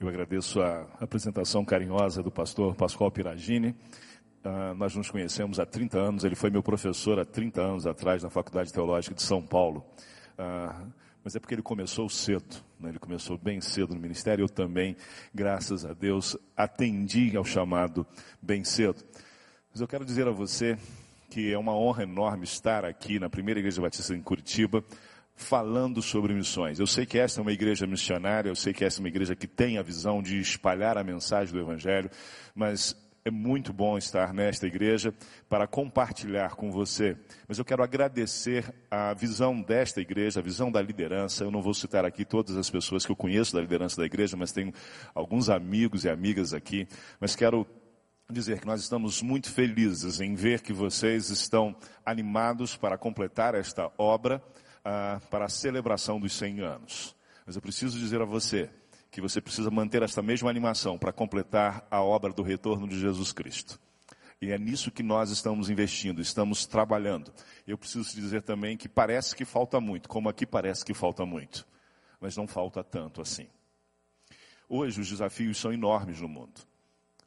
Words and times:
Eu 0.00 0.06
agradeço 0.06 0.60
a 0.62 0.86
apresentação 1.00 1.64
carinhosa 1.64 2.22
do 2.22 2.30
pastor 2.30 2.72
Pascoal 2.76 3.10
Piragini. 3.10 3.74
Uh, 4.44 4.72
nós 4.76 4.94
nos 4.94 5.10
conhecemos 5.10 5.58
há 5.58 5.66
30 5.66 5.98
anos, 5.98 6.22
ele 6.22 6.36
foi 6.36 6.50
meu 6.50 6.62
professor 6.62 7.18
há 7.18 7.24
30 7.24 7.60
anos 7.60 7.84
atrás 7.84 8.22
na 8.22 8.30
Faculdade 8.30 8.72
Teológica 8.72 9.12
de 9.12 9.22
São 9.22 9.42
Paulo. 9.42 9.84
Uh, 10.38 10.92
mas 11.24 11.34
é 11.34 11.40
porque 11.40 11.52
ele 11.52 11.62
começou 11.62 12.08
cedo, 12.08 12.62
né? 12.78 12.90
ele 12.90 13.00
começou 13.00 13.36
bem 13.36 13.60
cedo 13.60 13.92
no 13.92 14.00
ministério. 14.00 14.44
Eu 14.44 14.48
também, 14.48 14.96
graças 15.34 15.84
a 15.84 15.92
Deus, 15.92 16.36
atendi 16.56 17.36
ao 17.36 17.44
chamado 17.44 18.06
bem 18.40 18.62
cedo. 18.62 19.04
Mas 19.72 19.80
eu 19.80 19.88
quero 19.88 20.04
dizer 20.04 20.28
a 20.28 20.30
você 20.30 20.78
que 21.28 21.52
é 21.52 21.58
uma 21.58 21.76
honra 21.76 22.04
enorme 22.04 22.44
estar 22.44 22.84
aqui 22.84 23.18
na 23.18 23.28
primeira 23.28 23.58
Igreja 23.58 23.82
Batista 23.82 24.14
em 24.14 24.22
Curitiba, 24.22 24.84
falando 25.38 26.02
sobre 26.02 26.34
missões. 26.34 26.78
Eu 26.80 26.86
sei 26.86 27.06
que 27.06 27.18
esta 27.18 27.40
é 27.40 27.42
uma 27.42 27.52
igreja 27.52 27.86
missionária, 27.86 28.50
eu 28.50 28.56
sei 28.56 28.72
que 28.72 28.84
esta 28.84 29.00
é 29.00 29.02
uma 29.02 29.08
igreja 29.08 29.36
que 29.36 29.46
tem 29.46 29.78
a 29.78 29.82
visão 29.82 30.20
de 30.20 30.38
espalhar 30.40 30.98
a 30.98 31.04
mensagem 31.04 31.54
do 31.54 31.60
Evangelho, 31.60 32.10
mas 32.54 32.96
é 33.24 33.30
muito 33.30 33.72
bom 33.72 33.96
estar 33.96 34.34
nesta 34.34 34.66
igreja 34.66 35.14
para 35.48 35.66
compartilhar 35.66 36.56
com 36.56 36.72
você. 36.72 37.16
Mas 37.46 37.58
eu 37.58 37.64
quero 37.64 37.82
agradecer 37.82 38.74
a 38.90 39.14
visão 39.14 39.60
desta 39.62 40.00
igreja, 40.00 40.40
a 40.40 40.42
visão 40.42 40.72
da 40.72 40.82
liderança. 40.82 41.44
Eu 41.44 41.50
não 41.50 41.62
vou 41.62 41.74
citar 41.74 42.04
aqui 42.04 42.24
todas 42.24 42.56
as 42.56 42.68
pessoas 42.68 43.06
que 43.06 43.12
eu 43.12 43.16
conheço 43.16 43.54
da 43.54 43.60
liderança 43.60 43.96
da 43.96 44.06
igreja, 44.06 44.36
mas 44.36 44.50
tenho 44.50 44.72
alguns 45.14 45.48
amigos 45.48 46.04
e 46.04 46.10
amigas 46.10 46.52
aqui. 46.52 46.88
Mas 47.20 47.36
quero 47.36 47.66
dizer 48.30 48.60
que 48.60 48.66
nós 48.66 48.80
estamos 48.80 49.22
muito 49.22 49.50
felizes 49.52 50.20
em 50.20 50.34
ver 50.34 50.60
que 50.62 50.72
vocês 50.72 51.30
estão 51.30 51.76
animados 52.04 52.76
para 52.76 52.98
completar 52.98 53.54
esta 53.54 53.90
obra 53.96 54.42
ah, 54.84 55.20
para 55.30 55.46
a 55.46 55.48
celebração 55.48 56.20
dos 56.20 56.32
100 56.32 56.60
anos. 56.60 57.16
Mas 57.46 57.56
eu 57.56 57.62
preciso 57.62 57.98
dizer 57.98 58.20
a 58.20 58.24
você 58.24 58.70
que 59.10 59.20
você 59.20 59.40
precisa 59.40 59.70
manter 59.70 60.02
essa 60.02 60.22
mesma 60.22 60.50
animação 60.50 60.98
para 60.98 61.12
completar 61.12 61.86
a 61.90 62.02
obra 62.02 62.32
do 62.32 62.42
retorno 62.42 62.86
de 62.86 62.98
Jesus 62.98 63.32
Cristo. 63.32 63.80
E 64.40 64.52
é 64.52 64.58
nisso 64.58 64.90
que 64.90 65.02
nós 65.02 65.30
estamos 65.30 65.68
investindo, 65.68 66.20
estamos 66.20 66.64
trabalhando. 66.64 67.32
Eu 67.66 67.76
preciso 67.76 68.14
dizer 68.14 68.42
também 68.42 68.76
que 68.76 68.88
parece 68.88 69.34
que 69.34 69.44
falta 69.44 69.80
muito, 69.80 70.08
como 70.08 70.28
aqui 70.28 70.46
parece 70.46 70.84
que 70.84 70.94
falta 70.94 71.26
muito, 71.26 71.66
mas 72.20 72.36
não 72.36 72.46
falta 72.46 72.84
tanto 72.84 73.20
assim. 73.20 73.48
Hoje 74.68 75.00
os 75.00 75.08
desafios 75.08 75.58
são 75.58 75.72
enormes 75.72 76.20
no 76.20 76.28
mundo. 76.28 76.60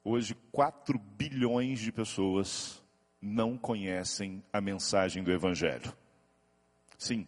Hoje 0.03 0.35
4 0.51 0.97
bilhões 0.97 1.79
de 1.79 1.91
pessoas 1.91 2.81
não 3.21 3.57
conhecem 3.57 4.43
a 4.53 4.61
mensagem 4.61 5.23
do 5.23 5.31
Evangelho. 5.31 5.93
Sim, 6.97 7.27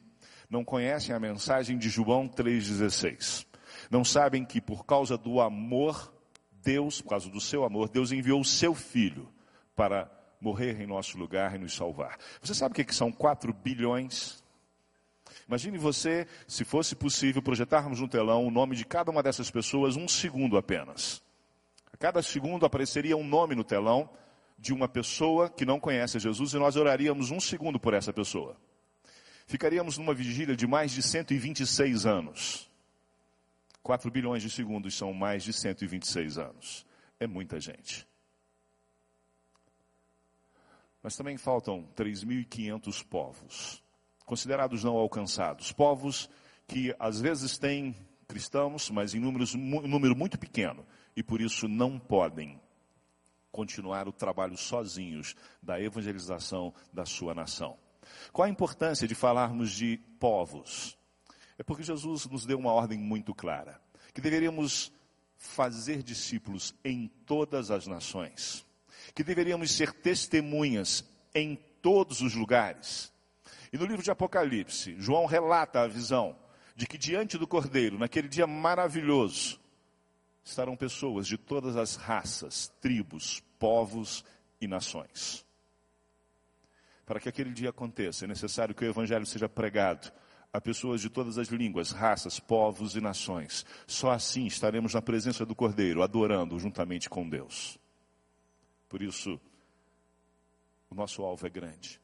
não 0.54 0.64
conhecem 0.64 1.16
a 1.16 1.20
mensagem 1.20 1.80
de 1.80 1.90
João 1.90 2.30
3,16. 2.30 3.48
Não 3.90 4.06
sabem 4.06 4.46
que 4.46 4.62
por 4.62 4.86
causa 4.86 5.18
do 5.18 5.42
amor, 5.42 6.14
Deus, 6.62 7.02
por 7.02 7.10
causa 7.10 7.28
do 7.28 7.42
seu 7.42 7.66
amor, 7.66 7.90
Deus 7.90 8.12
enviou 8.12 8.40
o 8.40 8.46
seu 8.46 8.76
filho 8.76 9.28
para 9.76 10.08
morrer 10.40 10.80
em 10.80 10.86
nosso 10.86 11.18
lugar 11.18 11.56
e 11.56 11.58
nos 11.58 11.76
salvar. 11.76 12.20
Você 12.40 12.54
sabe 12.54 12.80
o 12.80 12.86
que 12.86 12.94
são 12.94 13.12
4 13.12 13.52
bilhões? 13.52 14.44
Imagine 15.48 15.80
você, 15.80 16.28
se 16.48 16.64
fosse 16.64 16.96
possível, 16.96 17.42
projetarmos 17.42 18.00
no 18.00 18.08
telão 18.08 18.46
o 18.46 18.52
nome 18.52 18.76
de 18.76 18.86
cada 18.86 19.10
uma 19.10 19.24
dessas 19.24 19.50
pessoas 19.50 19.96
um 19.96 20.08
segundo 20.08 20.56
apenas. 20.56 21.24
A 21.92 21.98
cada 21.98 22.22
segundo 22.22 22.64
apareceria 22.64 23.18
um 23.18 23.28
nome 23.28 23.56
no 23.56 23.64
telão 23.64 24.08
de 24.60 24.72
uma 24.72 24.88
pessoa 24.88 25.50
que 25.50 25.66
não 25.66 25.80
conhece 25.80 26.20
Jesus 26.20 26.54
e 26.54 26.60
nós 26.60 26.76
oraríamos 26.76 27.32
um 27.32 27.40
segundo 27.40 27.80
por 27.80 27.96
essa 27.96 28.14
pessoa 28.14 28.56
ficaríamos 29.46 29.98
numa 29.98 30.14
vigília 30.14 30.56
de 30.56 30.68
mais 30.68 30.92
de 30.92 31.02
126 31.02 32.06
anos. 32.06 32.70
4 33.82 34.10
bilhões 34.10 34.42
de 34.42 34.50
segundos 34.50 34.96
são 34.96 35.14
mais 35.14 35.44
de 35.44 35.52
126 35.52 36.38
anos. 36.38 36.86
É 37.20 37.28
muita 37.28 37.60
gente. 37.60 38.08
Mas 41.02 41.18
também 41.18 41.38
faltam 41.38 41.86
3.500 41.98 43.06
povos, 43.06 43.84
considerados 44.26 44.86
não 44.86 44.96
alcançados. 44.96 45.74
Povos 45.74 46.30
que 46.66 46.96
às 46.98 47.20
vezes 47.20 47.58
têm 47.58 47.94
cristãos, 48.26 48.90
mas 48.90 49.14
em 49.14 49.20
números, 49.20 49.54
um 49.54 49.88
número 49.88 50.16
muito 50.16 50.40
pequeno, 50.40 50.86
e 51.14 51.22
por 51.22 51.42
isso 51.42 51.68
não 51.68 52.00
podem 52.00 52.60
continuar 53.52 54.08
o 54.08 54.14
trabalho 54.14 54.58
sozinhos 54.58 55.36
da 55.62 55.80
evangelização 55.80 56.74
da 56.92 57.06
sua 57.06 57.36
nação. 57.36 57.78
Qual 58.32 58.46
a 58.46 58.50
importância 58.50 59.08
de 59.08 59.16
falarmos 59.16 59.72
de 59.72 59.98
povos? 60.20 60.98
É 61.58 61.64
porque 61.64 61.84
Jesus 61.84 62.26
nos 62.26 62.46
deu 62.46 62.58
uma 62.58 62.72
ordem 62.72 62.98
muito 62.98 63.34
clara, 63.34 63.80
que 64.14 64.22
deveríamos 64.22 64.92
fazer 65.38 66.02
discípulos 66.02 66.74
em 66.84 67.08
todas 67.26 67.70
as 67.70 67.86
nações, 67.86 68.66
que 69.14 69.24
deveríamos 69.24 69.72
ser 69.72 69.92
testemunhas 69.92 71.04
em 71.36 71.56
todos 71.82 72.22
os 72.22 72.34
lugares. 72.34 73.12
E 73.72 73.78
no 73.78 73.86
livro 73.86 74.04
de 74.04 74.12
Apocalipse, 74.12 74.96
João 75.00 75.26
relata 75.26 75.82
a 75.82 75.88
visão 75.88 76.36
de 76.76 76.88
que 76.88 76.98
diante 76.98 77.38
do 77.38 77.48
Cordeiro, 77.48 78.00
naquele 78.00 78.28
dia 78.28 78.48
maravilhoso, 78.48 79.60
estarão 80.44 80.76
pessoas 80.76 81.28
de 81.28 81.38
todas 81.38 81.76
as 81.76 81.96
raças, 81.96 82.72
tribos, 82.82 83.42
povos 83.60 84.24
e 84.60 84.68
nações. 84.68 85.43
Para 87.06 87.20
que 87.20 87.28
aquele 87.28 87.52
dia 87.52 87.70
aconteça, 87.70 88.26
é 88.26 88.28
necessário 88.28 88.74
que 88.74 88.86
o 88.86 88.88
Evangelho 88.88 89.26
seja 89.26 89.50
pregado 89.50 90.12
a 90.54 90.62
pessoas 90.62 91.02
de 91.02 91.10
todas 91.10 91.38
as 91.38 91.48
línguas, 91.48 91.92
raças, 91.92 92.40
povos 92.40 92.96
e 92.96 93.02
nações. 93.02 93.66
Só 93.88 94.12
assim 94.12 94.46
estaremos 94.46 94.94
na 94.94 95.02
presença 95.02 95.46
do 95.46 95.56
Cordeiro, 95.56 96.04
adorando 96.04 96.60
juntamente 96.60 97.10
com 97.10 97.28
Deus. 97.28 97.78
Por 98.88 99.02
isso, 99.02 99.42
o 100.92 100.96
nosso 100.96 101.24
alvo 101.24 101.48
é 101.48 101.50
grande. 101.50 102.00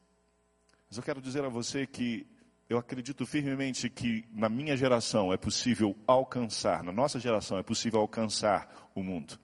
Mas 0.88 0.98
eu 0.98 1.04
quero 1.04 1.20
dizer 1.20 1.44
a 1.44 1.48
você 1.48 1.86
que 1.86 2.26
eu 2.68 2.76
acredito 2.76 3.24
firmemente 3.24 3.88
que 3.88 4.24
na 4.32 4.48
minha 4.48 4.76
geração 4.76 5.32
é 5.32 5.36
possível 5.36 5.96
alcançar, 6.06 6.82
na 6.82 6.90
nossa 6.92 7.20
geração 7.20 7.56
é 7.58 7.62
possível 7.62 8.00
alcançar 8.00 8.90
o 8.94 9.02
mundo. 9.02 9.38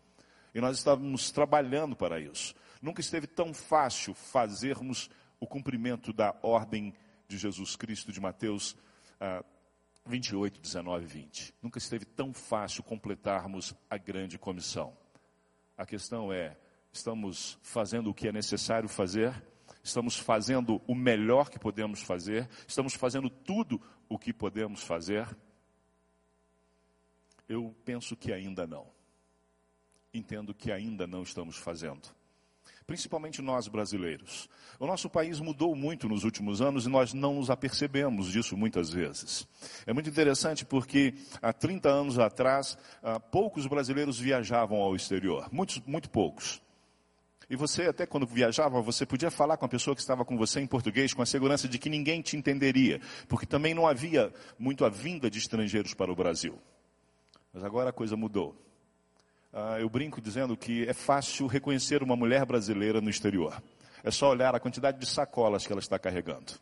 E 0.52 0.60
nós 0.60 0.78
estávamos 0.78 1.30
trabalhando 1.30 1.94
para 1.94 2.18
isso. 2.18 2.54
Nunca 2.82 3.00
esteve 3.00 3.28
tão 3.28 3.54
fácil 3.54 4.14
fazermos 4.14 5.08
o 5.38 5.46
cumprimento 5.46 6.12
da 6.12 6.34
ordem 6.42 6.94
de 7.28 7.36
Jesus 7.36 7.76
Cristo 7.76 8.12
de 8.12 8.20
Mateus 8.20 8.76
ah, 9.20 9.44
28, 10.06 10.60
19 10.60 11.04
e 11.04 11.06
20. 11.06 11.54
Nunca 11.62 11.78
esteve 11.78 12.04
tão 12.04 12.32
fácil 12.32 12.82
completarmos 12.82 13.74
a 13.90 13.98
grande 13.98 14.38
comissão. 14.38 14.96
A 15.76 15.84
questão 15.84 16.32
é, 16.32 16.56
estamos 16.92 17.58
fazendo 17.62 18.10
o 18.10 18.14
que 18.14 18.28
é 18.28 18.32
necessário 18.32 18.88
fazer? 18.88 19.42
Estamos 19.82 20.16
fazendo 20.16 20.80
o 20.86 20.94
melhor 20.94 21.50
que 21.50 21.58
podemos 21.58 22.02
fazer? 22.02 22.48
Estamos 22.66 22.94
fazendo 22.94 23.28
tudo 23.28 23.80
o 24.08 24.18
que 24.18 24.32
podemos 24.32 24.82
fazer? 24.82 25.36
Eu 27.48 27.74
penso 27.84 28.16
que 28.16 28.32
ainda 28.32 28.66
não. 28.66 28.86
Entendo 30.14 30.54
que 30.54 30.72
ainda 30.72 31.06
não 31.06 31.22
estamos 31.22 31.56
fazendo 31.56 32.15
principalmente 32.86 33.42
nós 33.42 33.66
brasileiros. 33.66 34.48
O 34.78 34.86
nosso 34.86 35.10
país 35.10 35.40
mudou 35.40 35.74
muito 35.74 36.08
nos 36.08 36.22
últimos 36.22 36.60
anos 36.60 36.86
e 36.86 36.88
nós 36.88 37.12
não 37.12 37.34
nos 37.34 37.50
apercebemos 37.50 38.30
disso 38.30 38.56
muitas 38.56 38.90
vezes. 38.90 39.46
É 39.86 39.92
muito 39.92 40.08
interessante 40.08 40.64
porque 40.64 41.14
há 41.42 41.52
30 41.52 41.88
anos 41.88 42.18
atrás, 42.18 42.78
ah, 43.02 43.18
poucos 43.18 43.66
brasileiros 43.66 44.18
viajavam 44.18 44.78
ao 44.78 44.94
exterior, 44.94 45.48
muitos, 45.50 45.80
muito 45.84 46.08
poucos. 46.08 46.62
E 47.48 47.56
você, 47.56 47.84
até 47.84 48.06
quando 48.06 48.26
viajava, 48.26 48.80
você 48.80 49.06
podia 49.06 49.30
falar 49.30 49.56
com 49.56 49.64
a 49.64 49.68
pessoa 49.68 49.94
que 49.94 50.00
estava 50.00 50.24
com 50.24 50.36
você 50.36 50.60
em 50.60 50.66
português 50.66 51.14
com 51.14 51.22
a 51.22 51.26
segurança 51.26 51.68
de 51.68 51.78
que 51.78 51.88
ninguém 51.88 52.20
te 52.20 52.36
entenderia, 52.36 53.00
porque 53.28 53.46
também 53.46 53.72
não 53.74 53.86
havia 53.86 54.32
muito 54.58 54.84
a 54.84 54.88
vinda 54.88 55.30
de 55.30 55.38
estrangeiros 55.38 55.94
para 55.94 56.10
o 56.10 56.16
Brasil. 56.16 56.58
Mas 57.52 57.64
agora 57.64 57.90
a 57.90 57.92
coisa 57.92 58.16
mudou. 58.16 58.65
Ah, 59.58 59.80
eu 59.80 59.88
brinco 59.88 60.20
dizendo 60.20 60.54
que 60.54 60.86
é 60.86 60.92
fácil 60.92 61.46
reconhecer 61.46 62.02
uma 62.02 62.14
mulher 62.14 62.44
brasileira 62.44 63.00
no 63.00 63.08
exterior. 63.08 63.62
É 64.04 64.10
só 64.10 64.28
olhar 64.28 64.54
a 64.54 64.60
quantidade 64.60 64.98
de 64.98 65.06
sacolas 65.06 65.66
que 65.66 65.72
ela 65.72 65.80
está 65.80 65.98
carregando. 65.98 66.52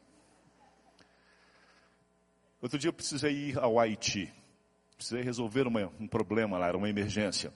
Outro 2.62 2.78
dia 2.78 2.90
eu 2.90 2.92
precisei 2.92 3.48
ir 3.48 3.58
ao 3.58 3.80
Haiti. 3.80 4.32
Precisei 4.96 5.24
resolver 5.24 5.66
uma, 5.66 5.90
um 5.98 6.06
problema 6.06 6.56
lá, 6.56 6.68
era 6.68 6.78
uma 6.78 6.88
emergência. 6.88 7.52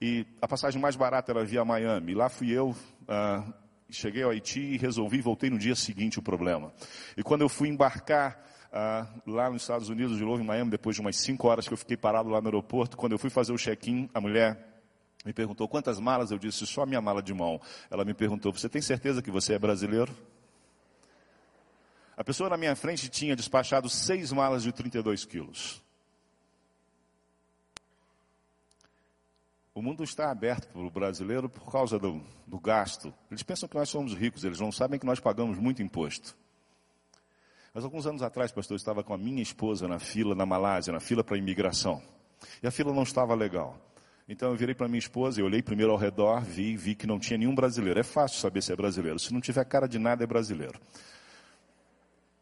E 0.00 0.24
a 0.40 0.46
passagem 0.46 0.80
mais 0.80 0.94
barata 0.94 1.32
era 1.32 1.44
via 1.44 1.64
Miami. 1.64 2.14
Lá 2.14 2.28
fui 2.28 2.52
eu, 2.52 2.72
ah, 3.08 3.44
cheguei 3.90 4.22
ao 4.22 4.30
Haiti 4.30 4.60
e 4.60 4.78
resolvi, 4.78 5.20
voltei 5.20 5.50
no 5.50 5.58
dia 5.58 5.74
seguinte 5.74 6.20
o 6.20 6.22
problema. 6.22 6.72
E 7.16 7.24
quando 7.24 7.40
eu 7.40 7.48
fui 7.48 7.68
embarcar 7.68 8.40
ah, 8.72 9.04
lá 9.26 9.50
nos 9.50 9.62
Estados 9.62 9.88
Unidos, 9.88 10.16
de 10.16 10.24
novo 10.24 10.40
em 10.40 10.46
Miami, 10.46 10.70
depois 10.70 10.94
de 10.94 11.02
umas 11.02 11.16
cinco 11.16 11.48
horas 11.48 11.66
que 11.66 11.74
eu 11.74 11.78
fiquei 11.78 11.96
parado 11.96 12.28
lá 12.28 12.40
no 12.40 12.46
aeroporto, 12.46 12.96
quando 12.96 13.10
eu 13.10 13.18
fui 13.18 13.30
fazer 13.30 13.52
o 13.52 13.58
check-in, 13.58 14.08
a 14.14 14.20
mulher 14.20 14.75
me 15.26 15.32
perguntou 15.32 15.68
quantas 15.68 16.00
malas, 16.00 16.30
eu 16.30 16.38
disse 16.38 16.66
só 16.66 16.84
a 16.84 16.86
minha 16.86 17.00
mala 17.00 17.22
de 17.22 17.34
mão. 17.34 17.60
Ela 17.90 18.04
me 18.04 18.14
perguntou, 18.14 18.52
você 18.52 18.68
tem 18.68 18.80
certeza 18.80 19.20
que 19.20 19.30
você 19.30 19.54
é 19.54 19.58
brasileiro? 19.58 20.16
A 22.16 22.24
pessoa 22.24 22.48
na 22.48 22.56
minha 22.56 22.74
frente 22.74 23.10
tinha 23.10 23.36
despachado 23.36 23.90
seis 23.90 24.32
malas 24.32 24.62
de 24.62 24.72
32 24.72 25.24
quilos. 25.24 25.82
o 29.76 29.82
mundo 29.82 30.02
está 30.02 30.30
aberto 30.30 30.68
para 30.68 30.80
o 30.80 30.90
brasileiro 30.90 31.50
por 31.50 31.70
causa 31.70 31.98
do, 31.98 32.22
do 32.46 32.58
gasto. 32.58 33.12
Eles 33.30 33.42
pensam 33.42 33.68
que 33.68 33.74
nós 33.74 33.90
somos 33.90 34.14
ricos, 34.14 34.42
eles 34.42 34.58
não 34.58 34.72
sabem 34.72 34.98
que 34.98 35.04
nós 35.04 35.20
pagamos 35.20 35.58
muito 35.58 35.82
imposto. 35.82 36.34
Mas 37.74 37.84
alguns 37.84 38.06
anos 38.06 38.22
atrás, 38.22 38.50
pastor, 38.50 38.72
eu 38.74 38.78
estava 38.78 39.04
com 39.04 39.12
a 39.12 39.18
minha 39.18 39.42
esposa 39.42 39.86
na 39.86 39.98
fila 39.98 40.34
na 40.34 40.46
Malásia, 40.46 40.94
na 40.94 40.98
fila 40.98 41.22
para 41.22 41.36
a 41.36 41.38
imigração. 41.38 42.02
E 42.62 42.66
a 42.66 42.70
fila 42.70 42.90
não 42.90 43.02
estava 43.02 43.34
legal. 43.34 43.78
Então 44.28 44.50
eu 44.50 44.56
virei 44.56 44.74
para 44.74 44.88
minha 44.88 44.98
esposa 44.98 45.40
e 45.40 45.42
olhei 45.42 45.62
primeiro 45.62 45.92
ao 45.92 45.98
redor, 45.98 46.40
vi, 46.42 46.76
vi 46.76 46.94
que 46.94 47.06
não 47.06 47.18
tinha 47.18 47.38
nenhum 47.38 47.54
brasileiro. 47.54 48.00
É 48.00 48.02
fácil 48.02 48.40
saber 48.40 48.62
se 48.62 48.72
é 48.72 48.76
brasileiro. 48.76 49.18
Se 49.18 49.32
não 49.32 49.40
tiver 49.40 49.64
cara 49.64 49.86
de 49.86 49.98
nada, 49.98 50.24
é 50.24 50.26
brasileiro. 50.26 50.80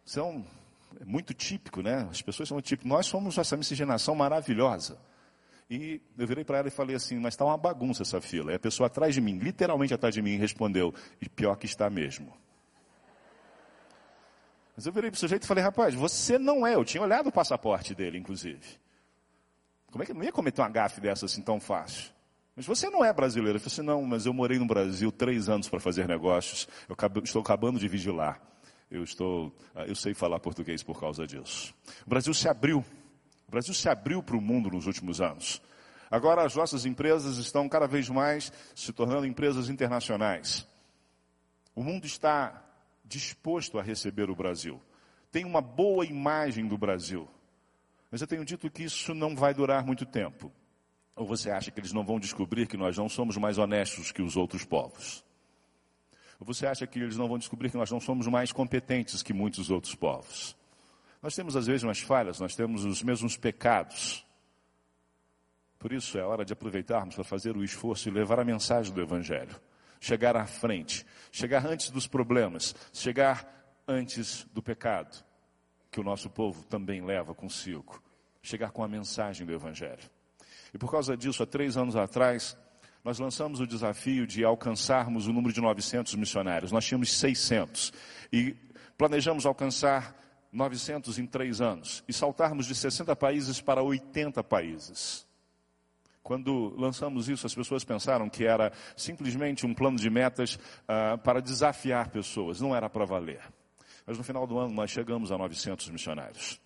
Isso 0.05 0.21
é 0.21 1.05
muito 1.05 1.35
típico, 1.35 1.83
né? 1.83 2.09
As 2.11 2.23
pessoas 2.23 2.49
são 2.49 2.61
típicas. 2.61 2.89
Nós 2.89 3.07
somos 3.07 3.37
essa 3.37 3.57
miscigenação 3.57 4.15
maravilhosa. 4.15 4.99
E 5.69 6.01
eu 6.17 6.27
virei 6.27 6.45
para 6.45 6.59
ela 6.59 6.69
e 6.69 6.71
falei 6.71 6.97
assim, 6.97 7.19
mas 7.19 7.35
está 7.35 7.45
uma 7.45 7.57
bagunça 7.57 8.03
essa 8.03 8.21
fila. 8.21 8.53
E 8.53 8.55
a 8.55 8.59
pessoa 8.59 8.87
atrás 8.87 9.15
de 9.15 9.21
mim, 9.21 9.39
literalmente 9.39 9.93
atrás 9.93 10.15
de 10.15 10.23
mim, 10.23 10.37
respondeu, 10.37 10.95
e 11.21 11.29
pior 11.29 11.57
que 11.57 11.67
está 11.67 11.89
mesmo. 11.89 12.33
Mas 14.77 14.87
eu 14.87 14.93
virei 14.93 15.11
para 15.11 15.17
o 15.17 15.21
sujeito 15.21 15.45
e 15.45 15.47
falei, 15.47 15.63
rapaz, 15.63 15.95
você 15.95 16.39
não 16.39 16.67
é. 16.67 16.75
Eu 16.75 16.85
tinha 16.85 17.03
olhado 17.03 17.29
o 17.29 17.33
passaporte 17.33 17.95
dele, 17.95 18.19
inclusive. 18.19 18.79
Como 19.95 20.03
é 20.03 20.07
que 20.07 20.11
eu 20.11 20.17
não 20.17 20.25
ia 20.25 20.33
cometer 20.33 20.61
uma 20.61 20.69
gafe 20.69 21.01
dessa 21.01 21.27
assim 21.27 21.41
tão 21.41 21.61
fácil? 21.61 22.11
Mas 22.57 22.67
você 22.67 22.91
não 22.91 23.05
é 23.05 23.13
brasileiro. 23.13 23.59
Eu 23.59 23.61
falei 23.61 23.73
assim, 23.73 23.83
não, 23.83 24.03
mas 24.03 24.27
eu 24.27 24.35
morei 24.35 24.59
no 24.59 24.67
Brasil 24.67 25.13
três 25.13 25.49
anos 25.49 25.69
para 25.69 25.79
fazer 25.79 26.09
negócios. 26.09 26.67
Eu 26.89 26.97
estou 27.23 27.41
acabando 27.41 27.79
de 27.79 27.87
vigilar. 27.87 28.41
Eu 28.91 29.05
estou, 29.05 29.55
ah, 29.73 29.85
eu 29.85 29.95
sei 29.95 30.13
falar 30.13 30.41
português 30.41 30.83
por 30.83 30.99
causa 30.99 31.25
disso. 31.29 31.73
O 32.05 32.11
Brasil 32.11 32.35
se 32.35 32.49
abriu 32.49 32.85
o 33.47 33.51
Brasil 33.53 33.73
se 33.73 33.89
abriu 33.89 34.21
para 34.21 34.37
o 34.37 34.41
mundo 34.41 34.69
nos 34.69 34.89
últimos 34.89 35.21
anos. 35.21 35.63
Agora 36.11 36.45
as 36.45 36.57
nossas 36.57 36.85
empresas 36.85 37.37
estão 37.37 37.69
cada 37.69 37.87
vez 37.87 38.09
mais 38.09 38.53
se 38.75 38.93
tornando 38.93 39.27
empresas 39.27 39.69
internacionais. 39.69 40.67
O 41.73 41.85
mundo 41.85 42.05
está 42.05 42.65
disposto 43.05 43.79
a 43.79 43.83
receber 43.83 44.29
o 44.29 44.35
Brasil. 44.35 44.83
Tem 45.31 45.45
uma 45.45 45.61
boa 45.61 46.05
imagem 46.05 46.67
do 46.67 46.77
Brasil. 46.77 47.29
Mas 48.15 48.21
eu 48.21 48.29
tenho 48.29 48.45
dito 48.45 48.71
que 48.71 48.85
isso 48.85 49.13
não 49.13 49.35
vai 49.35 49.53
durar 49.53 49.85
muito 49.85 50.07
tempo. 50.07 50.53
Ou 51.17 51.27
você 51.27 51.51
acha 51.51 51.73
que 51.73 51.81
eles 51.81 51.93
não 51.93 52.05
vão 52.05 52.21
descobrir 52.21 52.69
que 52.69 52.77
nós 52.77 52.97
não 52.97 53.09
somos 53.09 53.37
mais 53.37 53.59
honestos 53.59 54.13
que 54.13 54.23
os 54.23 54.37
outros 54.37 54.65
povos? 54.65 55.25
Ou 56.39 56.47
você 56.47 56.65
acha 56.65 56.87
que 56.87 57.01
eles 57.01 57.17
não 57.17 57.27
vão 57.27 57.39
descobrir 57.39 57.73
que 57.73 57.77
nós 57.77 57.91
não 57.91 57.99
somos 57.99 58.29
mais 58.29 58.53
competentes 58.53 59.21
que 59.21 59.33
muitos 59.33 59.69
outros 59.69 59.97
povos? 59.97 60.57
Nós 61.21 61.35
temos 61.35 61.57
as 61.57 61.67
mesmas 61.67 61.99
falhas, 61.99 62.39
nós 62.39 62.55
temos 62.55 62.85
os 62.85 63.03
mesmos 63.03 63.37
pecados. 63.37 64.25
Por 65.77 65.93
isso 65.93 66.17
é 66.17 66.23
hora 66.23 66.45
de 66.45 66.53
aproveitarmos 66.53 67.17
para 67.17 67.25
fazer 67.25 67.57
o 67.57 67.65
esforço 67.65 68.09
e 68.09 68.13
levar 68.13 68.39
a 68.39 68.45
mensagem 68.45 68.95
do 68.95 69.03
Evangelho. 69.03 69.61
Chegar 69.99 70.37
à 70.37 70.47
frente, 70.47 71.05
chegar 71.33 71.67
antes 71.67 71.91
dos 71.91 72.07
problemas, 72.07 72.77
chegar 72.93 73.75
antes 73.89 74.45
do 74.55 74.63
pecado, 74.63 75.25
que 75.91 75.99
o 75.99 76.05
nosso 76.05 76.31
povo 76.31 76.65
também 76.67 77.05
leva 77.05 77.35
consigo. 77.35 78.04
Chegar 78.45 78.71
com 78.71 78.85
a 78.85 78.89
mensagem 78.89 79.47
do 79.47 79.55
Evangelho. 79.55 80.11
E 80.73 80.77
por 80.77 80.91
causa 80.91 81.17
disso, 81.17 81.43
há 81.43 81.47
três 81.47 81.79
anos 81.79 81.97
atrás, 81.97 82.57
nós 83.03 83.19
lançamos 83.19 83.59
o 83.59 83.67
desafio 83.67 84.27
de 84.27 84.45
alcançarmos 84.45 85.27
o 85.27 85.33
número 85.33 85.53
de 85.53 85.63
900 85.63 86.15
missionários. 86.15 86.71
Nós 86.71 86.85
tínhamos 86.85 87.11
600 87.19 87.91
e 88.31 88.55
planejamos 88.99 89.47
alcançar 89.47 90.15
900 90.53 91.19
em 91.19 91.27
três 91.27 91.63
anos 91.63 92.05
e 92.07 92.13
saltarmos 92.13 92.67
de 92.67 92.75
60 92.75 93.17
países 93.17 93.63
para 93.63 93.83
80 93.83 94.45
países. 94.45 95.27
Quando 96.23 96.75
lançamos 96.79 97.31
isso, 97.31 97.47
as 97.47 97.55
pessoas 97.55 97.83
pensaram 97.83 98.29
que 98.29 98.45
era 98.45 98.73
simplesmente 98.95 99.65
um 99.65 99.73
plano 99.73 99.97
de 99.97 100.11
metas 100.11 100.57
uh, 100.57 101.17
para 101.25 101.41
desafiar 101.41 102.11
pessoas, 102.11 102.61
não 102.61 102.77
era 102.77 102.91
para 102.91 103.07
valer. 103.07 103.41
Mas 104.07 104.19
no 104.19 104.25
final 104.25 104.47
do 104.47 104.59
ano 104.59 104.75
nós 104.75 104.91
chegamos 104.91 105.33
a 105.33 105.39
900 105.39 105.89
missionários. 105.89 106.61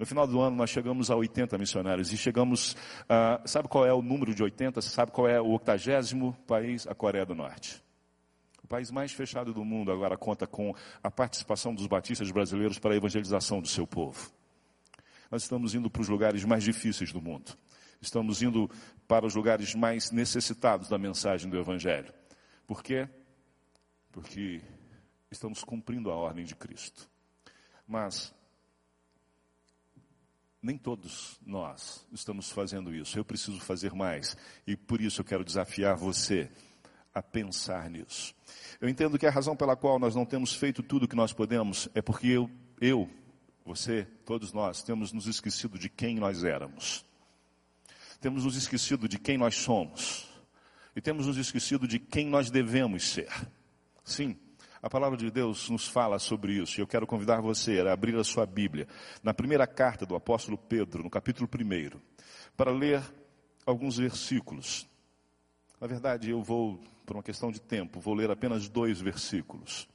No 0.00 0.06
final 0.06 0.26
do 0.26 0.40
ano 0.40 0.56
nós 0.56 0.70
chegamos 0.70 1.10
a 1.10 1.14
80 1.14 1.56
missionários 1.58 2.10
e 2.10 2.16
chegamos, 2.16 2.72
uh, 2.72 3.46
sabe 3.46 3.68
qual 3.68 3.86
é 3.86 3.92
o 3.92 4.00
número 4.02 4.34
de 4.34 4.42
80? 4.42 4.80
Sabe 4.80 5.12
qual 5.12 5.28
é 5.28 5.40
o 5.40 5.52
octagésimo 5.52 6.32
país? 6.46 6.86
A 6.86 6.94
Coreia 6.94 7.26
do 7.26 7.34
Norte 7.34 7.82
país 8.70 8.88
mais 8.92 9.10
fechado 9.10 9.52
do 9.52 9.64
mundo 9.64 9.90
agora 9.90 10.16
conta 10.16 10.46
com 10.46 10.72
a 11.02 11.10
participação 11.10 11.74
dos 11.74 11.88
batistas 11.88 12.30
brasileiros 12.30 12.78
para 12.78 12.94
a 12.94 12.96
evangelização 12.96 13.60
do 13.60 13.66
seu 13.66 13.84
povo. 13.84 14.30
Nós 15.28 15.42
estamos 15.42 15.74
indo 15.74 15.90
para 15.90 16.02
os 16.02 16.08
lugares 16.08 16.44
mais 16.44 16.62
difíceis 16.62 17.12
do 17.12 17.20
mundo. 17.20 17.58
Estamos 18.00 18.42
indo 18.42 18.70
para 19.08 19.26
os 19.26 19.34
lugares 19.34 19.74
mais 19.74 20.12
necessitados 20.12 20.88
da 20.88 20.96
mensagem 20.96 21.50
do 21.50 21.58
Evangelho. 21.58 22.14
Por 22.64 22.80
quê? 22.80 23.08
Porque 24.12 24.62
estamos 25.32 25.64
cumprindo 25.64 26.08
a 26.08 26.14
ordem 26.14 26.44
de 26.44 26.54
Cristo. 26.54 27.10
Mas 27.88 28.32
nem 30.62 30.76
todos 30.76 31.38
nós 31.44 32.06
estamos 32.12 32.50
fazendo 32.50 32.94
isso. 32.94 33.18
Eu 33.18 33.24
preciso 33.24 33.60
fazer 33.60 33.92
mais. 33.94 34.36
E 34.66 34.76
por 34.76 35.00
isso 35.00 35.20
eu 35.20 35.24
quero 35.24 35.44
desafiar 35.44 35.96
você 35.96 36.50
a 37.14 37.22
pensar 37.22 37.88
nisso. 37.90 38.34
Eu 38.80 38.88
entendo 38.88 39.18
que 39.18 39.26
a 39.26 39.30
razão 39.30 39.56
pela 39.56 39.76
qual 39.76 39.98
nós 39.98 40.14
não 40.14 40.24
temos 40.24 40.54
feito 40.54 40.82
tudo 40.82 41.04
o 41.04 41.08
que 41.08 41.16
nós 41.16 41.32
podemos 41.32 41.88
é 41.94 42.02
porque 42.02 42.28
eu, 42.28 42.50
eu, 42.80 43.08
você, 43.64 44.06
todos 44.24 44.52
nós, 44.52 44.82
temos 44.82 45.12
nos 45.12 45.26
esquecido 45.26 45.78
de 45.78 45.88
quem 45.88 46.16
nós 46.16 46.44
éramos. 46.44 47.04
Temos 48.20 48.44
nos 48.44 48.56
esquecido 48.56 49.08
de 49.08 49.18
quem 49.18 49.38
nós 49.38 49.54
somos. 49.54 50.28
E 50.94 51.00
temos 51.00 51.26
nos 51.26 51.36
esquecido 51.36 51.88
de 51.88 51.98
quem 51.98 52.26
nós 52.26 52.50
devemos 52.50 53.10
ser. 53.10 53.30
Sim, 54.04 54.36
a 54.82 54.88
palavra 54.88 55.16
de 55.16 55.30
Deus 55.30 55.68
nos 55.68 55.86
fala 55.86 56.18
sobre 56.18 56.54
isso. 56.54 56.80
E 56.80 56.82
eu 56.82 56.86
quero 56.86 57.06
convidar 57.06 57.40
você 57.40 57.80
a 57.80 57.92
abrir 57.92 58.16
a 58.16 58.24
sua 58.24 58.46
Bíblia, 58.46 58.88
na 59.22 59.34
primeira 59.34 59.66
carta 59.66 60.06
do 60.06 60.14
apóstolo 60.14 60.56
Pedro, 60.56 61.02
no 61.02 61.10
capítulo 61.10 61.48
1, 61.48 62.00
para 62.56 62.70
ler 62.70 63.02
alguns 63.66 63.98
versículos. 63.98 64.88
Na 65.80 65.86
verdade, 65.86 66.30
eu 66.30 66.42
vou 66.42 66.80
por 67.04 67.16
uma 67.16 67.22
questão 67.22 67.50
de 67.50 67.60
tempo, 67.60 67.98
vou 67.98 68.14
ler 68.14 68.30
apenas 68.30 68.68
dois 68.68 69.00
versículos. 69.00 69.88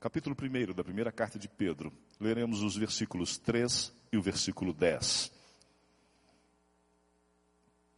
Capítulo 0.00 0.36
1 0.40 0.74
da 0.74 0.84
primeira 0.84 1.10
carta 1.10 1.38
de 1.38 1.48
Pedro, 1.48 1.92
leremos 2.20 2.62
os 2.62 2.76
versículos 2.76 3.38
3 3.38 3.92
e 4.12 4.16
o 4.16 4.22
versículo 4.22 4.72
10. 4.72 5.32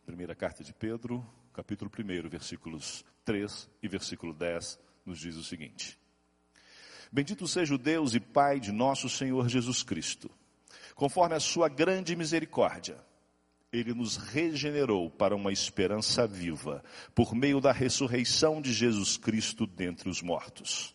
Primeira 0.06 0.34
carta 0.34 0.64
de 0.64 0.72
Pedro, 0.72 1.26
capítulo 1.52 1.90
1, 1.90 2.28
versículos 2.28 3.04
3 3.24 3.68
e 3.82 3.88
versículo 3.88 4.32
10, 4.32 4.78
nos 5.10 5.18
diz 5.18 5.36
o 5.36 5.44
seguinte: 5.44 5.98
Bendito 7.10 7.46
seja 7.46 7.74
o 7.74 7.78
Deus 7.78 8.14
e 8.14 8.20
Pai 8.20 8.60
de 8.60 8.70
nosso 8.70 9.08
Senhor 9.08 9.48
Jesus 9.48 9.82
Cristo, 9.82 10.30
conforme 10.94 11.34
a 11.34 11.40
sua 11.40 11.68
grande 11.68 12.14
misericórdia 12.14 12.96
ele 13.72 13.94
nos 13.94 14.16
regenerou 14.16 15.08
para 15.08 15.34
uma 15.34 15.52
esperança 15.52 16.26
viva, 16.26 16.82
por 17.14 17.34
meio 17.36 17.60
da 17.60 17.70
ressurreição 17.70 18.60
de 18.60 18.72
Jesus 18.72 19.16
Cristo 19.16 19.64
dentre 19.64 20.08
os 20.08 20.22
mortos. 20.22 20.92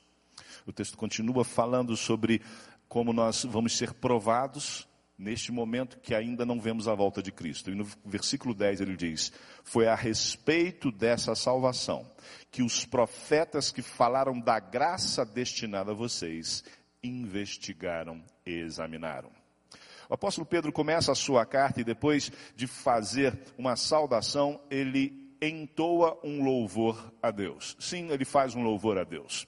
O 0.66 0.74
texto 0.74 0.98
continua 0.98 1.46
falando 1.46 1.96
sobre 1.96 2.42
como 2.90 3.14
nós 3.14 3.46
vamos 3.46 3.78
ser 3.78 3.94
provados 3.94 4.86
neste 5.18 5.52
momento 5.52 6.00
que 6.00 6.14
ainda 6.14 6.46
não 6.46 6.60
vemos 6.60 6.88
a 6.88 6.94
volta 6.94 7.22
de 7.22 7.32
Cristo. 7.32 7.72
E 7.72 7.76
no 7.76 7.88
versículo 8.06 8.54
10 8.54 8.82
ele 8.82 8.96
diz: 8.96 9.32
Foi 9.64 9.88
a 9.88 9.96
respeito 9.96 10.92
dessa 10.92 11.36
salvação 11.36 12.10
que 12.52 12.62
os 12.62 12.86
profetas 12.86 13.72
que 13.72 13.82
falaram 13.82 14.40
da 14.40 14.60
graça 14.60 15.26
destinada 15.26 15.92
a 15.92 15.96
vocês 15.96 16.64
investigaram 17.04 18.24
e 18.46 18.52
examinaram. 18.52 19.30
O 20.10 20.14
apóstolo 20.14 20.46
Pedro 20.46 20.72
começa 20.72 21.12
a 21.12 21.16
sua 21.16 21.46
carta 21.46 21.82
e 21.82 21.84
depois 21.84 22.32
de 22.56 22.68
fazer 22.68 23.38
uma 23.58 23.76
saudação, 23.76 24.62
ele 24.70 25.36
entoa 25.42 26.20
um 26.24 26.44
louvor 26.44 27.14
a 27.22 27.32
Deus. 27.32 27.76
Sim, 27.80 28.10
ele 28.12 28.26
faz 28.26 28.56
um 28.56 28.64
louvor 28.64 28.98
a 28.98 29.04
Deus. 29.04 29.48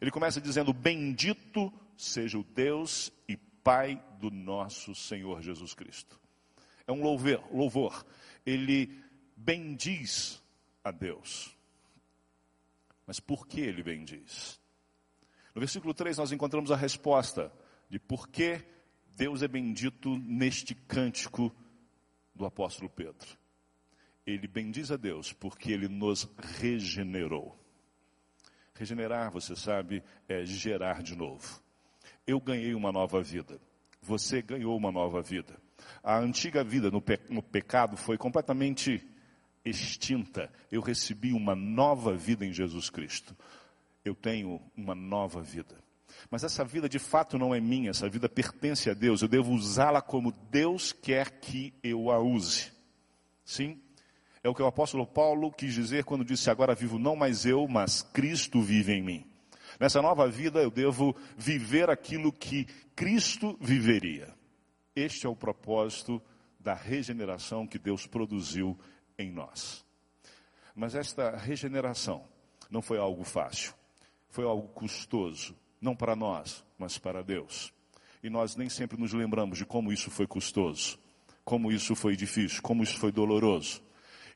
Ele 0.00 0.10
começa 0.10 0.40
dizendo: 0.40 0.72
Bendito 0.72 1.72
seja 1.96 2.36
o 2.38 2.42
Deus 2.42 3.12
e 3.28 3.38
Pai 3.62 4.02
do 4.18 4.30
nosso 4.30 4.94
Senhor 4.94 5.40
Jesus 5.42 5.74
Cristo. 5.74 6.20
É 6.86 6.92
um 6.92 7.02
louvor, 7.02 7.44
louvor. 7.52 8.04
Ele 8.44 8.98
bendiz 9.36 10.42
a 10.82 10.90
Deus. 10.90 11.56
Mas 13.06 13.20
por 13.20 13.46
que 13.46 13.60
ele 13.60 13.82
bendiz? 13.82 14.60
No 15.54 15.60
versículo 15.60 15.92
3 15.92 16.18
nós 16.18 16.32
encontramos 16.32 16.70
a 16.70 16.76
resposta 16.76 17.52
de 17.88 17.98
por 17.98 18.28
que 18.28 18.64
Deus 19.16 19.42
é 19.42 19.48
bendito 19.48 20.16
neste 20.18 20.74
cântico 20.74 21.54
do 22.34 22.46
apóstolo 22.46 22.88
Pedro. 22.88 23.38
Ele 24.26 24.46
bendiz 24.46 24.90
a 24.90 24.96
Deus 24.96 25.32
porque 25.32 25.72
ele 25.72 25.88
nos 25.88 26.28
regenerou. 26.38 27.58
Regenerar, 28.74 29.30
você 29.30 29.54
sabe, 29.54 30.02
é 30.28 30.44
gerar 30.44 31.02
de 31.02 31.14
novo. 31.14 31.60
Eu 32.26 32.40
ganhei 32.40 32.74
uma 32.74 32.92
nova 32.92 33.22
vida. 33.22 33.60
Você 34.00 34.42
ganhou 34.42 34.76
uma 34.76 34.92
nova 34.92 35.22
vida. 35.22 35.56
A 36.02 36.18
antiga 36.18 36.62
vida 36.62 36.90
no, 36.90 37.00
pe 37.00 37.18
no 37.28 37.42
pecado 37.42 37.96
foi 37.96 38.16
completamente 38.16 39.02
extinta. 39.64 40.50
Eu 40.70 40.80
recebi 40.80 41.32
uma 41.32 41.54
nova 41.54 42.14
vida 42.14 42.44
em 42.44 42.52
Jesus 42.52 42.90
Cristo. 42.90 43.36
Eu 44.04 44.14
tenho 44.14 44.60
uma 44.76 44.94
nova 44.94 45.40
vida. 45.40 45.76
Mas 46.30 46.44
essa 46.44 46.64
vida 46.64 46.88
de 46.88 46.98
fato 46.98 47.38
não 47.38 47.54
é 47.54 47.60
minha, 47.60 47.90
essa 47.90 48.08
vida 48.08 48.28
pertence 48.28 48.90
a 48.90 48.94
Deus. 48.94 49.22
Eu 49.22 49.28
devo 49.28 49.52
usá-la 49.52 50.00
como 50.00 50.32
Deus 50.50 50.92
quer 50.92 51.30
que 51.40 51.72
eu 51.82 52.10
a 52.10 52.18
use. 52.18 52.72
Sim? 53.44 53.80
É 54.42 54.48
o 54.48 54.54
que 54.54 54.62
o 54.62 54.66
apóstolo 54.66 55.06
Paulo 55.06 55.52
quis 55.52 55.72
dizer 55.74 56.04
quando 56.04 56.24
disse: 56.24 56.50
Agora 56.50 56.74
vivo 56.74 56.98
não 56.98 57.14
mais 57.14 57.46
eu, 57.46 57.66
mas 57.68 58.02
Cristo 58.02 58.60
vive 58.60 58.92
em 58.92 59.02
mim. 59.02 59.31
Nessa 59.82 60.00
nova 60.00 60.28
vida 60.28 60.62
eu 60.62 60.70
devo 60.70 61.12
viver 61.36 61.90
aquilo 61.90 62.32
que 62.32 62.66
Cristo 62.94 63.58
viveria. 63.60 64.32
Este 64.94 65.26
é 65.26 65.28
o 65.28 65.34
propósito 65.34 66.22
da 66.60 66.72
regeneração 66.72 67.66
que 67.66 67.80
Deus 67.80 68.06
produziu 68.06 68.78
em 69.18 69.32
nós. 69.32 69.84
Mas 70.72 70.94
esta 70.94 71.36
regeneração 71.36 72.22
não 72.70 72.80
foi 72.80 72.96
algo 72.96 73.24
fácil, 73.24 73.74
foi 74.28 74.44
algo 74.44 74.68
custoso, 74.68 75.52
não 75.80 75.96
para 75.96 76.14
nós, 76.14 76.64
mas 76.78 76.96
para 76.96 77.20
Deus. 77.20 77.74
E 78.22 78.30
nós 78.30 78.54
nem 78.54 78.68
sempre 78.68 78.96
nos 78.96 79.12
lembramos 79.12 79.58
de 79.58 79.66
como 79.66 79.92
isso 79.92 80.12
foi 80.12 80.28
custoso, 80.28 80.96
como 81.44 81.72
isso 81.72 81.96
foi 81.96 82.14
difícil, 82.14 82.62
como 82.62 82.84
isso 82.84 83.00
foi 83.00 83.10
doloroso. 83.10 83.82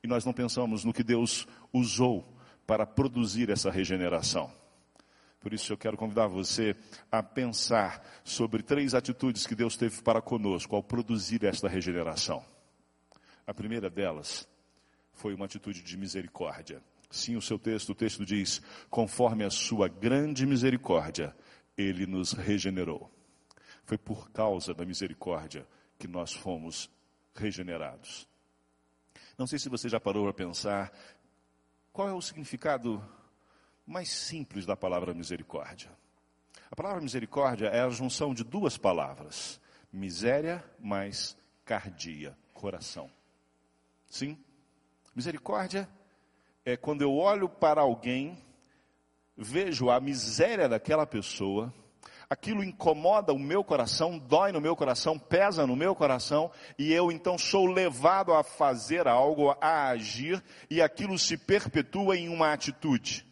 E 0.03 0.09
nós 0.09 0.25
não 0.25 0.33
pensamos 0.33 0.83
no 0.83 0.93
que 0.93 1.05
Deus 1.05 1.47
usou 1.73 2.37
para 2.67 2.85
produzir 2.85 3.49
essa 3.49 3.71
regeneração. 3.71 4.66
Por 5.47 5.55
isso 5.55 5.73
eu 5.73 5.79
quero 5.79 5.97
convidar 5.97 6.27
você 6.27 6.75
a 7.09 7.23
pensar 7.23 8.05
sobre 8.25 8.65
três 8.65 8.95
atitudes 8.95 9.47
que 9.47 9.55
Deus 9.55 9.77
teve 9.77 10.03
para 10.03 10.21
conosco 10.21 10.75
ao 10.75 10.83
produzir 10.83 11.45
esta 11.45 11.69
regeneração. 11.69 12.45
A 13.47 13.55
primeira 13.55 13.89
delas 13.89 14.49
foi 15.13 15.35
uma 15.35 15.45
atitude 15.45 15.85
de 15.85 15.97
misericórdia. 15.97 16.83
Sim, 17.09 17.37
o 17.37 17.41
seu 17.41 17.61
texto, 17.61 17.91
o 17.91 17.95
texto 17.95 18.27
diz: 18.27 18.61
conforme 18.91 19.45
a 19.45 19.51
sua 19.51 19.87
grande 19.87 20.45
misericórdia, 20.45 21.33
ele 21.79 22.07
nos 22.07 22.33
regenerou. 22.33 23.09
Foi 23.85 23.97
por 23.97 24.29
causa 24.33 24.75
da 24.75 24.85
misericórdia 24.85 25.65
que 25.97 26.09
nós 26.09 26.33
fomos 26.33 26.91
regenerados. 27.37 28.27
Não 29.39 29.47
sei 29.47 29.61
se 29.61 29.69
você 29.69 29.89
já 29.89 30.01
parou 30.01 30.25
para 30.25 30.33
pensar 30.33 30.93
qual 31.93 32.09
é 32.09 32.13
o 32.13 32.21
significado 32.21 33.01
mais 33.87 34.09
simples 34.09 34.67
da 34.67 34.77
palavra 34.77 35.15
misericórdia. 35.15 35.91
A 36.71 36.75
palavra 36.75 37.01
misericórdia 37.01 37.69
é 37.69 37.81
a 37.81 37.89
junção 37.89 38.35
de 38.35 38.43
duas 38.43 38.77
palavras: 38.77 39.61
miséria 39.93 40.65
mais 40.81 41.37
cardia, 41.65 42.37
coração. 42.53 43.09
Sim? 44.09 44.37
Misericórdia 45.15 45.89
é 46.65 46.77
quando 46.77 47.03
eu 47.03 47.15
olho 47.15 47.49
para 47.49 47.81
alguém, 47.81 48.37
vejo 49.37 49.89
a 49.89 50.01
miséria 50.01 50.69
daquela 50.69 51.07
pessoa, 51.07 51.73
aquilo 52.29 52.65
incomoda 52.65 53.33
o 53.33 53.39
meu 53.39 53.63
coração, 53.63 54.19
dói 54.19 54.51
no 54.51 54.61
meu 54.61 54.75
coração, 54.75 55.19
pesa 55.19 55.67
no 55.67 55.77
meu 55.77 55.95
coração, 55.95 56.51
e 56.77 56.93
eu 56.93 57.13
então 57.13 57.39
sou 57.39 57.67
levado 57.67 58.33
a 58.33 58.43
fazer 58.43 59.07
algo, 59.07 59.57
a 59.61 59.89
agir, 59.89 60.43
e 60.69 60.83
aquilo 60.83 61.19
se 61.19 61.37
perpetua 61.37 62.17
em 62.17 62.29
uma 62.29 62.53
atitude. 62.53 63.25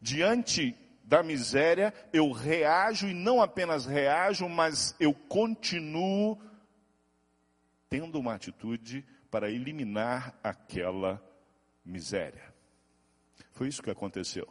Diante 0.00 0.76
da 1.06 1.22
miséria, 1.22 1.94
eu 2.12 2.32
reajo 2.32 3.08
e 3.08 3.14
não 3.14 3.40
apenas 3.40 3.86
reajo, 3.86 4.48
mas 4.48 4.94
eu 4.98 5.14
continuo 5.14 6.36
tendo 7.88 8.18
uma 8.18 8.34
atitude 8.34 9.06
para 9.30 9.48
eliminar 9.48 10.36
aquela 10.42 11.22
miséria. 11.84 12.52
Foi 13.52 13.68
isso 13.68 13.82
que 13.82 13.90
aconteceu. 13.90 14.48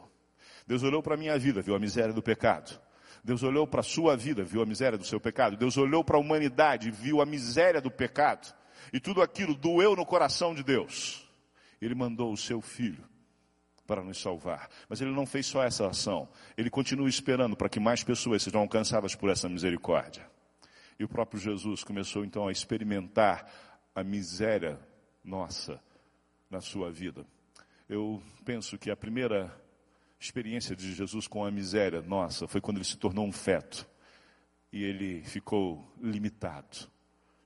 Deus 0.66 0.82
olhou 0.82 1.02
para 1.02 1.14
a 1.14 1.18
minha 1.18 1.38
vida, 1.38 1.60
viu 1.60 1.74
a 1.74 1.78
miséria 1.78 2.12
do 2.12 2.22
pecado. 2.22 2.80
Deus 3.22 3.42
olhou 3.42 3.66
para 3.66 3.80
a 3.80 3.84
sua 3.84 4.16
vida, 4.16 4.42
viu 4.42 4.62
a 4.62 4.66
miséria 4.66 4.96
do 4.96 5.04
seu 5.04 5.20
pecado. 5.20 5.56
Deus 5.56 5.76
olhou 5.76 6.02
para 6.02 6.16
a 6.16 6.20
humanidade, 6.20 6.90
viu 6.90 7.20
a 7.20 7.26
miséria 7.26 7.80
do 7.80 7.90
pecado. 7.90 8.54
E 8.92 8.98
tudo 8.98 9.20
aquilo 9.20 9.54
doeu 9.54 9.94
no 9.94 10.06
coração 10.06 10.54
de 10.54 10.62
Deus. 10.62 11.28
Ele 11.80 11.94
mandou 11.94 12.32
o 12.32 12.36
seu 12.36 12.62
filho 12.62 13.04
para 13.86 14.02
nos 14.02 14.20
salvar. 14.20 14.68
Mas 14.88 15.00
ele 15.00 15.12
não 15.12 15.24
fez 15.24 15.46
só 15.46 15.62
essa 15.62 15.86
ação. 15.86 16.28
Ele 16.56 16.68
continua 16.68 17.08
esperando 17.08 17.56
para 17.56 17.68
que 17.68 17.80
mais 17.80 18.02
pessoas 18.02 18.42
sejam 18.42 18.60
alcançadas 18.60 19.14
por 19.14 19.30
essa 19.30 19.48
misericórdia. 19.48 20.28
E 20.98 21.04
o 21.04 21.08
próprio 21.08 21.40
Jesus 21.40 21.84
começou 21.84 22.24
então 22.24 22.48
a 22.48 22.52
experimentar 22.52 23.50
a 23.94 24.02
miséria 24.02 24.78
nossa 25.22 25.80
na 26.50 26.60
sua 26.60 26.90
vida. 26.90 27.26
Eu 27.88 28.22
penso 28.44 28.78
que 28.78 28.90
a 28.90 28.96
primeira 28.96 29.54
experiência 30.18 30.74
de 30.74 30.92
Jesus 30.94 31.28
com 31.28 31.44
a 31.44 31.50
miséria 31.50 32.02
nossa 32.02 32.48
foi 32.48 32.60
quando 32.60 32.78
ele 32.78 32.84
se 32.84 32.96
tornou 32.96 33.26
um 33.26 33.32
feto 33.32 33.86
e 34.72 34.82
ele 34.82 35.22
ficou 35.22 35.86
limitado. 36.00 36.90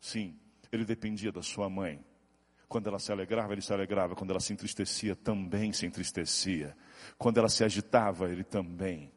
Sim, 0.00 0.38
ele 0.72 0.84
dependia 0.84 1.30
da 1.30 1.42
sua 1.42 1.68
mãe. 1.68 2.02
Quando 2.70 2.86
ela 2.86 3.00
se 3.00 3.10
alegrava, 3.10 3.52
ele 3.52 3.62
se 3.62 3.72
alegrava. 3.72 4.14
Quando 4.14 4.30
ela 4.30 4.38
se 4.38 4.52
entristecia, 4.52 5.16
também 5.16 5.72
se 5.72 5.86
entristecia. 5.86 6.76
Quando 7.18 7.38
ela 7.38 7.48
se 7.48 7.64
agitava, 7.64 8.30
ele 8.30 8.44
também. 8.44 9.10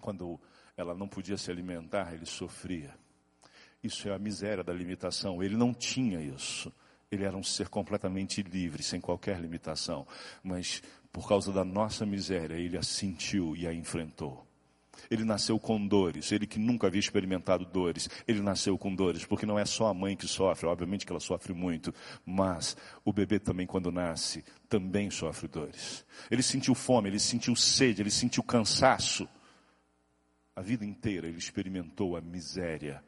Quando 0.00 0.40
ela 0.76 0.94
não 0.94 1.08
podia 1.08 1.36
se 1.36 1.50
alimentar, 1.50 2.14
ele 2.14 2.24
sofria. 2.24 2.94
Isso 3.82 4.08
é 4.08 4.14
a 4.14 4.18
miséria 4.20 4.62
da 4.62 4.72
limitação. 4.72 5.42
Ele 5.42 5.56
não 5.56 5.74
tinha 5.74 6.20
isso. 6.20 6.72
Ele 7.10 7.24
era 7.24 7.36
um 7.36 7.42
ser 7.42 7.68
completamente 7.68 8.40
livre, 8.40 8.84
sem 8.84 9.00
qualquer 9.00 9.40
limitação. 9.40 10.06
Mas 10.40 10.80
por 11.12 11.26
causa 11.26 11.52
da 11.52 11.64
nossa 11.64 12.06
miséria, 12.06 12.54
ele 12.54 12.78
a 12.78 12.84
sentiu 12.84 13.56
e 13.56 13.66
a 13.66 13.74
enfrentou. 13.74 14.46
Ele 15.10 15.24
nasceu 15.24 15.58
com 15.58 15.86
dores, 15.86 16.32
ele 16.32 16.46
que 16.46 16.58
nunca 16.58 16.86
havia 16.86 16.98
experimentado 16.98 17.64
dores, 17.64 18.08
ele 18.26 18.40
nasceu 18.40 18.76
com 18.76 18.94
dores, 18.94 19.24
porque 19.24 19.46
não 19.46 19.58
é 19.58 19.64
só 19.64 19.86
a 19.86 19.94
mãe 19.94 20.16
que 20.16 20.26
sofre, 20.26 20.66
obviamente 20.66 21.06
que 21.06 21.12
ela 21.12 21.20
sofre 21.20 21.52
muito, 21.52 21.94
mas 22.24 22.76
o 23.04 23.12
bebê 23.12 23.38
também 23.38 23.66
quando 23.66 23.92
nasce, 23.92 24.44
também 24.68 25.10
sofre 25.10 25.48
dores. 25.48 26.04
Ele 26.30 26.42
sentiu 26.42 26.74
fome, 26.74 27.08
ele 27.08 27.18
sentiu 27.20 27.54
sede, 27.54 28.02
ele 28.02 28.10
sentiu 28.10 28.42
cansaço. 28.42 29.28
A 30.54 30.60
vida 30.60 30.84
inteira 30.84 31.28
ele 31.28 31.38
experimentou 31.38 32.16
a 32.16 32.20
miséria 32.20 33.02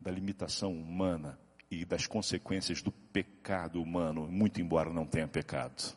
da 0.00 0.10
limitação 0.10 0.72
humana 0.72 1.38
e 1.70 1.84
das 1.84 2.06
consequências 2.06 2.82
do 2.82 2.92
pecado 2.92 3.82
humano, 3.82 4.28
muito 4.28 4.60
embora 4.60 4.92
não 4.92 5.06
tenha 5.06 5.26
pecado. 5.26 5.96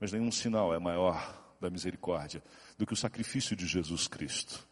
Mas 0.00 0.12
nenhum 0.12 0.32
sinal 0.32 0.74
é 0.74 0.78
maior 0.78 1.56
da 1.60 1.70
misericórdia 1.70 2.42
do 2.76 2.86
que 2.86 2.92
o 2.92 2.96
sacrifício 2.96 3.56
de 3.56 3.66
Jesus 3.66 4.06
Cristo. 4.06 4.66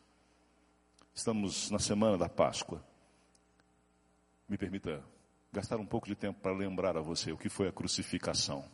Estamos 1.15 1.71
na 1.71 1.79
semana 1.79 2.19
da 2.19 2.29
Páscoa. 2.29 2.85
Me 4.49 4.59
permita 4.59 5.03
gastar 5.53 5.79
um 5.79 5.87
pouco 5.87 6.07
de 6.07 6.15
tempo 6.15 6.41
para 6.41 6.53
lembrar 6.53 6.97
a 6.97 7.01
você 7.01 7.33
o 7.33 7.39
que 7.39 7.49
foi 7.49 7.69
a 7.69 7.73
crucificação. 7.73 8.65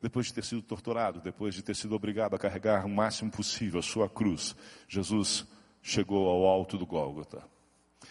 Depois 0.00 0.26
de 0.26 0.34
ter 0.34 0.44
sido 0.44 0.62
torturado, 0.62 1.20
depois 1.20 1.54
de 1.54 1.62
ter 1.62 1.76
sido 1.76 1.94
obrigado 1.94 2.34
a 2.34 2.38
carregar 2.38 2.84
o 2.84 2.88
máximo 2.88 3.30
possível 3.30 3.80
a 3.80 3.82
sua 3.82 4.08
cruz, 4.08 4.56
Jesus 4.88 5.46
chegou 5.82 6.28
ao 6.28 6.44
alto 6.44 6.76
do 6.76 6.86
Gólgota. 6.86 7.46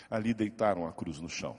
Ali 0.10 0.34
deitaram 0.34 0.88
a 0.88 0.94
cruz 0.94 1.20
no 1.20 1.30
chão. 1.30 1.58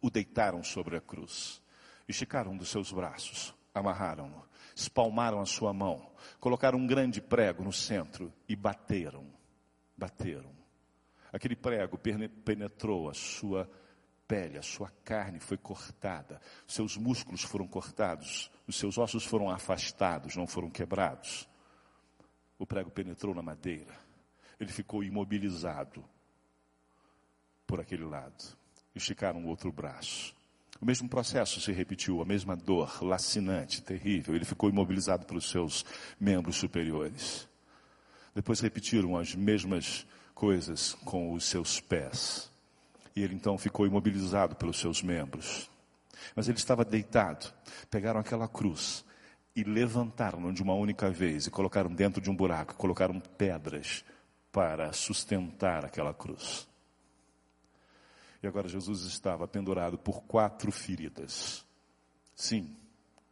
O 0.00 0.10
deitaram 0.10 0.62
sobre 0.62 0.96
a 0.96 1.00
cruz. 1.00 1.62
Esticaram 2.08 2.56
dos 2.56 2.68
seus 2.68 2.92
braços, 2.92 3.54
amarraram-no 3.74 4.46
espalmaram 4.76 5.40
a 5.40 5.46
sua 5.46 5.72
mão, 5.72 6.12
colocaram 6.38 6.78
um 6.78 6.86
grande 6.86 7.18
prego 7.18 7.64
no 7.64 7.72
centro 7.72 8.30
e 8.46 8.54
bateram. 8.54 9.26
Bateram. 9.96 10.54
Aquele 11.32 11.56
prego 11.56 11.98
penetrou 12.44 13.08
a 13.08 13.14
sua 13.14 13.68
pele, 14.28 14.58
a 14.58 14.62
sua 14.62 14.92
carne 15.02 15.40
foi 15.40 15.56
cortada, 15.56 16.38
seus 16.66 16.96
músculos 16.96 17.42
foram 17.42 17.66
cortados, 17.66 18.50
os 18.66 18.76
seus 18.76 18.98
ossos 18.98 19.24
foram 19.24 19.48
afastados, 19.48 20.36
não 20.36 20.46
foram 20.46 20.68
quebrados. 20.68 21.48
O 22.58 22.66
prego 22.66 22.90
penetrou 22.90 23.34
na 23.34 23.42
madeira, 23.42 23.94
ele 24.60 24.70
ficou 24.70 25.02
imobilizado 25.02 26.04
por 27.66 27.80
aquele 27.80 28.04
lado. 28.04 28.56
Esticaram 28.94 29.42
o 29.42 29.48
outro 29.48 29.72
braço. 29.72 30.35
O 30.80 30.86
mesmo 30.86 31.08
processo 31.08 31.60
se 31.60 31.72
repetiu, 31.72 32.20
a 32.20 32.24
mesma 32.24 32.54
dor 32.54 33.02
lacinante, 33.02 33.82
terrível. 33.82 34.34
Ele 34.34 34.44
ficou 34.44 34.68
imobilizado 34.68 35.24
pelos 35.24 35.48
seus 35.48 35.84
membros 36.20 36.56
superiores. 36.56 37.48
Depois 38.34 38.60
repetiram 38.60 39.16
as 39.16 39.34
mesmas 39.34 40.06
coisas 40.34 40.92
com 41.04 41.32
os 41.32 41.44
seus 41.44 41.80
pés. 41.80 42.50
E 43.14 43.22
ele 43.22 43.34
então 43.34 43.56
ficou 43.56 43.86
imobilizado 43.86 44.54
pelos 44.54 44.78
seus 44.78 45.02
membros. 45.02 45.70
Mas 46.34 46.48
ele 46.48 46.58
estava 46.58 46.84
deitado. 46.84 47.52
Pegaram 47.90 48.20
aquela 48.20 48.46
cruz 48.46 49.04
e 49.54 49.64
levantaram-no 49.64 50.52
de 50.52 50.62
uma 50.62 50.74
única 50.74 51.10
vez 51.10 51.46
e 51.46 51.50
colocaram 51.50 51.90
dentro 51.90 52.20
de 52.20 52.30
um 52.30 52.36
buraco, 52.36 52.74
colocaram 52.74 53.18
pedras 53.18 54.04
para 54.52 54.92
sustentar 54.92 55.84
aquela 55.86 56.12
cruz. 56.12 56.68
E 58.42 58.46
agora 58.46 58.68
Jesus 58.68 59.02
estava 59.02 59.46
pendurado 59.48 59.98
por 59.98 60.22
quatro 60.22 60.70
feridas. 60.70 61.64
Sim, 62.34 62.76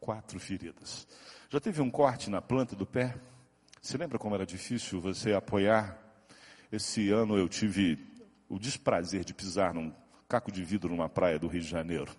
quatro 0.01 0.41
feridas. 0.41 1.07
Já 1.51 1.61
teve 1.61 1.81
um 1.81 1.91
corte 1.91 2.31
na 2.31 2.41
planta 2.41 2.75
do 2.75 2.87
pé? 2.87 3.15
Se 3.81 3.97
lembra 3.97 4.19
como 4.19 4.35
era 4.35 4.47
difícil 4.47 5.01
você 5.01 5.33
apoiar? 5.33 5.99
Esse 6.73 7.11
ano 7.11 7.37
eu 7.37 7.49
tive 7.49 7.99
o 8.49 8.59
desprazer 8.59 9.25
de 9.25 9.35
pisar 9.35 9.75
num 9.75 9.93
caco 10.29 10.51
de 10.51 10.65
vidro 10.65 10.89
numa 10.89 11.09
praia 11.09 11.39
do 11.39 11.47
Rio 11.47 11.61
de 11.61 11.69
Janeiro. 11.69 12.11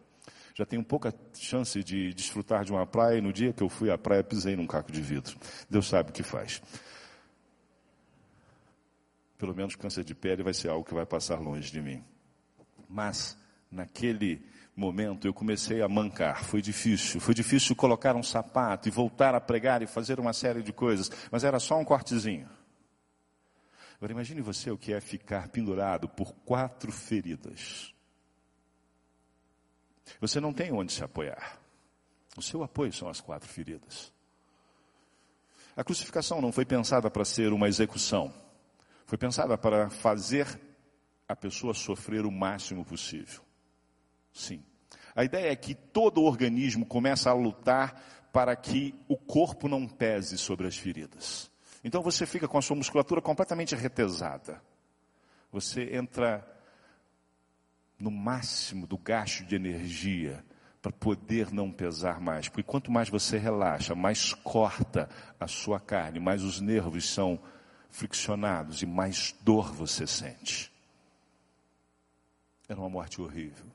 Já 0.54 0.66
tenho 0.66 0.84
pouca 0.84 1.14
chance 1.34 1.84
de 1.84 2.14
desfrutar 2.14 2.64
de 2.64 2.72
uma 2.72 2.88
praia 2.88 3.18
e 3.18 3.22
no 3.22 3.34
dia 3.34 3.52
que 3.52 3.62
eu 3.62 3.68
fui 3.68 3.92
à 3.92 3.98
praia 3.98 4.24
pisei 4.24 4.56
num 4.56 4.66
caco 4.66 4.92
de 4.92 5.02
vidro. 5.02 5.38
Deus 5.70 5.88
sabe 5.88 6.12
o 6.12 6.14
que 6.14 6.24
faz. 6.24 6.62
Pelo 9.38 9.54
menos 9.54 9.76
câncer 9.76 10.06
de 10.06 10.16
pele 10.16 10.44
vai 10.44 10.54
ser 10.54 10.70
algo 10.70 10.86
que 10.86 10.94
vai 10.94 11.06
passar 11.06 11.40
longe 11.40 11.70
de 11.70 11.82
mim. 11.82 12.02
Mas 12.96 13.38
naquele 13.70 14.42
momento 14.74 15.28
eu 15.28 15.34
comecei 15.34 15.82
a 15.82 15.90
mancar. 15.90 16.46
Foi 16.46 16.62
difícil. 16.62 17.20
Foi 17.20 17.34
difícil 17.34 17.76
colocar 17.76 18.16
um 18.16 18.24
sapato 18.24 18.88
e 18.88 18.92
voltar 18.92 19.36
a 19.36 19.42
pregar 19.42 19.82
e 19.82 19.86
fazer 19.86 20.18
uma 20.18 20.32
série 20.32 20.64
de 20.64 20.72
coisas. 20.72 21.12
Mas 21.30 21.44
era 21.44 21.60
só 21.60 21.78
um 21.78 21.84
cortezinho. 21.84 22.50
Agora 23.98 24.14
imagine 24.14 24.40
você 24.40 24.72
o 24.72 24.78
que 24.78 24.94
é 24.94 25.02
ficar 25.02 25.50
pendurado 25.50 26.08
por 26.08 26.34
quatro 26.46 26.90
feridas. 26.90 27.94
Você 30.22 30.40
não 30.40 30.54
tem 30.54 30.72
onde 30.72 30.94
se 30.94 31.04
apoiar. 31.04 31.60
O 32.38 32.42
seu 32.42 32.64
apoio 32.64 32.94
são 32.94 33.10
as 33.10 33.20
quatro 33.20 33.50
feridas. 33.50 34.10
A 35.76 35.84
crucificação 35.84 36.40
não 36.40 36.54
foi 36.54 36.64
pensada 36.64 37.12
para 37.12 37.26
ser 37.26 37.52
uma 37.52 37.68
execução. 37.68 38.34
Foi 39.06 39.18
pensada 39.18 39.58
para 39.58 39.90
fazer 39.90 40.48
a 41.28 41.36
pessoa 41.36 41.74
sofrer 41.74 42.26
o 42.26 42.32
máximo 42.32 42.86
possível. 42.86 43.42
Sim. 44.32 44.64
A 45.16 45.24
ideia 45.24 45.52
é 45.52 45.56
que 45.56 45.74
todo 45.74 46.22
o 46.22 46.26
organismo 46.26 46.86
começa 46.86 47.30
a 47.30 47.34
lutar 47.34 48.30
para 48.34 48.56
que 48.56 48.94
o 49.08 49.16
corpo 49.16 49.68
não 49.68 49.88
pese 49.88 50.38
sobre 50.38 50.68
as 50.68 50.78
feridas. 50.78 51.50
Então 51.84 52.02
você 52.02 52.26
fica 52.26 52.48
com 52.48 52.58
a 52.58 52.62
sua 52.62 52.76
musculatura 52.76 53.22
completamente 53.22 53.76
retesada. 53.76 54.62
Você 55.52 55.96
entra 55.96 56.46
no 57.98 58.12
máximo 58.12 58.86
do 58.86 58.98
gasto 58.98 59.46
de 59.46 59.56
energia 59.56 60.44
para 60.82 60.92
poder 60.92 61.52
não 61.52 61.72
pesar 61.72 62.20
mais. 62.20 62.50
Porque 62.50 62.64
quanto 62.64 62.92
mais 62.92 63.08
você 63.08 63.38
relaxa, 63.38 63.96
mais 63.96 64.34
corta 64.34 65.10
a 65.40 65.48
sua 65.48 65.80
carne, 65.80 66.20
mais 66.20 66.44
os 66.44 66.60
nervos 66.60 67.10
são 67.10 67.40
friccionados 67.90 68.82
e 68.82 68.86
mais 68.86 69.34
dor 69.42 69.72
você 69.74 70.06
sente. 70.06 70.75
Era 72.68 72.80
uma 72.80 72.90
morte 72.90 73.22
horrível. 73.22 73.66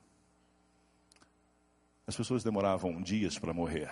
As 2.07 2.17
pessoas 2.17 2.43
demoravam 2.43 3.01
dias 3.01 3.39
para 3.39 3.55
morrer. 3.55 3.91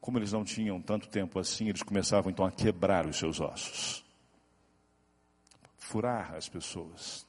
Como 0.00 0.18
eles 0.18 0.32
não 0.32 0.44
tinham 0.44 0.80
tanto 0.80 1.08
tempo 1.08 1.38
assim, 1.38 1.68
eles 1.68 1.82
começavam 1.82 2.30
então 2.30 2.46
a 2.46 2.52
quebrar 2.52 3.06
os 3.06 3.16
seus 3.16 3.40
ossos, 3.40 4.04
furar 5.76 6.34
as 6.34 6.48
pessoas. 6.48 7.26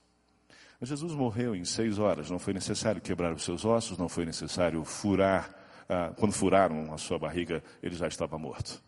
Mas 0.80 0.90
Jesus 0.90 1.14
morreu 1.14 1.56
em 1.56 1.66
seis 1.66 1.98
horas, 1.98 2.30
não 2.30 2.38
foi 2.38 2.54
necessário 2.54 3.02
quebrar 3.02 3.34
os 3.34 3.44
seus 3.44 3.66
ossos, 3.66 3.98
não 3.98 4.08
foi 4.08 4.26
necessário 4.26 4.84
furar. 4.86 5.56
Ah, 5.90 6.14
quando 6.16 6.34
furaram 6.34 6.94
a 6.94 6.98
sua 6.98 7.18
barriga, 7.18 7.64
ele 7.82 7.96
já 7.96 8.08
estava 8.08 8.38
morto. 8.38 8.84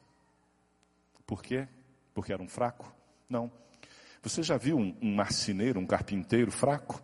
Por 1.25 1.41
quê? 1.41 1.67
Porque 2.13 2.31
era 2.31 2.43
um 2.43 2.47
fraco? 2.47 2.93
Não. 3.27 3.51
Você 4.21 4.43
já 4.43 4.57
viu 4.57 4.77
um, 4.77 4.95
um 5.01 5.15
marceneiro, 5.15 5.79
um 5.79 5.85
carpinteiro 5.85 6.51
fraco? 6.51 7.01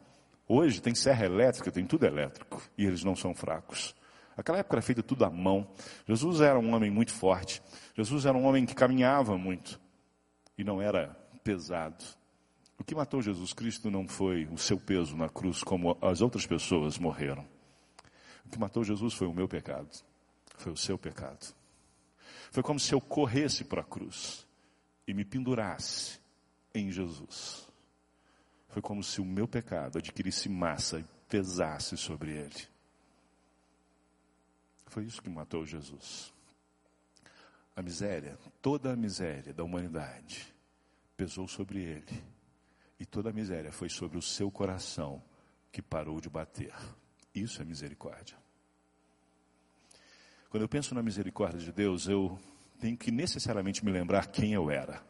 Hoje 0.47 0.81
tem 0.81 0.93
serra 0.93 1.25
elétrica, 1.25 1.71
tem 1.71 1.85
tudo 1.85 2.05
elétrico, 2.05 2.61
e 2.77 2.85
eles 2.85 3.03
não 3.03 3.15
são 3.15 3.33
fracos. 3.33 3.95
Aquela 4.37 4.57
época 4.57 4.75
era 4.75 4.81
feito 4.81 5.01
tudo 5.01 5.23
à 5.23 5.29
mão. 5.29 5.67
Jesus 6.05 6.41
era 6.41 6.59
um 6.59 6.73
homem 6.73 6.91
muito 6.91 7.13
forte. 7.13 7.61
Jesus 7.95 8.25
era 8.25 8.37
um 8.37 8.43
homem 8.45 8.65
que 8.65 8.75
caminhava 8.75 9.37
muito 9.37 9.79
e 10.57 10.63
não 10.63 10.81
era 10.81 11.15
pesado. 11.43 12.03
O 12.77 12.83
que 12.83 12.93
matou 12.93 13.21
Jesus 13.21 13.53
Cristo 13.53 13.89
não 13.89 14.05
foi 14.07 14.45
o 14.47 14.57
seu 14.57 14.77
peso 14.77 15.15
na 15.15 15.29
cruz, 15.29 15.63
como 15.63 15.97
as 16.01 16.21
outras 16.21 16.45
pessoas 16.45 16.97
morreram. 16.97 17.47
O 18.45 18.49
que 18.49 18.59
matou 18.59 18.83
Jesus 18.83 19.13
foi 19.13 19.27
o 19.27 19.33
meu 19.33 19.47
pecado, 19.47 19.89
foi 20.57 20.73
o 20.73 20.77
seu 20.77 20.97
pecado. 20.97 21.55
Foi 22.51 22.61
como 22.61 22.79
se 22.79 22.93
eu 22.93 22.99
corresse 22.99 23.63
para 23.63 23.81
a 23.81 23.85
cruz 23.85 24.45
e 25.07 25.13
me 25.13 25.23
pendurasse 25.23 26.19
em 26.75 26.91
Jesus. 26.91 27.67
Foi 28.67 28.81
como 28.81 29.01
se 29.01 29.21
o 29.21 29.25
meu 29.25 29.47
pecado 29.47 29.97
adquirisse 29.97 30.49
massa 30.49 30.99
e 30.99 31.05
pesasse 31.29 31.95
sobre 31.97 32.31
ele. 32.31 32.67
Foi 34.87 35.05
isso 35.05 35.21
que 35.21 35.29
matou 35.29 35.65
Jesus. 35.65 36.33
A 37.75 37.81
miséria, 37.81 38.37
toda 38.61 38.93
a 38.93 38.95
miséria 38.95 39.53
da 39.53 39.63
humanidade 39.63 40.53
pesou 41.17 41.47
sobre 41.47 41.81
ele. 41.81 42.23
E 42.99 43.05
toda 43.05 43.29
a 43.29 43.33
miséria 43.33 43.71
foi 43.71 43.89
sobre 43.89 44.17
o 44.17 44.21
seu 44.21 44.49
coração 44.51 45.21
que 45.71 45.81
parou 45.81 46.21
de 46.21 46.29
bater. 46.29 46.73
Isso 47.33 47.61
é 47.61 47.65
misericórdia. 47.65 48.37
Quando 50.49 50.63
eu 50.63 50.69
penso 50.69 50.95
na 50.95 51.03
misericórdia 51.03 51.59
de 51.59 51.71
Deus, 51.73 52.07
eu 52.07 52.39
tenho 52.79 52.97
que 52.97 53.11
necessariamente 53.11 53.83
me 53.83 53.91
lembrar 53.91 54.27
quem 54.27 54.53
eu 54.53 54.71
era. 54.71 55.03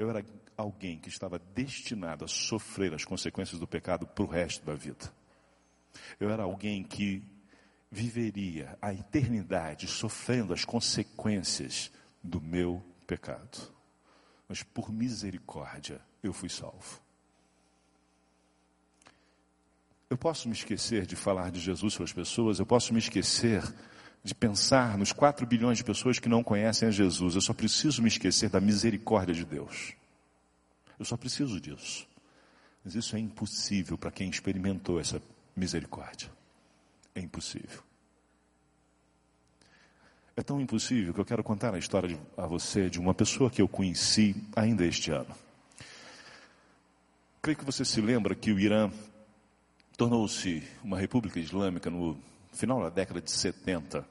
Eu 0.00 0.08
era 0.08 0.24
alguém 0.56 0.98
que 0.98 1.10
estava 1.10 1.38
destinado 1.38 2.24
a 2.24 2.28
sofrer 2.28 2.94
as 2.94 3.04
consequências 3.04 3.60
do 3.60 3.66
pecado 3.66 4.06
para 4.06 4.24
o 4.24 4.26
resto 4.26 4.64
da 4.64 4.72
vida. 4.72 5.12
Eu 6.18 6.30
era 6.30 6.42
alguém 6.42 6.82
que 6.82 7.22
viveria 7.90 8.78
a 8.80 8.94
eternidade 8.94 9.86
sofrendo 9.86 10.54
as 10.54 10.64
consequências 10.64 11.92
do 12.22 12.40
meu 12.40 12.82
pecado. 13.06 13.70
Mas 14.48 14.62
por 14.62 14.90
misericórdia 14.90 16.00
eu 16.22 16.32
fui 16.32 16.48
salvo. 16.48 16.98
Eu 20.08 20.16
posso 20.16 20.48
me 20.48 20.54
esquecer 20.54 21.04
de 21.04 21.14
falar 21.14 21.50
de 21.50 21.60
Jesus 21.60 21.94
para 21.94 22.04
as 22.04 22.12
pessoas, 22.14 22.58
eu 22.58 22.64
posso 22.64 22.94
me 22.94 23.00
esquecer 23.00 23.62
de 24.22 24.34
pensar 24.34 24.98
nos 24.98 25.12
4 25.12 25.46
bilhões 25.46 25.78
de 25.78 25.84
pessoas 25.84 26.18
que 26.18 26.28
não 26.28 26.42
conhecem 26.42 26.88
a 26.88 26.90
Jesus. 26.90 27.34
Eu 27.34 27.40
só 27.40 27.54
preciso 27.54 28.02
me 28.02 28.08
esquecer 28.08 28.50
da 28.50 28.60
misericórdia 28.60 29.34
de 29.34 29.44
Deus. 29.44 29.94
Eu 30.98 31.04
só 31.04 31.16
preciso 31.16 31.60
disso. 31.60 32.06
Mas 32.84 32.94
isso 32.94 33.16
é 33.16 33.18
impossível 33.18 33.96
para 33.96 34.10
quem 34.10 34.28
experimentou 34.28 35.00
essa 35.00 35.20
misericórdia. 35.56 36.30
É 37.14 37.20
impossível. 37.20 37.82
É 40.36 40.42
tão 40.42 40.60
impossível 40.60 41.12
que 41.12 41.20
eu 41.20 41.24
quero 41.24 41.42
contar 41.42 41.74
a 41.74 41.78
história 41.78 42.08
de, 42.08 42.18
a 42.36 42.46
você 42.46 42.88
de 42.88 42.98
uma 42.98 43.12
pessoa 43.12 43.50
que 43.50 43.60
eu 43.60 43.68
conheci 43.68 44.34
ainda 44.54 44.86
este 44.86 45.10
ano. 45.10 45.34
Creio 47.42 47.58
que 47.58 47.64
você 47.64 47.84
se 47.84 48.00
lembra 48.00 48.34
que 48.34 48.52
o 48.52 48.58
Irã 48.58 48.90
tornou-se 49.96 50.62
uma 50.82 50.98
república 50.98 51.38
islâmica 51.38 51.90
no 51.90 52.18
final 52.52 52.82
da 52.82 52.90
década 52.90 53.20
de 53.20 53.30
70, 53.30 54.04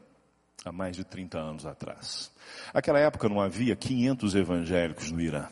há 0.65 0.71
mais 0.71 0.95
de 0.95 1.03
30 1.03 1.37
anos 1.37 1.65
atrás. 1.65 2.31
Naquela 2.73 2.99
época 2.99 3.29
não 3.29 3.41
havia 3.41 3.75
500 3.75 4.35
evangélicos 4.35 5.11
no 5.11 5.21
Irã. 5.21 5.47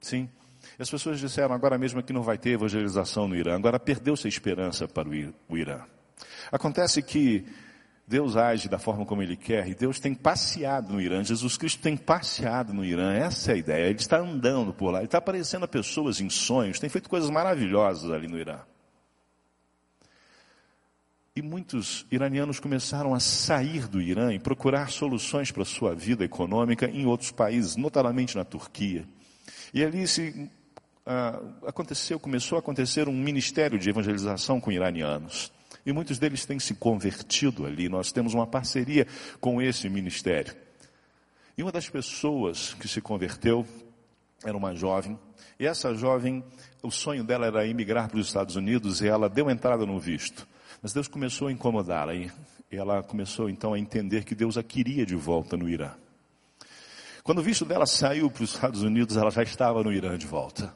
Sim. 0.00 0.28
E 0.78 0.82
as 0.82 0.90
pessoas 0.90 1.18
disseram 1.18 1.54
agora 1.54 1.78
mesmo 1.78 2.02
que 2.02 2.12
não 2.12 2.22
vai 2.22 2.38
ter 2.38 2.50
evangelização 2.50 3.28
no 3.28 3.36
Irã. 3.36 3.56
Agora 3.56 3.78
perdeu-se 3.78 4.26
a 4.26 4.28
esperança 4.28 4.86
para 4.86 5.08
o 5.08 5.56
Irã. 5.56 5.80
Acontece 6.50 7.02
que 7.02 7.46
Deus 8.06 8.36
age 8.36 8.68
da 8.68 8.78
forma 8.78 9.06
como 9.06 9.22
Ele 9.22 9.36
quer 9.36 9.66
e 9.68 9.74
Deus 9.74 9.98
tem 9.98 10.14
passeado 10.14 10.92
no 10.92 11.00
Irã. 11.00 11.22
Jesus 11.22 11.56
Cristo 11.56 11.80
tem 11.80 11.96
passeado 11.96 12.72
no 12.72 12.84
Irã. 12.84 13.12
Essa 13.12 13.52
é 13.52 13.54
a 13.54 13.58
ideia. 13.58 13.86
Ele 13.86 13.98
está 13.98 14.18
andando 14.18 14.72
por 14.72 14.90
lá. 14.90 14.98
Ele 14.98 15.06
está 15.06 15.18
aparecendo 15.18 15.64
a 15.64 15.68
pessoas 15.68 16.20
em 16.20 16.28
sonhos. 16.28 16.78
Tem 16.78 16.90
feito 16.90 17.08
coisas 17.08 17.30
maravilhosas 17.30 18.10
ali 18.10 18.28
no 18.28 18.38
Irã. 18.38 18.60
E 21.34 21.40
muitos 21.40 22.04
iranianos 22.12 22.60
começaram 22.60 23.14
a 23.14 23.20
sair 23.20 23.88
do 23.88 24.02
Irã 24.02 24.34
e 24.34 24.38
procurar 24.38 24.90
soluções 24.90 25.50
para 25.50 25.64
sua 25.64 25.94
vida 25.94 26.22
econômica 26.22 26.86
em 26.86 27.06
outros 27.06 27.30
países, 27.30 27.74
notadamente 27.74 28.36
na 28.36 28.44
Turquia. 28.44 29.08
E 29.72 29.82
ali 29.82 30.06
se 30.06 30.28
uh, 31.06 31.66
aconteceu, 31.66 32.20
começou 32.20 32.56
a 32.56 32.58
acontecer 32.58 33.08
um 33.08 33.16
ministério 33.16 33.78
de 33.78 33.88
evangelização 33.88 34.60
com 34.60 34.70
iranianos. 34.70 35.50
E 35.86 35.92
muitos 35.92 36.18
deles 36.18 36.44
têm 36.44 36.58
se 36.58 36.74
convertido 36.74 37.64
ali. 37.64 37.88
Nós 37.88 38.12
temos 38.12 38.34
uma 38.34 38.46
parceria 38.46 39.06
com 39.40 39.62
esse 39.62 39.88
ministério. 39.88 40.54
E 41.56 41.62
uma 41.62 41.72
das 41.72 41.88
pessoas 41.88 42.74
que 42.74 42.86
se 42.86 43.00
converteu 43.00 43.66
era 44.44 44.54
uma 44.54 44.74
jovem. 44.74 45.18
E 45.58 45.66
essa 45.66 45.94
jovem, 45.94 46.44
o 46.82 46.90
sonho 46.90 47.24
dela 47.24 47.46
era 47.46 47.66
emigrar 47.66 48.10
para 48.10 48.18
os 48.18 48.26
Estados 48.26 48.54
Unidos 48.54 49.00
e 49.00 49.08
ela 49.08 49.30
deu 49.30 49.48
entrada 49.48 49.86
no 49.86 49.98
visto. 49.98 50.46
Mas 50.82 50.92
Deus 50.92 51.06
começou 51.06 51.46
a 51.46 51.52
incomodá-la 51.52 52.12
e 52.12 52.28
ela 52.72 53.04
começou 53.04 53.48
então 53.48 53.72
a 53.72 53.78
entender 53.78 54.24
que 54.24 54.34
Deus 54.34 54.58
a 54.58 54.64
queria 54.64 55.06
de 55.06 55.14
volta 55.14 55.56
no 55.56 55.68
Irã. 55.68 55.92
Quando 57.22 57.38
o 57.38 57.42
visto 57.42 57.64
dela 57.64 57.86
saiu 57.86 58.28
para 58.28 58.42
os 58.42 58.52
Estados 58.52 58.82
Unidos, 58.82 59.16
ela 59.16 59.30
já 59.30 59.44
estava 59.44 59.84
no 59.84 59.92
Irã 59.92 60.18
de 60.18 60.26
volta. 60.26 60.74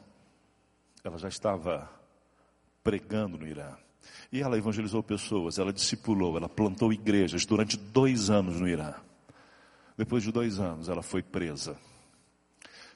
Ela 1.02 1.18
já 1.18 1.26
estava 1.26 1.90
pregando 2.84 3.36
no 3.36 3.48
Irã. 3.48 3.72
E 4.30 4.40
ela 4.40 4.56
evangelizou 4.56 5.02
pessoas, 5.02 5.58
ela 5.58 5.72
discipulou, 5.72 6.36
ela 6.36 6.48
plantou 6.48 6.92
igrejas 6.92 7.44
durante 7.44 7.76
dois 7.76 8.30
anos 8.30 8.60
no 8.60 8.68
Irã. 8.68 8.94
Depois 9.98 10.22
de 10.22 10.30
dois 10.30 10.60
anos, 10.60 10.88
ela 10.88 11.02
foi 11.02 11.22
presa. 11.22 11.76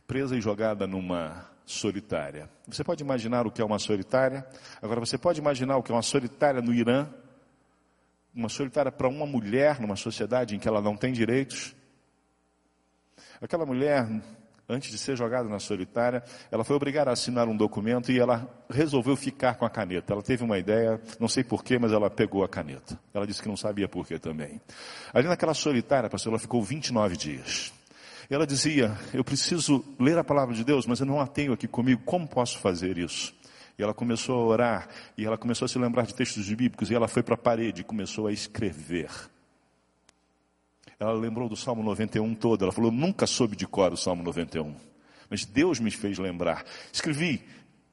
Presa 0.06 0.36
e 0.36 0.40
jogada 0.40 0.86
numa 0.86 1.44
solitária. 1.70 2.50
Você 2.66 2.82
pode 2.82 3.02
imaginar 3.02 3.46
o 3.46 3.50
que 3.50 3.62
é 3.62 3.64
uma 3.64 3.78
solitária? 3.78 4.46
Agora, 4.82 5.00
você 5.00 5.16
pode 5.16 5.40
imaginar 5.40 5.76
o 5.76 5.82
que 5.82 5.92
é 5.92 5.94
uma 5.94 6.02
solitária 6.02 6.60
no 6.60 6.74
Irã? 6.74 7.08
Uma 8.34 8.48
solitária 8.48 8.90
para 8.92 9.08
uma 9.08 9.26
mulher 9.26 9.80
numa 9.80 9.96
sociedade 9.96 10.54
em 10.54 10.58
que 10.58 10.68
ela 10.68 10.80
não 10.80 10.96
tem 10.96 11.12
direitos? 11.12 11.74
Aquela 13.40 13.64
mulher 13.64 14.06
antes 14.68 14.90
de 14.90 14.98
ser 14.98 15.16
jogada 15.16 15.48
na 15.48 15.58
solitária, 15.58 16.22
ela 16.50 16.62
foi 16.62 16.76
obrigada 16.76 17.10
a 17.10 17.12
assinar 17.12 17.48
um 17.48 17.56
documento 17.56 18.12
e 18.12 18.18
ela 18.18 18.48
resolveu 18.70 19.16
ficar 19.16 19.56
com 19.56 19.64
a 19.64 19.70
caneta. 19.70 20.12
Ela 20.12 20.22
teve 20.22 20.44
uma 20.44 20.58
ideia, 20.58 21.00
não 21.18 21.28
sei 21.28 21.42
porquê, 21.42 21.78
mas 21.78 21.92
ela 21.92 22.08
pegou 22.08 22.44
a 22.44 22.48
caneta. 22.48 22.98
Ela 23.12 23.26
disse 23.26 23.42
que 23.42 23.48
não 23.48 23.56
sabia 23.56 23.88
porquê 23.88 24.18
também. 24.18 24.60
Ali 25.12 25.26
naquela 25.26 25.54
solitária, 25.54 26.08
pastor, 26.08 26.32
ela 26.32 26.38
ficou 26.38 26.62
29 26.62 27.16
dias. 27.16 27.72
Ela 28.30 28.46
dizia, 28.46 28.96
eu 29.12 29.24
preciso 29.24 29.84
ler 29.98 30.16
a 30.16 30.22
palavra 30.22 30.54
de 30.54 30.62
Deus, 30.62 30.86
mas 30.86 31.00
eu 31.00 31.06
não 31.06 31.20
a 31.20 31.26
tenho 31.26 31.52
aqui 31.52 31.66
comigo, 31.66 32.00
como 32.04 32.28
posso 32.28 32.58
fazer 32.60 32.96
isso? 32.96 33.34
E 33.76 33.82
ela 33.82 33.92
começou 33.92 34.40
a 34.40 34.44
orar, 34.44 34.88
e 35.18 35.26
ela 35.26 35.36
começou 35.36 35.66
a 35.66 35.68
se 35.68 35.76
lembrar 35.78 36.06
de 36.06 36.14
textos 36.14 36.48
bíblicos, 36.48 36.90
e 36.90 36.94
ela 36.94 37.08
foi 37.08 37.24
para 37.24 37.34
a 37.34 37.38
parede 37.38 37.80
e 37.80 37.84
começou 37.84 38.28
a 38.28 38.32
escrever. 38.32 39.10
Ela 41.00 41.12
lembrou 41.12 41.48
do 41.48 41.56
Salmo 41.56 41.82
91 41.82 42.34
todo. 42.34 42.62
Ela 42.62 42.72
falou: 42.72 42.92
Nunca 42.92 43.26
soube 43.26 43.56
de 43.56 43.66
cor 43.66 43.92
o 43.92 43.96
Salmo 43.96 44.22
91. 44.22 44.76
Mas 45.28 45.46
Deus 45.46 45.80
me 45.80 45.90
fez 45.90 46.18
lembrar. 46.18 46.64
Escrevi, 46.92 47.42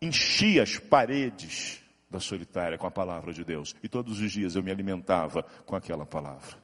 enchi 0.01 0.59
as 0.59 0.77
paredes 0.77 1.81
da 2.11 2.19
solitária 2.19 2.77
com 2.77 2.85
a 2.85 2.91
palavra 2.91 3.31
de 3.31 3.45
Deus. 3.45 3.73
E 3.81 3.87
todos 3.87 4.19
os 4.19 4.31
dias 4.31 4.55
eu 4.55 4.61
me 4.61 4.69
alimentava 4.69 5.43
com 5.65 5.75
aquela 5.75 6.05
palavra. 6.05 6.57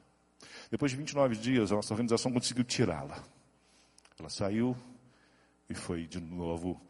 Depois 0.70 0.92
de 0.92 0.98
29 0.98 1.34
dias, 1.36 1.72
a 1.72 1.76
nossa 1.76 1.94
organização 1.94 2.30
conseguiu 2.30 2.64
tirá-la. 2.64 3.33
Ela 4.18 4.28
saiu 4.28 4.76
e 5.68 5.74
foi 5.74 6.06
de 6.06 6.20
novo 6.20 6.80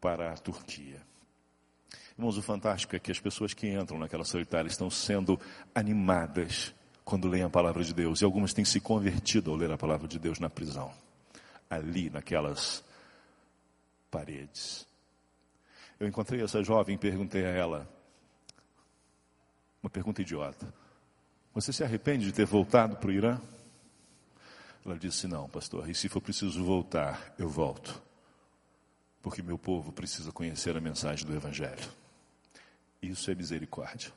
para 0.00 0.32
a 0.32 0.36
Turquia. 0.36 1.02
Irmãos, 2.16 2.36
o 2.36 2.42
fantástico 2.42 2.96
é 2.96 2.98
que 2.98 3.12
as 3.12 3.20
pessoas 3.20 3.54
que 3.54 3.68
entram 3.68 3.98
naquela 3.98 4.24
solitária 4.24 4.68
estão 4.68 4.90
sendo 4.90 5.40
animadas 5.74 6.74
quando 7.04 7.28
leem 7.28 7.44
a 7.44 7.50
palavra 7.50 7.82
de 7.82 7.94
Deus. 7.94 8.20
E 8.20 8.24
algumas 8.24 8.52
têm 8.52 8.64
se 8.64 8.80
convertido 8.80 9.50
ao 9.50 9.56
ler 9.56 9.70
a 9.70 9.78
palavra 9.78 10.06
de 10.06 10.18
Deus 10.18 10.38
na 10.38 10.50
prisão. 10.50 10.92
Ali, 11.70 12.10
naquelas 12.10 12.84
paredes. 14.10 14.86
Eu 15.98 16.06
encontrei 16.06 16.42
essa 16.42 16.62
jovem 16.62 16.94
e 16.94 16.98
perguntei 16.98 17.44
a 17.44 17.50
ela, 17.50 17.88
uma 19.82 19.90
pergunta 19.90 20.22
idiota. 20.22 20.72
Você 21.54 21.72
se 21.72 21.82
arrepende 21.82 22.26
de 22.26 22.32
ter 22.32 22.46
voltado 22.46 22.96
para 22.96 23.08
o 23.08 23.12
Irã? 23.12 23.40
Ela 24.84 24.96
disse: 24.96 25.26
Não, 25.26 25.48
pastor, 25.48 25.88
e 25.88 25.94
se 25.94 26.08
for 26.08 26.20
preciso 26.20 26.64
voltar, 26.64 27.34
eu 27.38 27.48
volto. 27.48 28.02
Porque 29.22 29.42
meu 29.42 29.58
povo 29.58 29.92
precisa 29.92 30.32
conhecer 30.32 30.76
a 30.76 30.80
mensagem 30.80 31.26
do 31.26 31.34
Evangelho. 31.34 31.88
Isso 33.02 33.30
é 33.30 33.34
misericórdia. 33.34 34.12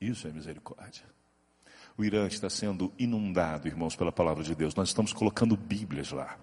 Isso 0.00 0.26
é 0.26 0.30
misericórdia. 0.32 1.04
O 1.96 2.04
Irã 2.04 2.26
está 2.26 2.48
sendo 2.48 2.92
inundado, 2.98 3.68
irmãos, 3.68 3.94
pela 3.94 4.10
palavra 4.10 4.42
de 4.42 4.54
Deus. 4.54 4.74
Nós 4.74 4.88
estamos 4.88 5.12
colocando 5.12 5.56
Bíblias 5.56 6.10
lá. 6.10 6.38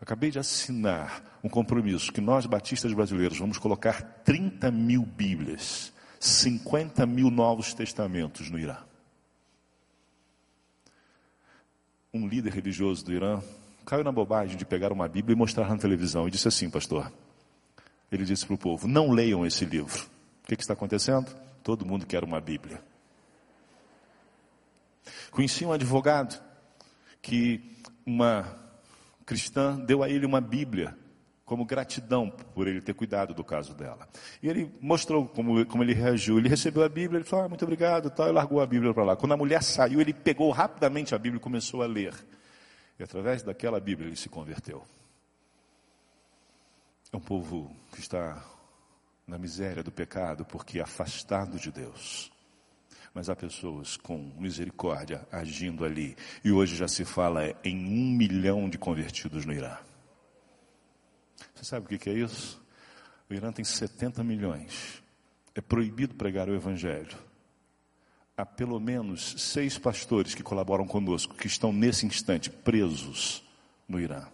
Acabei 0.00 0.30
de 0.30 0.38
assinar 0.38 1.38
um 1.44 1.48
compromisso 1.48 2.12
que 2.12 2.20
nós, 2.20 2.46
batistas 2.46 2.92
brasileiros, 2.92 3.38
vamos 3.38 3.58
colocar 3.58 4.02
30 4.24 4.70
mil 4.70 5.02
Bíblias, 5.02 5.92
50 6.18 7.06
mil 7.06 7.30
novos 7.30 7.74
testamentos 7.74 8.50
no 8.50 8.58
Irã. 8.58 8.78
Um 12.14 12.28
líder 12.28 12.52
religioso 12.52 13.02
do 13.06 13.12
Irã 13.12 13.40
caiu 13.86 14.04
na 14.04 14.12
bobagem 14.12 14.54
de 14.54 14.66
pegar 14.66 14.92
uma 14.92 15.08
Bíblia 15.08 15.34
e 15.34 15.38
mostrar 15.38 15.66
na 15.70 15.78
televisão 15.78 16.28
e 16.28 16.30
disse 16.30 16.46
assim, 16.46 16.68
pastor. 16.68 17.10
Ele 18.10 18.26
disse 18.26 18.44
para 18.44 18.52
o 18.52 18.58
povo: 18.58 18.86
não 18.86 19.10
leiam 19.12 19.46
esse 19.46 19.64
livro. 19.64 20.04
O 20.44 20.46
que, 20.46 20.54
que 20.54 20.62
está 20.62 20.74
acontecendo? 20.74 21.34
Todo 21.62 21.86
mundo 21.86 22.04
quer 22.04 22.22
uma 22.22 22.38
Bíblia. 22.38 22.82
Conheci 25.30 25.64
um 25.64 25.72
advogado 25.72 26.38
que 27.22 27.78
uma 28.04 28.58
cristã 29.24 29.78
deu 29.78 30.02
a 30.02 30.10
ele 30.10 30.26
uma 30.26 30.42
Bíblia 30.42 30.94
como 31.44 31.64
gratidão 31.64 32.30
por 32.54 32.66
ele 32.66 32.80
ter 32.80 32.94
cuidado 32.94 33.34
do 33.34 33.44
caso 33.44 33.74
dela. 33.74 34.08
E 34.42 34.48
ele 34.48 34.72
mostrou 34.80 35.26
como, 35.26 35.64
como 35.66 35.82
ele 35.82 35.92
reagiu. 35.92 36.38
Ele 36.38 36.48
recebeu 36.48 36.82
a 36.82 36.88
Bíblia, 36.88 37.18
ele 37.18 37.24
falou, 37.24 37.46
ah, 37.46 37.48
muito 37.48 37.62
obrigado, 37.62 38.10
tal, 38.10 38.28
e 38.28 38.32
largou 38.32 38.60
a 38.60 38.66
Bíblia 38.66 38.94
para 38.94 39.04
lá. 39.04 39.16
Quando 39.16 39.32
a 39.32 39.36
mulher 39.36 39.62
saiu, 39.62 40.00
ele 40.00 40.12
pegou 40.12 40.50
rapidamente 40.50 41.14
a 41.14 41.18
Bíblia 41.18 41.38
e 41.38 41.42
começou 41.42 41.82
a 41.82 41.86
ler. 41.86 42.14
E 42.98 43.02
através 43.02 43.42
daquela 43.42 43.80
Bíblia 43.80 44.08
ele 44.08 44.16
se 44.16 44.28
converteu. 44.28 44.82
É 47.12 47.16
um 47.16 47.20
povo 47.20 47.70
que 47.92 48.00
está 48.00 48.42
na 49.26 49.38
miséria 49.38 49.82
do 49.82 49.92
pecado 49.92 50.44
porque 50.44 50.78
é 50.78 50.82
afastado 50.82 51.58
de 51.58 51.70
Deus 51.70 52.32
mas 53.14 53.28
há 53.28 53.36
pessoas 53.36 53.96
com 53.96 54.32
misericórdia 54.38 55.26
agindo 55.30 55.84
ali. 55.84 56.16
E 56.42 56.50
hoje 56.50 56.76
já 56.76 56.88
se 56.88 57.04
fala 57.04 57.54
em 57.62 57.76
um 57.76 58.16
milhão 58.16 58.68
de 58.68 58.78
convertidos 58.78 59.44
no 59.44 59.52
Irã. 59.52 59.76
Você 61.62 61.68
sabe 61.68 61.94
o 61.94 61.98
que 61.98 62.10
é 62.10 62.12
isso? 62.12 62.60
O 63.30 63.34
Irã 63.34 63.52
tem 63.52 63.64
70 63.64 64.24
milhões. 64.24 65.00
É 65.54 65.60
proibido 65.60 66.12
pregar 66.12 66.48
o 66.48 66.54
Evangelho. 66.56 67.16
Há 68.36 68.44
pelo 68.44 68.80
menos 68.80 69.36
seis 69.38 69.78
pastores 69.78 70.34
que 70.34 70.42
colaboram 70.42 70.84
conosco, 70.88 71.36
que 71.36 71.46
estão 71.46 71.72
nesse 71.72 72.04
instante 72.04 72.50
presos 72.50 73.44
no 73.86 74.00
Irã. 74.00 74.26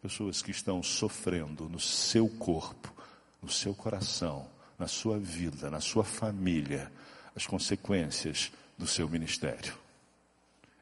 Pessoas 0.00 0.42
que 0.42 0.52
estão 0.52 0.80
sofrendo 0.80 1.68
no 1.68 1.80
seu 1.80 2.28
corpo, 2.28 2.94
no 3.42 3.50
seu 3.50 3.74
coração, 3.74 4.48
na 4.78 4.86
sua 4.86 5.18
vida, 5.18 5.68
na 5.70 5.80
sua 5.80 6.04
família, 6.04 6.92
as 7.34 7.48
consequências 7.48 8.52
do 8.78 8.86
seu 8.86 9.08
ministério. 9.08 9.76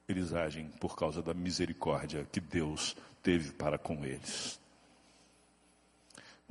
Eles 0.07 0.35
agem 0.35 0.69
por 0.79 0.95
causa 0.95 1.23
da 1.23 1.33
misericórdia 1.33 2.27
que 2.31 2.41
Deus 2.41 2.95
teve 3.23 3.53
para 3.53 3.79
com 3.79 4.05
eles. 4.05 4.63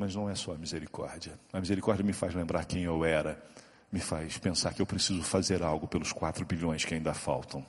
Mas 0.03 0.15
não 0.15 0.29
é 0.29 0.35
só 0.35 0.51
a 0.51 0.57
misericórdia. 0.57 1.39
A 1.53 1.61
misericórdia 1.61 2.03
me 2.03 2.11
faz 2.11 2.35
lembrar 2.35 2.65
quem 2.65 2.83
eu 2.83 3.05
era, 3.05 3.41
me 3.89 4.01
faz 4.01 4.37
pensar 4.37 4.73
que 4.73 4.81
eu 4.81 4.85
preciso 4.85 5.23
fazer 5.23 5.63
algo 5.63 5.87
pelos 5.87 6.11
quatro 6.11 6.45
bilhões 6.45 6.83
que 6.83 6.93
ainda 6.93 7.13
faltam. 7.13 7.65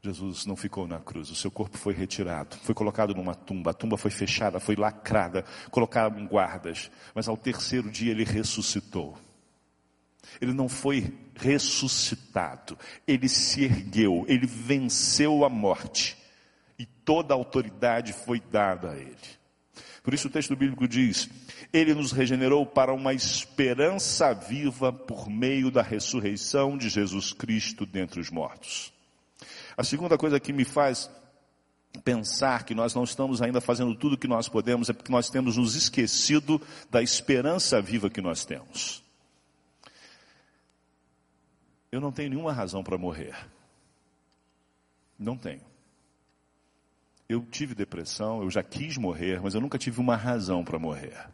Jesus 0.00 0.46
não 0.46 0.54
ficou 0.54 0.86
na 0.86 1.00
cruz, 1.00 1.30
o 1.30 1.34
seu 1.34 1.50
corpo 1.50 1.76
foi 1.76 1.94
retirado, 1.94 2.56
foi 2.58 2.76
colocado 2.76 3.12
numa 3.12 3.34
tumba, 3.34 3.72
a 3.72 3.74
tumba 3.74 3.96
foi 3.96 4.12
fechada, 4.12 4.60
foi 4.60 4.76
lacrada, 4.76 5.44
colocaram 5.68 6.28
guardas, 6.28 6.92
mas 7.12 7.26
ao 7.26 7.36
terceiro 7.36 7.90
dia 7.90 8.12
ele 8.12 8.22
ressuscitou. 8.22 9.18
Ele 10.40 10.52
não 10.52 10.68
foi 10.68 11.12
ressuscitado, 11.34 12.78
ele 13.04 13.28
se 13.28 13.64
ergueu, 13.64 14.24
ele 14.28 14.46
venceu 14.46 15.44
a 15.44 15.48
morte 15.48 16.16
e 16.78 16.86
toda 16.86 17.34
a 17.34 17.36
autoridade 17.36 18.12
foi 18.12 18.38
dada 18.38 18.92
a 18.92 18.96
ele. 18.96 19.43
Por 20.04 20.12
isso 20.12 20.28
o 20.28 20.30
texto 20.30 20.54
bíblico 20.54 20.86
diz: 20.86 21.30
Ele 21.72 21.94
nos 21.94 22.12
regenerou 22.12 22.66
para 22.66 22.92
uma 22.92 23.14
esperança 23.14 24.34
viva 24.34 24.92
por 24.92 25.30
meio 25.30 25.70
da 25.70 25.80
ressurreição 25.80 26.76
de 26.76 26.90
Jesus 26.90 27.32
Cristo 27.32 27.86
dentre 27.86 28.20
os 28.20 28.30
mortos. 28.30 28.92
A 29.74 29.82
segunda 29.82 30.18
coisa 30.18 30.38
que 30.38 30.52
me 30.52 30.64
faz 30.64 31.10
pensar 32.04 32.64
que 32.64 32.74
nós 32.74 32.94
não 32.94 33.04
estamos 33.04 33.40
ainda 33.40 33.62
fazendo 33.62 33.94
tudo 33.94 34.12
o 34.12 34.18
que 34.18 34.28
nós 34.28 34.46
podemos 34.46 34.90
é 34.90 34.92
porque 34.92 35.10
nós 35.10 35.30
temos 35.30 35.56
nos 35.56 35.74
esquecido 35.74 36.60
da 36.90 37.02
esperança 37.02 37.80
viva 37.80 38.10
que 38.10 38.20
nós 38.20 38.44
temos. 38.44 39.02
Eu 41.90 42.00
não 42.00 42.12
tenho 42.12 42.28
nenhuma 42.28 42.52
razão 42.52 42.84
para 42.84 42.98
morrer. 42.98 43.34
Não 45.18 45.36
tenho. 45.36 45.73
Eu 47.28 47.42
tive 47.42 47.74
depressão, 47.74 48.42
eu 48.42 48.50
já 48.50 48.62
quis 48.62 48.96
morrer, 48.96 49.40
mas 49.40 49.54
eu 49.54 49.60
nunca 49.60 49.78
tive 49.78 50.00
uma 50.00 50.16
razão 50.16 50.64
para 50.64 50.78
morrer. 50.78 51.28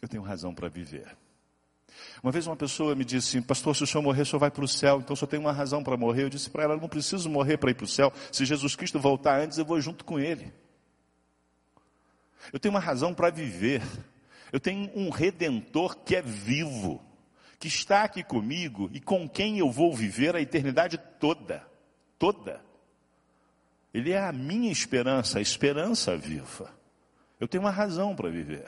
Eu 0.00 0.08
tenho 0.08 0.22
razão 0.22 0.54
para 0.54 0.68
viver. 0.68 1.16
Uma 2.22 2.32
vez 2.32 2.46
uma 2.46 2.56
pessoa 2.56 2.94
me 2.94 3.04
disse 3.04 3.40
pastor, 3.40 3.74
se 3.74 3.84
o 3.84 3.86
senhor 3.86 4.02
morrer, 4.02 4.22
o 4.22 4.26
senhor 4.26 4.40
vai 4.40 4.50
para 4.50 4.64
o 4.64 4.68
céu, 4.68 5.00
então 5.00 5.14
só 5.14 5.26
tem 5.26 5.38
uma 5.38 5.52
razão 5.52 5.82
para 5.82 5.96
morrer. 5.96 6.24
Eu 6.24 6.28
disse 6.28 6.50
para 6.50 6.64
ela, 6.64 6.74
eu 6.74 6.80
não 6.80 6.88
preciso 6.88 7.28
morrer 7.30 7.56
para 7.56 7.70
ir 7.70 7.74
para 7.74 7.84
o 7.84 7.88
céu. 7.88 8.12
Se 8.30 8.44
Jesus 8.44 8.76
Cristo 8.76 8.98
voltar 8.98 9.40
antes, 9.40 9.58
eu 9.58 9.64
vou 9.64 9.80
junto 9.80 10.04
com 10.04 10.18
Ele. 10.18 10.52
Eu 12.52 12.58
tenho 12.58 12.74
uma 12.74 12.80
razão 12.80 13.14
para 13.14 13.30
viver. 13.30 13.82
Eu 14.52 14.60
tenho 14.60 14.90
um 14.94 15.08
redentor 15.08 15.96
que 15.96 16.16
é 16.16 16.22
vivo 16.22 17.00
que 17.58 17.68
está 17.68 18.02
aqui 18.02 18.24
comigo 18.24 18.90
e 18.92 19.00
com 19.00 19.28
quem 19.28 19.60
eu 19.60 19.70
vou 19.70 19.94
viver 19.94 20.34
a 20.34 20.40
eternidade 20.40 20.98
toda. 21.20 21.64
Toda. 22.18 22.60
Ele 23.92 24.12
é 24.12 24.20
a 24.20 24.32
minha 24.32 24.70
esperança, 24.70 25.38
a 25.38 25.42
esperança 25.42 26.16
viva. 26.16 26.72
Eu 27.38 27.46
tenho 27.46 27.62
uma 27.62 27.70
razão 27.70 28.14
para 28.14 28.30
viver. 28.30 28.66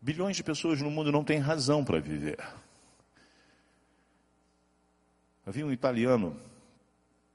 Bilhões 0.00 0.36
de 0.36 0.42
pessoas 0.42 0.80
no 0.80 0.90
mundo 0.90 1.12
não 1.12 1.24
têm 1.24 1.38
razão 1.38 1.84
para 1.84 2.00
viver. 2.00 2.38
Havia 5.44 5.66
um 5.66 5.72
italiano 5.72 6.36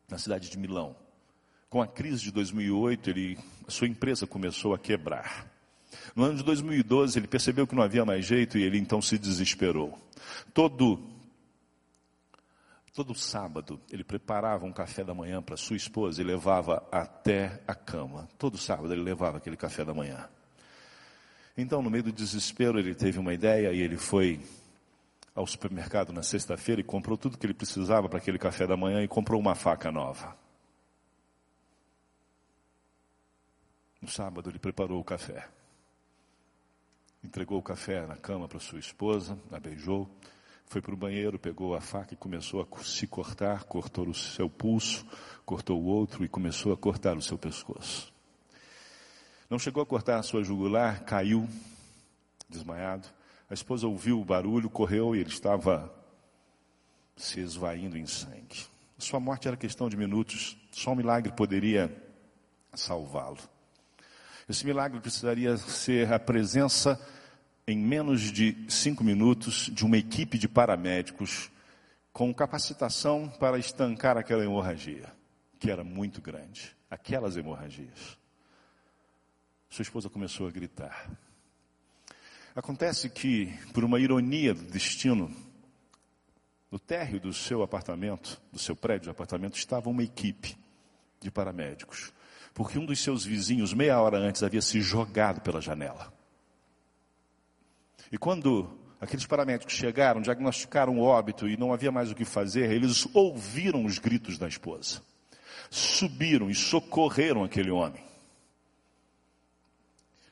na 0.10 0.17
cidade 0.17 0.50
de 0.50 0.58
Milão. 0.58 0.95
Com 1.69 1.82
a 1.82 1.88
crise 1.88 2.24
de 2.24 2.32
2008, 2.32 3.10
ele, 3.10 3.39
sua 3.67 3.88
empresa 3.88 4.28
começou 4.28 4.74
a 4.74 4.80
quebrar. 4.80 5.47
No 6.15 6.26
ano 6.26 6.36
de 6.36 6.43
2012, 6.43 7.17
ele 7.17 7.28
percebeu 7.28 7.65
que 7.65 7.74
não 7.74 7.84
havia 7.84 8.04
mais 8.04 8.26
jeito 8.26 8.58
e 8.58 8.63
ele 8.63 8.78
então 8.78 9.02
se 9.02 9.17
desesperou. 9.17 9.97
Todo 10.54 11.11
todo 12.93 13.15
sábado 13.15 13.80
ele 13.89 14.04
preparava 14.04 14.65
um 14.65 14.71
café 14.71 15.04
da 15.04 15.13
manhã 15.13 15.41
para 15.41 15.58
sua 15.58 15.75
esposa 15.75 16.21
e 16.21 16.25
levava 16.25 16.86
até 16.91 17.62
a 17.67 17.73
cama. 17.73 18.27
Todo 18.38 18.58
sábado 18.58 18.93
ele 18.93 19.01
levava 19.01 19.38
aquele 19.38 19.58
café 19.58 19.86
da 19.86 19.93
manhã. 19.93 20.30
Então, 21.58 21.82
no 21.82 21.89
meio 21.89 22.04
do 22.04 22.12
desespero, 22.12 22.80
ele 22.80 22.95
teve 22.95 23.19
uma 23.19 23.34
ideia 23.34 23.73
e 23.73 23.82
ele 23.82 23.97
foi 23.97 24.39
ao 25.34 25.45
supermercado 25.47 26.12
na 26.12 26.23
sexta-feira 26.23 26.82
e 26.82 26.84
comprou 26.84 27.17
tudo 27.17 27.38
que 27.38 27.45
ele 27.45 27.54
precisava 27.54 28.10
para 28.10 28.17
aquele 28.17 28.38
café 28.38 28.67
da 28.67 28.75
manhã 28.75 29.01
e 29.01 29.08
comprou 29.08 29.39
uma 29.39 29.56
faca 29.56 29.91
nova. 29.91 30.36
No 34.01 34.08
sábado 34.08 34.49
ele 34.49 34.60
preparou 34.60 34.99
o 34.99 35.04
café. 35.04 35.47
Entregou 37.23 37.60
o 37.60 37.63
café 37.63 38.06
na 38.08 38.15
cama 38.17 38.47
para 38.47 38.60
sua 38.60 38.80
esposa, 38.80 39.38
a 39.51 39.60
beijou, 39.60 40.10
foi 40.71 40.81
para 40.81 40.93
o 40.93 40.97
banheiro, 40.97 41.38
pegou 41.38 41.75
a 41.75 41.81
faca 41.81 42.13
e 42.13 42.17
começou 42.17 42.62
a 42.62 42.81
se 42.81 43.05
cortar, 43.05 43.65
cortou 43.65 44.07
o 44.07 44.13
seu 44.13 44.49
pulso, 44.49 45.05
cortou 45.45 45.77
o 45.77 45.84
outro 45.84 46.23
e 46.23 46.29
começou 46.29 46.71
a 46.71 46.77
cortar 46.77 47.17
o 47.17 47.21
seu 47.21 47.38
pescoço. 47.38 48.13
Não 49.49 49.60
chegou 49.60 49.84
a 49.84 49.86
cortar 49.86 50.17
a 50.17 50.23
sua 50.23 50.45
jugular, 50.45 51.03
caiu, 51.03 51.45
desmaiado. 52.47 53.05
A 53.49 53.53
esposa 53.53 53.86
ouviu 53.86 54.21
o 54.21 54.23
barulho, 54.23 54.69
correu 54.69 55.13
e 55.13 55.19
ele 55.19 55.29
estava 55.29 55.93
se 57.17 57.41
esvaindo 57.41 57.97
em 57.97 58.05
sangue. 58.05 58.65
Sua 58.97 59.19
morte 59.19 59.49
era 59.49 59.57
questão 59.57 59.89
de 59.89 59.97
minutos, 59.97 60.57
só 60.71 60.93
um 60.93 60.95
milagre 60.95 61.34
poderia 61.34 61.93
salvá-lo. 62.73 63.39
Esse 64.47 64.65
milagre 64.65 65.01
precisaria 65.01 65.57
ser 65.57 66.13
a 66.13 66.17
presença 66.17 66.97
em 67.71 67.77
menos 67.77 68.31
de 68.31 68.55
cinco 68.67 69.03
minutos 69.03 69.69
de 69.73 69.86
uma 69.86 69.97
equipe 69.97 70.38
de 70.38 70.47
paramédicos 70.47 71.49
com 72.12 72.34
capacitação 72.34 73.29
para 73.39 73.57
estancar 73.57 74.17
aquela 74.17 74.43
hemorragia, 74.43 75.12
que 75.57 75.71
era 75.71 75.84
muito 75.84 76.21
grande, 76.21 76.75
aquelas 76.89 77.38
hemorragias. 77.38 78.17
Sua 79.69 79.84
esposa 79.84 80.10
começou 80.10 80.47
a 80.47 80.51
gritar. 80.51 81.10
Acontece 82.53 83.10
que, 83.10 83.47
por 83.73 83.84
uma 83.84 83.99
ironia 83.99 84.53
do 84.53 84.63
destino, 84.63 85.34
no 86.69 86.77
térreo 86.77 87.19
do 87.19 87.34
seu 87.34 87.63
apartamento, 87.63 88.41
do 88.51 88.60
seu 88.60 88.75
prédio 88.75 89.05
de 89.05 89.10
apartamento, 89.10 89.55
estava 89.55 89.89
uma 89.89 90.03
equipe 90.03 90.57
de 91.21 91.31
paramédicos 91.31 92.12
porque 92.53 92.77
um 92.77 92.86
dos 92.86 92.99
seus 92.99 93.25
vizinhos, 93.25 93.73
meia 93.73 93.99
hora 93.99 94.17
antes, 94.17 94.43
havia 94.43 94.62
se 94.62 94.81
jogado 94.81 95.41
pela 95.41 95.62
janela. 95.62 96.13
E 98.12 98.17
quando 98.17 98.78
aqueles 99.00 99.26
paramédicos 99.26 99.74
chegaram, 99.74 100.21
diagnosticaram 100.21 100.97
o 101.00 101.02
óbito 101.02 101.47
e 101.47 101.56
não 101.56 101.74
havia 101.74 101.91
mais 101.91 102.12
o 102.12 102.15
que 102.15 102.26
fazer, 102.26 102.69
eles 102.69 103.08
ouviram 103.15 103.86
os 103.86 103.97
gritos 103.97 104.38
da 104.38 104.47
esposa. 104.47 105.02
Subiram 105.69 106.50
e 106.50 106.56
socorreram 106.56 107.43
aquele 107.43 107.71
homem. 107.71 108.04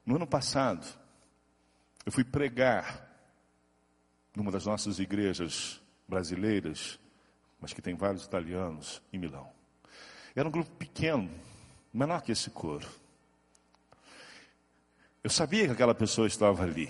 No 0.06 0.18
ano 0.18 0.28
passado, 0.28 0.86
eu 2.06 2.12
fui 2.12 2.24
pregar 2.24 3.08
numa 4.36 4.52
das 4.52 4.66
nossas 4.66 5.00
igrejas 5.00 5.82
brasileiras, 6.08 7.00
mas 7.62 7.74
que 7.74 7.82
tem 7.82 7.96
vários 7.96 8.26
italianos, 8.26 9.02
em 9.14 9.18
Milão. 9.18 9.50
Era 10.36 10.48
um 10.48 10.52
grupo 10.52 10.72
pequeno, 10.72 11.30
menor 11.94 12.22
que 12.22 12.32
esse 12.32 12.50
coro. 12.50 12.88
Eu 15.24 15.30
sabia 15.30 15.66
que 15.66 15.74
aquela 15.74 15.94
pessoa 15.94 16.28
estava 16.28 16.64
ali. 16.64 16.88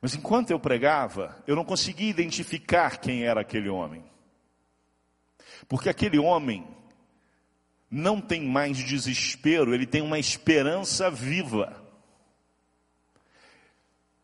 Mas 0.00 0.14
enquanto 0.14 0.50
eu 0.50 0.58
pregava, 0.58 1.42
eu 1.46 1.54
não 1.54 1.64
conseguia 1.64 2.08
identificar 2.08 2.98
quem 2.98 3.24
era 3.24 3.42
aquele 3.42 3.68
homem. 3.68 4.02
Porque 5.68 5.88
aquele 5.88 6.18
homem 6.18 6.66
não 7.90 8.20
tem 8.20 8.42
mais 8.42 8.78
desespero, 8.78 9.74
ele 9.74 9.86
tem 9.86 10.00
uma 10.00 10.18
esperança 10.18 11.10
viva. 11.10 11.84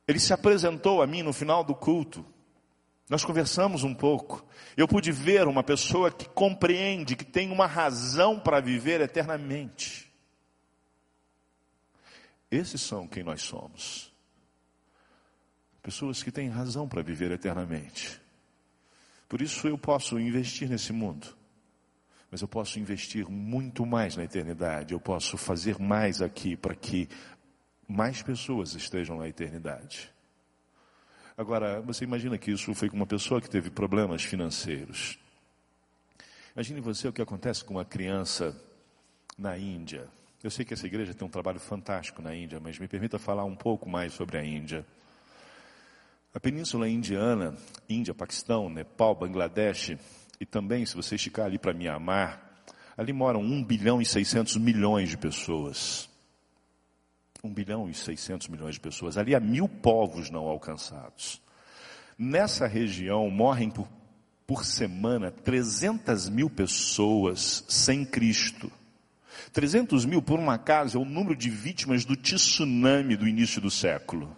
Ele 0.09 0.21
se 0.21 0.33
apresentou 0.33 1.03
a 1.03 1.07
mim 1.07 1.23
no 1.23 1.33
final 1.33 1.63
do 1.63 1.75
culto. 1.75 2.25
Nós 3.09 3.25
conversamos 3.25 3.85
um 3.85 3.95
pouco. 3.95 4.45
Eu 4.77 4.89
pude 4.89 5.13
ver 5.13 5.47
uma 5.47 5.63
pessoa 5.63 6.11
que 6.11 6.29
compreende, 6.29 7.17
que 7.17 7.25
tem 7.25 7.51
uma 7.51 7.67
razão 7.67 8.39
para 8.39 8.61
viver 8.61 9.01
eternamente. 9.01 10.13
Esses 12.51 12.81
são 12.81 13.07
quem 13.07 13.23
nós 13.23 13.43
somos. 13.43 14.16
Pessoas 15.87 16.21
que 16.21 16.33
têm 16.33 16.49
razão 16.49 16.89
para 16.89 17.01
viver 17.01 17.31
eternamente. 17.31 18.21
Por 19.29 19.41
isso 19.41 19.69
eu 19.69 19.79
posso 19.79 20.19
investir 20.19 20.69
nesse 20.69 20.93
mundo. 20.93 21.29
Mas 22.29 22.43
eu 22.43 22.49
posso 22.49 22.81
investir 22.81 23.31
muito 23.31 23.87
mais 23.87 24.17
na 24.17 24.25
eternidade. 24.25 24.95
Eu 24.95 24.99
posso 24.99 25.37
fazer 25.39 25.79
mais 25.79 26.21
aqui 26.21 26.57
para 26.57 26.75
que 26.75 27.09
mais 27.87 28.21
pessoas 28.21 28.75
estejam 28.75 29.17
na 29.17 29.29
eternidade. 29.29 30.13
Agora, 31.39 31.81
você 31.83 32.03
imagina 32.03 32.37
que 32.37 32.51
isso 32.51 32.75
foi 32.75 32.91
com 32.91 32.97
uma 32.97 33.07
pessoa 33.07 33.41
que 33.41 33.49
teve 33.49 33.71
problemas 33.71 34.25
financeiros. 34.25 35.17
Imagine 36.57 36.81
você 36.81 37.07
o 37.07 37.13
que 37.13 37.23
acontece 37.23 37.65
com 37.65 37.75
uma 37.75 37.85
criança 37.85 38.61
na 39.39 39.57
Índia. 39.57 40.09
Eu 40.43 40.51
sei 40.51 40.65
que 40.65 40.75
essa 40.75 40.89
igreja 40.89 41.15
tem 41.15 41.29
um 41.29 41.31
trabalho 41.31 41.61
fantástico 41.61 42.21
na 42.21 42.35
Índia, 42.35 42.59
mas 42.59 42.77
me 42.77 42.89
permita 42.89 43.21
falar 43.21 43.45
um 43.45 43.55
pouco 43.55 43.89
mais 43.89 44.13
sobre 44.15 44.37
a 44.37 44.45
Índia. 44.45 44.85
A 46.37 46.39
Península 46.39 46.87
Indiana, 46.87 47.57
Índia, 47.89 48.13
Paquistão, 48.13 48.69
Nepal, 48.69 49.15
Bangladesh, 49.15 49.97
e 50.39 50.45
também, 50.45 50.85
se 50.85 50.95
você 50.95 51.15
esticar 51.15 51.47
ali 51.47 51.59
para 51.59 51.73
Mianmar, 51.73 52.43
ali 52.95 53.11
moram 53.11 53.41
1 53.41 53.65
bilhão 53.65 54.03
e 54.03 54.05
600 54.05 54.59
milhões 54.59 55.09
de 55.09 55.17
pessoas. 55.17 56.11
1 57.43 57.55
bilhão 57.55 57.89
e 57.89 57.95
600 57.95 58.49
milhões 58.49 58.75
de 58.75 58.81
pessoas. 58.83 59.17
Ali 59.17 59.35
há 59.35 59.41
mil 59.41 59.67
povos 59.67 60.29
não 60.29 60.47
alcançados. 60.47 61.41
Nessa 62.19 62.67
região 62.67 63.31
morrem 63.31 63.71
por, 63.71 63.89
por 64.47 64.63
semana 64.67 65.31
300 65.31 66.29
mil 66.29 66.51
pessoas 66.51 67.65
sem 67.67 68.05
Cristo. 68.05 68.71
300 69.55 70.05
mil, 70.05 70.21
por 70.21 70.39
um 70.39 70.51
acaso, 70.51 70.99
é 70.99 71.01
o 71.01 71.07
número 71.07 71.35
de 71.35 71.49
vítimas 71.49 72.05
do 72.05 72.15
tsunami 72.15 73.17
do 73.17 73.27
início 73.27 73.59
do 73.59 73.71
século. 73.71 74.37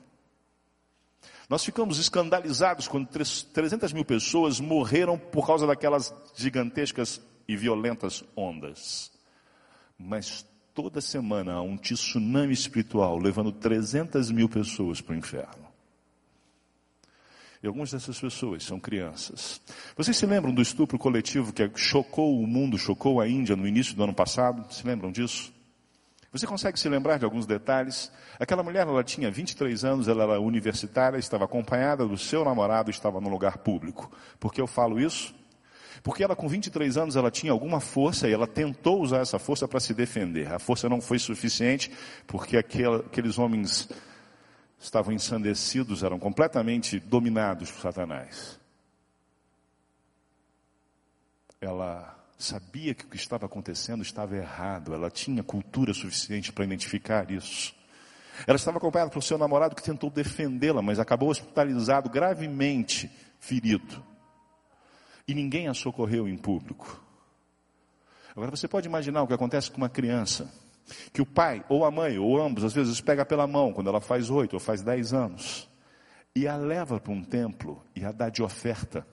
Nós 1.48 1.64
ficamos 1.64 1.98
escandalizados 1.98 2.86
quando 2.86 3.08
300 3.08 3.92
mil 3.92 4.04
pessoas 4.04 4.60
morreram 4.60 5.18
por 5.18 5.46
causa 5.46 5.66
daquelas 5.66 6.14
gigantescas 6.36 7.20
e 7.48 7.56
violentas 7.56 8.22
ondas. 8.36 9.10
Mas 9.98 10.44
toda 10.74 11.00
semana 11.00 11.54
há 11.54 11.62
um 11.62 11.78
tsunami 11.78 12.52
espiritual 12.52 13.16
levando 13.18 13.50
300 13.50 14.30
mil 14.30 14.48
pessoas 14.48 15.00
para 15.00 15.14
o 15.14 15.18
inferno. 15.18 15.66
E 17.62 17.66
algumas 17.66 17.90
dessas 17.90 18.20
pessoas 18.20 18.62
são 18.62 18.78
crianças. 18.78 19.60
Vocês 19.96 20.16
se 20.16 20.26
lembram 20.26 20.54
do 20.54 20.62
estupro 20.62 20.98
coletivo 20.98 21.52
que 21.52 21.68
chocou 21.74 22.38
o 22.40 22.46
mundo, 22.46 22.78
chocou 22.78 23.20
a 23.20 23.26
Índia 23.26 23.56
no 23.56 23.66
início 23.66 23.96
do 23.96 24.04
ano 24.04 24.14
passado? 24.14 24.70
Se 24.72 24.86
lembram 24.86 25.10
disso? 25.10 25.52
Você 26.30 26.46
consegue 26.46 26.78
se 26.78 26.88
lembrar 26.88 27.18
de 27.18 27.24
alguns 27.24 27.46
detalhes? 27.46 28.12
Aquela 28.38 28.62
mulher, 28.62 28.86
ela 28.86 29.02
tinha 29.02 29.30
23 29.30 29.84
anos, 29.84 30.08
ela 30.08 30.24
era 30.24 30.40
universitária, 30.40 31.16
estava 31.16 31.46
acompanhada 31.46 32.06
do 32.06 32.18
seu 32.18 32.44
namorado, 32.44 32.90
estava 32.90 33.20
no 33.20 33.30
lugar 33.30 33.58
público. 33.58 34.12
Por 34.38 34.52
que 34.52 34.60
eu 34.60 34.66
falo 34.66 35.00
isso? 35.00 35.34
Porque 36.02 36.22
ela 36.22 36.36
com 36.36 36.46
23 36.46 36.96
anos 36.98 37.16
ela 37.16 37.30
tinha 37.30 37.50
alguma 37.50 37.80
força 37.80 38.28
e 38.28 38.32
ela 38.32 38.46
tentou 38.46 39.00
usar 39.00 39.18
essa 39.18 39.38
força 39.38 39.66
para 39.66 39.80
se 39.80 39.94
defender. 39.94 40.52
A 40.52 40.58
força 40.58 40.88
não 40.88 41.00
foi 41.00 41.18
suficiente 41.18 41.90
porque 42.26 42.58
aqueles 42.58 43.38
homens 43.38 43.88
estavam 44.78 45.12
ensandecidos, 45.12 46.02
eram 46.02 46.18
completamente 46.18 47.00
dominados 47.00 47.70
por 47.70 47.80
Satanás. 47.80 48.60
Ela 51.60 52.17
sabia 52.38 52.94
que 52.94 53.04
o 53.04 53.08
que 53.08 53.16
estava 53.16 53.46
acontecendo 53.46 54.02
estava 54.02 54.36
errado, 54.36 54.94
ela 54.94 55.10
tinha 55.10 55.42
cultura 55.42 55.92
suficiente 55.92 56.52
para 56.52 56.64
identificar 56.64 57.30
isso. 57.30 57.74
Ela 58.46 58.56
estava 58.56 58.78
acompanhada 58.78 59.10
pelo 59.10 59.20
seu 59.20 59.36
namorado 59.36 59.74
que 59.74 59.82
tentou 59.82 60.08
defendê-la, 60.08 60.80
mas 60.80 60.98
acabou 60.98 61.28
hospitalizado, 61.28 62.08
gravemente 62.08 63.10
ferido 63.40 64.06
e 65.28 65.34
ninguém 65.34 65.68
a 65.68 65.74
socorreu 65.74 66.26
em 66.26 66.36
público. 66.38 67.04
Agora 68.34 68.50
você 68.50 68.66
pode 68.66 68.88
imaginar 68.88 69.22
o 69.22 69.26
que 69.26 69.34
acontece 69.34 69.70
com 69.70 69.76
uma 69.76 69.90
criança 69.90 70.50
Que 71.12 71.20
o 71.20 71.26
pai, 71.26 71.62
ou 71.68 71.84
a 71.84 71.90
mãe, 71.90 72.18
ou 72.18 72.40
ambos, 72.40 72.64
às 72.64 72.72
vezes 72.72 72.98
pega 72.98 73.26
pela 73.26 73.46
mão 73.46 73.74
quando 73.74 73.88
ela 73.88 74.00
faz 74.00 74.30
oito 74.30 74.54
ou 74.54 74.60
faz 74.60 74.80
dez 74.80 75.12
anos, 75.12 75.68
e 76.34 76.48
a 76.48 76.56
leva 76.56 76.98
para 76.98 77.12
um 77.12 77.22
templo 77.22 77.84
e 77.94 78.02
a 78.06 78.10
dá 78.10 78.30
de 78.30 78.42
oferta. 78.42 79.06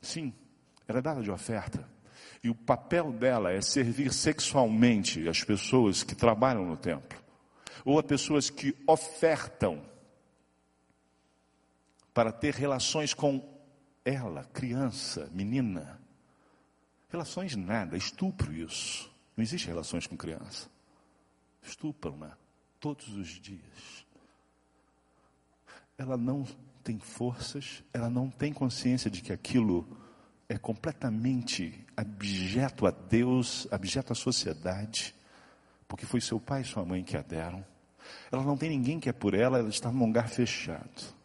Sim, 0.00 0.32
ela 0.88 0.98
é 0.98 1.02
dada 1.02 1.22
de 1.22 1.30
oferta. 1.30 1.86
E 2.42 2.48
o 2.48 2.54
papel 2.54 3.12
dela 3.12 3.52
é 3.52 3.60
servir 3.60 4.12
sexualmente 4.12 5.28
as 5.28 5.44
pessoas 5.44 6.02
que 6.02 6.14
trabalham 6.14 6.64
no 6.64 6.76
templo, 6.76 7.18
ou 7.84 7.98
as 7.98 8.06
pessoas 8.06 8.48
que 8.48 8.74
ofertam 8.86 9.82
para 12.14 12.32
ter 12.32 12.54
relações 12.54 13.12
com 13.12 13.46
ela, 14.04 14.44
criança, 14.52 15.28
menina. 15.32 16.00
Relações 17.10 17.54
nada, 17.54 17.96
estupro 17.96 18.52
isso. 18.52 19.10
Não 19.36 19.42
existe 19.42 19.66
relações 19.66 20.06
com 20.06 20.16
criança. 20.16 20.68
Estupram, 21.62 22.16
né? 22.16 22.32
Todos 22.80 23.08
os 23.14 23.28
dias. 23.28 24.06
Ela 25.96 26.16
não 26.16 26.46
tem 26.82 26.98
forças, 26.98 27.82
ela 27.92 28.08
não 28.08 28.30
tem 28.30 28.52
consciência 28.52 29.10
de 29.10 29.20
que 29.20 29.32
aquilo 29.32 29.86
é 30.48 30.56
completamente 30.56 31.84
abjeto 31.96 32.86
a 32.86 32.90
Deus, 32.90 33.68
abjeto 33.70 34.12
à 34.12 34.16
sociedade, 34.16 35.14
porque 35.86 36.06
foi 36.06 36.20
seu 36.20 36.40
pai 36.40 36.62
e 36.62 36.64
sua 36.64 36.84
mãe 36.84 37.04
que 37.04 37.16
a 37.16 37.22
deram. 37.22 37.64
Ela 38.32 38.42
não 38.42 38.56
tem 38.56 38.70
ninguém 38.70 38.98
que 38.98 39.08
é 39.08 39.12
por 39.12 39.34
ela, 39.34 39.58
ela 39.58 39.68
está 39.68 39.92
num 39.92 40.06
lugar 40.06 40.28
fechado. 40.28 41.18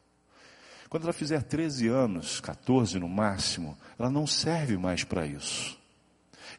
Quando 0.89 1.03
ela 1.03 1.13
fizer 1.13 1.41
13 1.41 1.87
anos, 1.87 2.41
14 2.41 2.99
no 2.99 3.07
máximo, 3.07 3.77
ela 3.97 4.09
não 4.09 4.27
serve 4.27 4.77
mais 4.77 5.03
para 5.03 5.25
isso. 5.25 5.79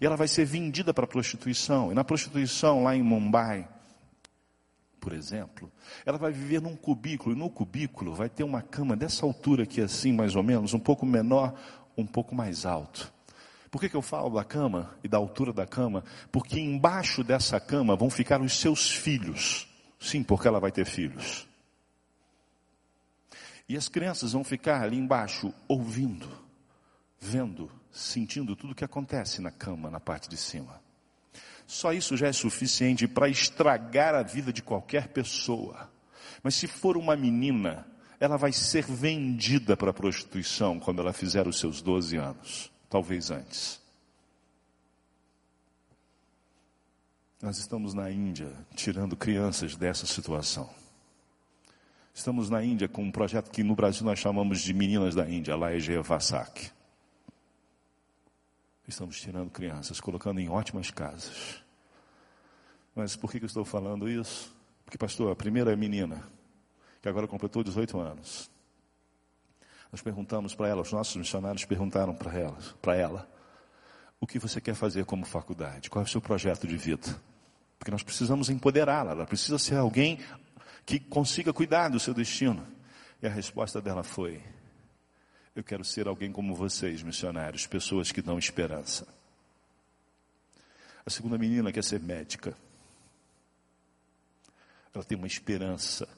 E 0.01 0.07
ela 0.07 0.17
vai 0.17 0.27
ser 0.27 0.45
vendida 0.45 0.93
para 0.93 1.05
a 1.05 1.09
prostituição. 1.09 1.93
E 1.93 1.95
na 1.95 2.03
prostituição, 2.03 2.83
lá 2.83 2.97
em 2.97 3.03
Mumbai, 3.03 3.69
por 4.99 5.13
exemplo, 5.13 5.71
ela 6.07 6.17
vai 6.17 6.33
viver 6.33 6.63
num 6.63 6.75
cubículo, 6.75 7.37
e 7.37 7.39
no 7.39 7.51
cubículo 7.51 8.15
vai 8.15 8.29
ter 8.29 8.43
uma 8.43 8.63
cama 8.63 8.97
dessa 8.97 9.27
altura 9.27 9.65
aqui, 9.65 9.83
assim, 9.83 10.13
mais 10.13 10.35
ou 10.35 10.43
menos, 10.43 10.73
um 10.73 10.81
pouco 10.81 11.05
menor, 11.05 11.55
um 11.97 12.07
pouco 12.07 12.35
mais 12.35 12.65
alto. 12.67 13.13
Por 13.71 13.81
que, 13.81 13.89
que 13.89 13.97
eu 13.97 14.03
falo 14.03 14.31
da 14.31 14.45
cama 14.45 14.97
e 15.03 15.09
da 15.09 15.17
altura 15.19 15.53
da 15.53 15.67
cama? 15.67 16.05
Porque 16.31 16.61
embaixo 16.61 17.25
dessa 17.25 17.59
cama 17.59 17.97
vão 17.97 18.09
ficar 18.09 18.41
os 18.41 18.59
seus 18.59 18.91
filhos. 18.91 19.67
Sim, 19.99 20.23
porque 20.23 20.47
ela 20.47 20.61
vai 20.61 20.71
ter 20.71 20.85
filhos. 20.85 21.49
E 23.69 23.77
as 23.77 23.89
crianças 23.89 24.33
vão 24.33 24.45
ficar 24.45 24.83
ali 24.83 24.97
embaixo 24.97 25.53
ouvindo, 25.67 26.29
vendo, 27.19 27.71
sentindo 27.91 28.55
tudo 28.55 28.73
o 28.73 28.75
que 28.75 28.85
acontece 28.85 29.41
na 29.41 29.51
cama, 29.51 29.91
na 29.91 29.99
parte 29.99 30.29
de 30.29 30.37
cima. 30.37 30.81
Só 31.67 31.93
isso 31.93 32.17
já 32.17 32.29
é 32.29 32.33
suficiente 32.33 33.09
para 33.09 33.29
estragar 33.29 34.15
a 34.15 34.23
vida 34.23 34.53
de 34.53 34.63
qualquer 34.63 35.09
pessoa. 35.09 35.91
Mas 36.43 36.55
se 36.55 36.67
for 36.67 36.97
uma 36.97 37.17
menina, 37.17 37.87
ela 38.25 38.39
vai 38.39 38.53
ser 38.53 38.85
vendida 38.87 39.77
para 39.77 39.91
a 39.91 39.95
prostituição 39.95 40.81
quando 40.81 41.01
ela 41.01 41.13
fizer 41.13 41.47
os 41.47 41.59
seus 41.59 41.83
12 41.83 42.17
anos, 42.17 42.71
talvez 42.89 43.31
antes. 43.31 43.79
Nós 47.43 47.59
estamos 47.59 47.93
na 47.93 48.11
Índia 48.11 48.51
tirando 48.75 49.15
crianças 49.15 49.77
dessa 49.77 50.07
situação. 50.07 50.71
Estamos 52.15 52.49
na 52.49 52.65
Índia 52.65 52.89
com 52.89 53.03
um 53.03 53.13
projeto 53.13 53.51
que 53.51 53.63
no 53.63 53.75
Brasil 53.75 54.07
nós 54.07 54.19
chamamos 54.19 54.63
de 54.63 54.73
Meninas 54.73 55.15
da 55.15 55.29
Índia, 55.29 55.55
Laeje 55.55 55.99
Vasak. 55.99 56.71
Estamos 58.89 59.21
tirando 59.21 59.51
crianças, 59.51 60.01
colocando 60.01 60.41
em 60.41 60.49
ótimas 60.49 60.91
casas. 60.91 61.63
Mas 62.95 63.17
por 63.17 63.31
que 63.31 63.37
eu 63.37 63.47
estou 63.47 63.67
falando 63.67 64.09
isso? 64.09 64.55
Porque, 64.85 64.97
pastor, 64.97 65.31
a 65.31 65.37
primeira 65.37 65.77
menina, 65.77 66.27
que 67.05 67.09
agora 67.11 67.29
completou 67.29 67.63
18 67.63 68.01
anos. 68.01 68.51
Nós 69.93 70.01
perguntamos 70.01 70.55
para 70.55 70.69
ela, 70.69 70.81
os 70.81 70.91
nossos 70.91 71.15
missionários 71.17 71.67
perguntaram 71.67 72.15
para 72.15 72.33
ela, 72.33 72.57
para 72.81 72.97
ela, 72.97 73.31
o 74.19 74.27
que 74.27 74.39
você 74.39 74.59
quer 74.59 74.75
fazer 74.75 75.05
como 75.05 75.27
faculdade? 75.27 75.91
Qual 75.91 76.03
é 76.03 76.09
o 76.09 76.11
seu 76.11 76.23
projeto 76.23 76.67
de 76.67 76.79
vida? 76.79 77.21
Porque 77.79 77.91
nós 77.91 78.03
precisamos 78.03 78.49
empoderá-la, 78.49 79.11
ela 79.11 79.27
precisa 79.27 79.59
ser 79.59 79.75
alguém 79.75 80.19
que 80.87 80.99
consiga 80.99 81.53
cuidar 81.53 81.91
do 81.91 82.01
seu 82.01 82.15
destino. 82.15 82.67
E 83.21 83.27
a 83.27 83.31
resposta 83.31 83.83
dela 83.83 84.03
foi: 84.03 84.43
Eu 85.55 85.63
quero 85.63 85.85
ser 85.85 86.09
alguém 86.09 86.33
como 86.33 86.55
vocês, 86.55 87.03
missionários, 87.03 87.67
pessoas 87.67 88.13
que 88.13 88.23
dão 88.23 88.39
esperança. 88.39 89.07
A 91.05 91.11
segunda 91.11 91.37
menina 91.37 91.71
quer 91.71 91.85
ser 91.85 92.01
médica. 92.01 92.57
Ela 94.95 95.05
tem 95.05 95.19
uma 95.19 95.27
esperança 95.27 96.09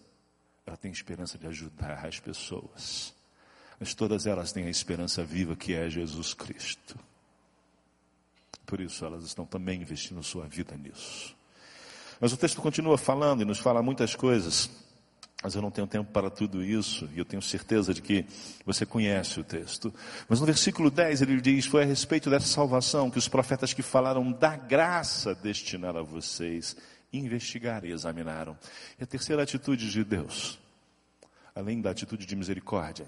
ela 0.66 0.76
tem 0.76 0.90
esperança 0.90 1.38
de 1.38 1.46
ajudar 1.46 2.04
as 2.04 2.18
pessoas. 2.18 3.14
Mas 3.78 3.94
todas 3.94 4.26
elas 4.26 4.52
têm 4.52 4.66
a 4.66 4.70
esperança 4.70 5.22
viva 5.22 5.54
que 5.54 5.74
é 5.74 5.88
Jesus 5.88 6.34
Cristo. 6.34 6.98
Por 8.66 8.80
isso 8.80 9.04
elas 9.04 9.22
estão 9.22 9.46
também 9.46 9.80
investindo 9.80 10.22
sua 10.22 10.46
vida 10.48 10.76
nisso. 10.76 11.36
Mas 12.20 12.32
o 12.32 12.36
texto 12.36 12.60
continua 12.60 12.98
falando 12.98 13.42
e 13.42 13.44
nos 13.44 13.58
fala 13.58 13.82
muitas 13.82 14.16
coisas. 14.16 14.68
Mas 15.42 15.54
eu 15.54 15.62
não 15.62 15.70
tenho 15.70 15.86
tempo 15.86 16.10
para 16.10 16.30
tudo 16.30 16.64
isso, 16.64 17.08
e 17.14 17.18
eu 17.18 17.24
tenho 17.24 17.42
certeza 17.42 17.92
de 17.92 18.00
que 18.00 18.24
você 18.64 18.86
conhece 18.86 19.38
o 19.38 19.44
texto. 19.44 19.92
Mas 20.28 20.40
no 20.40 20.46
versículo 20.46 20.90
10 20.90 21.22
ele 21.22 21.40
diz: 21.40 21.66
Foi 21.66 21.82
a 21.82 21.86
respeito 21.86 22.30
dessa 22.30 22.46
salvação 22.46 23.10
que 23.10 23.18
os 23.18 23.28
profetas 23.28 23.74
que 23.74 23.82
falaram 23.82 24.32
da 24.32 24.56
graça 24.56 25.34
destinaram 25.34 26.00
a 26.00 26.02
vocês 26.02 26.74
investigaram 27.12 27.86
e 27.86 27.92
examinaram. 27.92 28.58
E 28.98 29.04
a 29.04 29.06
terceira 29.06 29.42
atitude 29.42 29.90
de 29.90 30.04
Deus, 30.04 30.58
além 31.54 31.80
da 31.80 31.90
atitude 31.90 32.26
de 32.26 32.36
misericórdia, 32.36 33.06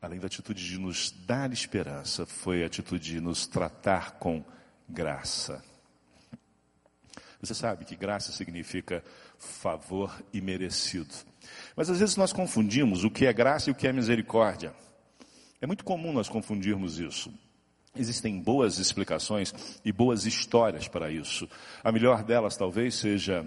além 0.00 0.18
da 0.18 0.26
atitude 0.26 0.66
de 0.66 0.78
nos 0.78 1.10
dar 1.26 1.52
esperança, 1.52 2.24
foi 2.24 2.62
a 2.62 2.66
atitude 2.66 3.12
de 3.12 3.20
nos 3.20 3.46
tratar 3.46 4.12
com 4.12 4.44
graça. 4.88 5.62
Você 7.40 7.54
sabe 7.54 7.84
que 7.84 7.96
graça 7.96 8.32
significa 8.32 9.02
favor 9.38 10.22
imerecido. 10.32 11.14
Mas 11.74 11.88
às 11.88 11.98
vezes 11.98 12.16
nós 12.16 12.32
confundimos 12.32 13.02
o 13.02 13.10
que 13.10 13.24
é 13.24 13.32
graça 13.32 13.70
e 13.70 13.72
o 13.72 13.74
que 13.74 13.88
é 13.88 13.92
misericórdia. 13.92 14.74
É 15.60 15.66
muito 15.66 15.84
comum 15.84 16.12
nós 16.12 16.28
confundirmos 16.28 16.98
isso. 16.98 17.32
Existem 17.96 18.40
boas 18.40 18.78
explicações 18.78 19.52
e 19.84 19.92
boas 19.92 20.24
histórias 20.24 20.86
para 20.86 21.10
isso. 21.10 21.48
A 21.82 21.90
melhor 21.90 22.22
delas 22.22 22.56
talvez 22.56 22.94
seja 22.94 23.44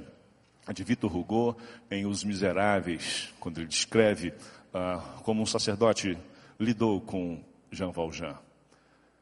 a 0.67 0.73
de 0.73 0.83
Victor 0.83 1.15
Hugo 1.15 1.57
em 1.89 2.05
Os 2.05 2.23
Miseráveis, 2.23 3.33
quando 3.39 3.59
ele 3.59 3.67
descreve 3.67 4.33
ah, 4.73 5.01
como 5.23 5.41
um 5.41 5.45
sacerdote 5.45 6.17
lidou 6.59 6.99
com 6.99 7.43
Jean 7.71 7.91
Valjean. 7.91 8.37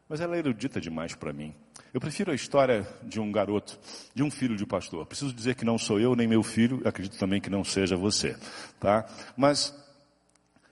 Mas 0.10 0.22
ela 0.22 0.36
é 0.36 0.40
erudita 0.40 0.82
demais 0.82 1.16
para 1.16 1.32
mim. 1.32 1.54
Eu 1.94 2.02
prefiro 2.02 2.32
a 2.32 2.36
história 2.36 2.88
de 3.04 3.20
um 3.20 3.32
garoto, 3.32 3.80
de 4.14 4.24
um 4.24 4.32
filho 4.32 4.56
de 4.56 4.66
pastor. 4.66 5.06
Preciso 5.06 5.34
dizer 5.34 5.56
que 5.56 5.66
não 5.66 5.78
sou 5.78 6.00
eu 6.00 6.16
nem 6.16 6.28
meu 6.28 6.42
filho, 6.42 6.82
acredito 6.86 7.18
também 7.18 7.40
que 7.40 7.50
não 7.50 7.64
seja 7.64 7.96
você, 7.96 8.36
tá? 8.80 9.06
Mas 9.38 9.74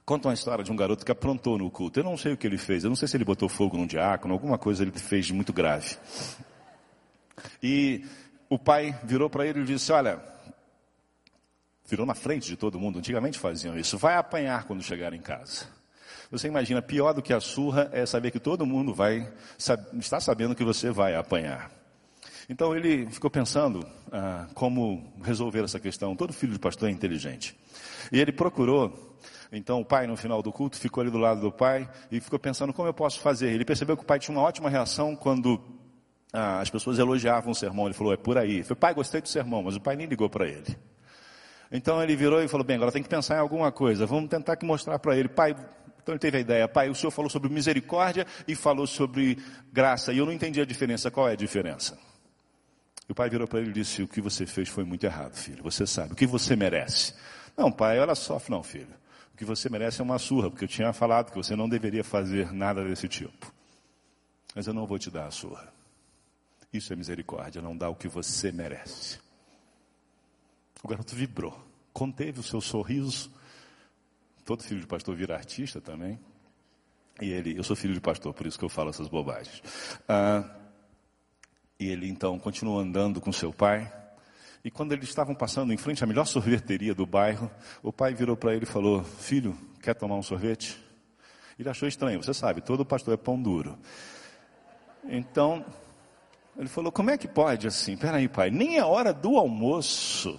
Conta 0.09 0.27
uma 0.27 0.33
história 0.33 0.63
de 0.63 0.71
um 0.71 0.75
garoto 0.75 1.05
que 1.05 1.11
aprontou 1.11 1.55
no 1.55 1.69
culto. 1.69 1.99
Eu 1.99 2.03
não 2.03 2.17
sei 2.17 2.33
o 2.33 2.37
que 2.37 2.47
ele 2.47 2.57
fez. 2.57 2.83
Eu 2.83 2.89
não 2.89 2.95
sei 2.95 3.07
se 3.07 3.15
ele 3.15 3.23
botou 3.23 3.47
fogo 3.47 3.77
num 3.77 3.85
diácono, 3.85 4.33
alguma 4.33 4.57
coisa 4.57 4.81
ele 4.81 4.89
fez 4.89 5.27
de 5.27 5.33
muito 5.35 5.53
grave. 5.53 5.97
E 7.61 8.03
o 8.49 8.57
pai 8.57 8.99
virou 9.03 9.29
para 9.29 9.45
ele 9.45 9.59
e 9.59 9.65
disse: 9.65 9.91
Olha, 9.91 10.19
virou 11.87 12.07
na 12.07 12.15
frente 12.15 12.47
de 12.47 12.57
todo 12.57 12.79
mundo. 12.79 12.97
Antigamente 12.97 13.37
faziam 13.37 13.77
isso. 13.77 13.99
Vai 13.99 14.15
apanhar 14.15 14.63
quando 14.63 14.81
chegar 14.81 15.13
em 15.13 15.21
casa. 15.21 15.67
Você 16.31 16.47
imagina, 16.47 16.81
pior 16.81 17.13
do 17.13 17.21
que 17.21 17.31
a 17.31 17.39
surra 17.39 17.87
é 17.93 18.03
saber 18.03 18.31
que 18.31 18.39
todo 18.39 18.65
mundo 18.65 18.95
vai 18.95 19.31
está 19.93 20.19
sabendo 20.19 20.55
que 20.55 20.63
você 20.63 20.89
vai 20.89 21.13
apanhar. 21.13 21.69
Então 22.49 22.75
ele 22.75 23.05
ficou 23.11 23.29
pensando 23.29 23.85
ah, 24.11 24.47
como 24.55 25.13
resolver 25.21 25.63
essa 25.63 25.79
questão. 25.79 26.15
Todo 26.15 26.33
filho 26.33 26.53
de 26.53 26.57
pastor 26.57 26.89
é 26.89 26.91
inteligente. 26.91 27.55
E 28.11 28.19
ele 28.19 28.31
procurou 28.31 29.08
então 29.51 29.81
o 29.81 29.85
pai, 29.85 30.05
no 30.05 30.15
final 30.15 30.43
do 30.43 30.51
culto, 30.51 30.77
ficou 30.77 31.01
ali 31.01 31.09
do 31.09 31.17
lado 31.17 31.41
do 31.41 31.51
pai 31.51 31.89
e 32.11 32.19
ficou 32.19 32.37
pensando 32.37 32.71
como 32.71 32.87
eu 32.87 32.93
posso 32.93 33.19
fazer. 33.19 33.51
Ele 33.51 33.65
percebeu 33.65 33.97
que 33.97 34.03
o 34.03 34.05
pai 34.05 34.19
tinha 34.19 34.35
uma 34.35 34.43
ótima 34.43 34.69
reação 34.69 35.15
quando 35.15 35.59
ah, 36.31 36.59
as 36.59 36.69
pessoas 36.69 36.99
elogiavam 36.99 37.51
o 37.51 37.55
sermão. 37.55 37.85
Ele 37.85 37.95
falou, 37.95 38.13
é 38.13 38.17
por 38.17 38.37
aí. 38.37 38.55
Ele 38.55 38.63
falou, 38.63 38.77
pai, 38.77 38.93
gostei 38.93 39.21
do 39.21 39.27
sermão, 39.27 39.63
mas 39.63 39.75
o 39.75 39.81
pai 39.81 39.95
nem 39.95 40.05
ligou 40.05 40.29
para 40.29 40.47
ele. 40.47 40.77
Então 41.71 42.01
ele 42.01 42.15
virou 42.15 42.43
e 42.43 42.47
falou, 42.47 42.65
bem, 42.65 42.75
agora 42.75 42.91
tem 42.91 43.01
que 43.01 43.09
pensar 43.09 43.37
em 43.37 43.39
alguma 43.39 43.71
coisa. 43.71 44.05
Vamos 44.05 44.29
tentar 44.29 44.55
que 44.55 44.65
mostrar 44.65 44.99
para 44.99 45.17
ele. 45.17 45.27
Pai, 45.27 45.55
então 46.01 46.13
ele 46.13 46.19
teve 46.19 46.37
a 46.37 46.41
ideia, 46.41 46.67
pai, 46.67 46.89
o 46.89 46.95
senhor 46.95 47.11
falou 47.11 47.29
sobre 47.29 47.49
misericórdia 47.49 48.27
e 48.47 48.53
falou 48.53 48.85
sobre 48.85 49.37
graça. 49.73 50.13
E 50.13 50.19
eu 50.19 50.27
não 50.27 50.33
entendi 50.33 50.61
a 50.61 50.65
diferença. 50.65 51.09
Qual 51.09 51.27
é 51.27 51.33
a 51.33 51.35
diferença? 51.35 51.97
E 53.07 53.11
o 53.11 53.15
pai 53.15 53.31
virou 53.31 53.47
para 53.47 53.59
ele 53.61 53.71
e 53.71 53.73
disse, 53.73 54.03
o 54.03 54.07
que 54.07 54.21
você 54.21 54.45
fez 54.45 54.69
foi 54.69 54.83
muito 54.83 55.03
errado, 55.03 55.35
filho. 55.35 55.63
Você 55.63 55.87
sabe, 55.87 56.13
o 56.13 56.15
que 56.15 56.27
você 56.27 56.55
merece. 56.55 57.15
Não, 57.57 57.71
pai, 57.71 57.99
olha 57.99 58.13
só, 58.13 58.39
não, 58.47 58.61
filho 58.61 58.98
que 59.39 59.45
você 59.45 59.69
merece 59.69 60.01
é 60.01 60.03
uma 60.03 60.19
surra, 60.19 60.49
porque 60.49 60.65
eu 60.65 60.67
tinha 60.67 60.91
falado 60.91 61.31
que 61.31 61.37
você 61.37 61.55
não 61.55 61.69
deveria 61.69 62.03
fazer 62.03 62.51
nada 62.51 62.83
desse 62.83 63.07
tipo. 63.07 63.53
Mas 64.53 64.67
eu 64.67 64.73
não 64.73 64.85
vou 64.85 64.99
te 64.99 65.09
dar 65.09 65.27
a 65.27 65.31
surra. 65.31 65.71
Isso 66.73 66.91
é 66.91 66.95
misericórdia, 66.97 67.61
não 67.61 67.75
dá 67.75 67.87
o 67.87 67.95
que 67.95 68.09
você 68.09 68.51
merece. 68.51 69.17
O 70.83 70.89
garoto 70.89 71.15
vibrou, 71.15 71.57
conteve 71.93 72.41
o 72.41 72.43
seu 72.43 72.59
sorriso. 72.59 73.31
Todo 74.43 74.61
filho 74.61 74.81
de 74.81 74.87
pastor 74.87 75.15
vira 75.15 75.37
artista 75.37 75.79
também. 75.79 76.19
E 77.21 77.29
ele, 77.31 77.57
eu 77.57 77.63
sou 77.63 77.77
filho 77.77 77.93
de 77.93 78.01
pastor, 78.01 78.33
por 78.33 78.45
isso 78.45 78.59
que 78.59 78.65
eu 78.65 78.69
falo 78.69 78.89
essas 78.89 79.07
bobagens. 79.07 79.63
Ah, 80.05 80.43
e 81.79 81.87
ele 81.87 82.09
então 82.09 82.37
continuou 82.37 82.77
andando 82.77 83.21
com 83.21 83.31
seu 83.31 83.53
pai. 83.53 83.89
E 84.63 84.69
quando 84.69 84.91
eles 84.91 85.07
estavam 85.07 85.33
passando 85.33 85.71
em 85.71 85.77
frente 85.77 86.03
à 86.03 86.07
melhor 86.07 86.25
sorveteria 86.25 86.93
do 86.93 87.05
bairro, 87.05 87.49
o 87.81 87.93
pai 87.93 88.13
virou 88.13 88.35
para 88.35 88.53
ele 88.53 88.63
e 88.63 88.67
falou: 88.67 89.03
Filho, 89.03 89.57
quer 89.81 89.93
tomar 89.93 90.15
um 90.15 90.23
sorvete? 90.23 90.77
Ele 91.57 91.69
achou 91.69 91.87
estranho, 91.87 92.21
você 92.21 92.33
sabe, 92.33 92.61
todo 92.61 92.85
pastor 92.85 93.13
é 93.13 93.17
pão 93.17 93.41
duro. 93.41 93.77
Então, 95.05 95.65
ele 96.57 96.67
falou: 96.67 96.91
Como 96.91 97.09
é 97.09 97.17
que 97.17 97.27
pode 97.27 97.67
assim? 97.67 97.95
Peraí, 97.95 98.27
pai, 98.27 98.49
nem 98.49 98.77
é 98.77 98.83
hora 98.83 99.13
do 99.13 99.37
almoço. 99.37 100.37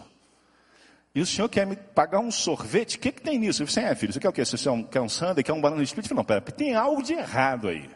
E 1.14 1.20
o 1.20 1.26
senhor 1.26 1.48
quer 1.48 1.66
me 1.66 1.74
pagar 1.74 2.20
um 2.20 2.30
sorvete? 2.30 2.96
O 2.96 3.00
que, 3.00 3.10
que 3.10 3.20
tem 3.20 3.36
nisso? 3.36 3.62
Eu 3.62 3.66
disse, 3.66 3.80
é, 3.80 3.92
filho, 3.96 4.12
você 4.12 4.20
quer 4.20 4.28
o 4.28 4.32
quê? 4.32 4.44
Você 4.44 4.56
quer 4.56 4.70
um, 4.70 4.84
quer 4.84 5.00
um 5.00 5.08
sundae, 5.08 5.42
quer 5.42 5.52
um 5.52 5.60
banana 5.60 5.82
split? 5.82 6.04
Eu 6.04 6.08
falei, 6.10 6.20
não, 6.20 6.24
pera, 6.24 6.40
tem 6.40 6.76
algo 6.76 7.02
de 7.02 7.14
errado 7.14 7.66
aí. 7.66 7.84
O 7.84 7.90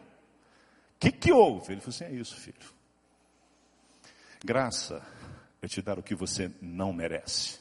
que, 0.99 1.13
que 1.13 1.31
houve? 1.31 1.75
Ele 1.75 1.81
falou 1.81 1.95
assim, 1.95 2.05
é 2.07 2.11
isso, 2.11 2.35
filho. 2.35 2.57
Graça 4.45 5.01
é 5.65 5.69
te 5.69 5.83
dar 5.83 5.99
o 5.99 6.03
que 6.03 6.15
você 6.15 6.51
não 6.61 6.93
merece. 6.93 7.59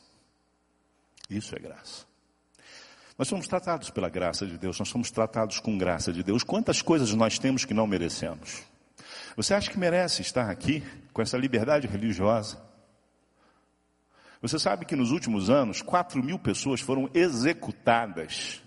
Isso 1.30 1.56
é 1.56 1.60
graça. 1.60 2.06
Nós 3.18 3.28
somos 3.28 3.48
tratados 3.48 3.90
pela 3.90 4.10
graça 4.10 4.46
de 4.46 4.58
Deus, 4.58 4.80
nós 4.80 4.90
somos 4.90 5.12
tratados 5.12 5.60
com 5.60 5.78
graça 5.78 6.12
de 6.12 6.24
Deus. 6.24 6.44
Quantas 6.44 6.82
coisas 6.82 7.14
nós 7.14 7.38
temos 7.38 7.64
que 7.64 7.74
não 7.74 7.86
merecemos? 7.86 8.64
Você 9.36 9.54
acha 9.54 9.70
que 9.70 9.78
merece 9.78 10.22
estar 10.22 10.50
aqui 10.50 10.84
com 11.12 11.22
essa 11.22 11.38
liberdade 11.38 11.88
religiosa? 11.88 12.62
Você 14.42 14.60
sabe 14.60 14.86
que 14.86 14.96
nos 14.96 15.12
últimos 15.12 15.50
anos, 15.50 15.82
4 15.82 16.22
mil 16.22 16.38
pessoas 16.38 16.82
foram 16.82 17.10
executadas. 17.14 18.62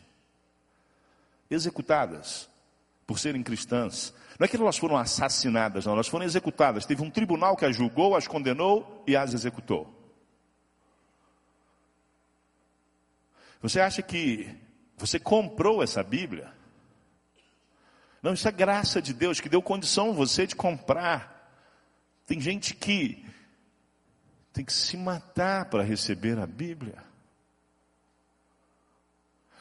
Executadas 1.51 2.49
por 3.07 3.19
serem 3.19 3.43
cristãs. 3.43 4.13
Não 4.39 4.45
é 4.45 4.49
que 4.49 4.57
elas 4.57 4.77
foram 4.77 4.97
assassinadas, 4.97 5.87
não, 5.87 5.93
elas 5.93 6.09
foram 6.09 6.25
executadas. 6.25 6.85
Teve 6.85 7.03
um 7.03 7.11
tribunal 7.11 7.57
que 7.57 7.65
as 7.65 7.77
julgou, 7.77 8.17
as 8.17 8.27
condenou 8.27 9.05
e 9.07 9.17
as 9.17 9.33
executou. 9.33 9.93
Você 13.63 13.81
acha 13.81 14.03
que 14.03 14.55
você 14.97 15.19
comprou 15.19 15.83
essa 15.83 16.03
Bíblia? 16.03 16.53
Não, 18.23 18.35
isso 18.35 18.49
é 18.49 18.53
graça 18.53 19.01
de 19.01 19.15
Deus 19.15 19.41
que 19.41 19.49
deu 19.49 19.63
condição 19.63 20.11
a 20.11 20.15
você 20.15 20.47
de 20.47 20.57
comprar. 20.57 21.51
Tem 22.27 22.41
gente 22.41 22.75
que 22.75 23.25
tem 24.53 24.65
que 24.65 24.73
se 24.73 24.97
matar 24.97 25.67
para 25.67 25.83
receber 25.83 26.39
a 26.39 26.47
Bíblia. 26.47 26.97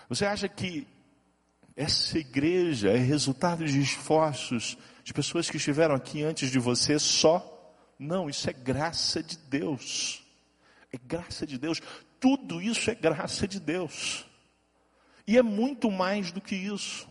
Você 0.10 0.26
acha 0.26 0.48
que 0.48 0.88
essa 1.76 2.18
igreja 2.18 2.90
é 2.90 2.98
resultado 2.98 3.66
de 3.66 3.80
esforços 3.80 4.78
de 5.04 5.14
pessoas 5.14 5.50
que 5.50 5.58
estiveram 5.58 5.94
aqui 5.94 6.24
antes 6.24 6.50
de 6.50 6.58
você 6.58 6.98
só? 6.98 7.52
Não, 8.00 8.30
isso 8.30 8.50
é 8.50 8.54
graça 8.54 9.22
de 9.22 9.38
Deus. 9.38 10.24
É 10.92 10.98
graça 10.98 11.46
de 11.46 11.58
Deus. 11.58 11.82
Tudo 12.20 12.62
isso 12.62 12.90
é 12.90 12.96
graça 12.96 13.48
de 13.48 13.60
Deus. 13.60 14.26
E 15.28 15.38
é 15.38 15.42
muito 15.42 15.92
mais 15.92 16.32
do 16.32 16.40
que 16.40 16.56
isso. 16.56 17.08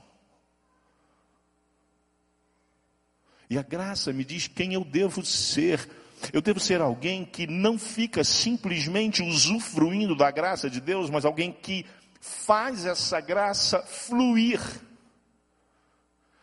E 3.50 3.58
a 3.58 3.62
graça 3.62 4.12
me 4.12 4.24
diz 4.24 4.48
quem 4.48 4.72
eu 4.72 4.84
devo 4.84 5.24
ser. 5.24 5.88
Eu 6.32 6.40
devo 6.40 6.58
ser 6.58 6.80
alguém 6.80 7.24
que 7.24 7.46
não 7.46 7.78
fica 7.78 8.24
simplesmente 8.24 9.22
usufruindo 9.22 10.16
da 10.16 10.30
graça 10.30 10.70
de 10.70 10.80
Deus, 10.80 11.10
mas 11.10 11.26
alguém 11.26 11.52
que 11.52 11.84
faz 12.24 12.86
essa 12.86 13.20
graça 13.20 13.82
fluir, 13.82 14.58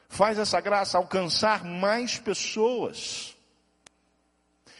faz 0.07 0.38
essa 0.38 0.61
graça 0.61 0.99
alcançar 0.99 1.63
mais 1.63 2.19
pessoas. 2.19 3.36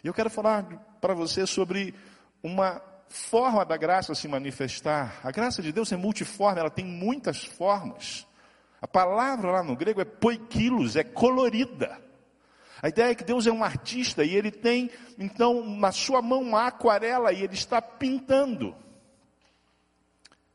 E 0.04 0.08
eu 0.08 0.14
quero 0.14 0.30
falar 0.30 0.64
para 1.02 1.16
você 1.16 1.48
sobre 1.48 1.96
uma 2.44 2.80
forma 3.10 3.66
da 3.66 3.78
graça 3.78 4.14
se 4.14 4.28
manifestar. 4.28 5.20
A 5.24 5.32
graça 5.32 5.60
de 5.64 5.72
Deus 5.72 5.92
é 5.92 5.98
multiforme, 5.98 6.60
ela 6.60 6.70
tem 6.70 6.86
muitas 6.86 7.44
formas. 7.46 8.28
A 8.80 8.88
palavra 8.88 9.52
lá 9.52 9.64
no 9.64 9.76
grego 9.76 10.02
é 10.02 10.06
poikilos, 10.06 10.96
é 10.96 11.04
colorida. 11.04 12.00
A 12.80 12.90
ideia 12.90 13.10
é 13.10 13.16
que 13.16 13.24
Deus 13.24 13.48
é 13.48 13.52
um 13.52 13.64
artista 13.64 14.24
e 14.24 14.36
ele 14.36 14.52
tem, 14.52 14.92
então, 15.18 15.66
na 15.66 15.92
sua 15.92 16.22
mão 16.22 16.44
uma 16.44 16.68
aquarela 16.68 17.34
e 17.34 17.42
ele 17.42 17.56
está 17.56 17.82
pintando. 17.82 18.76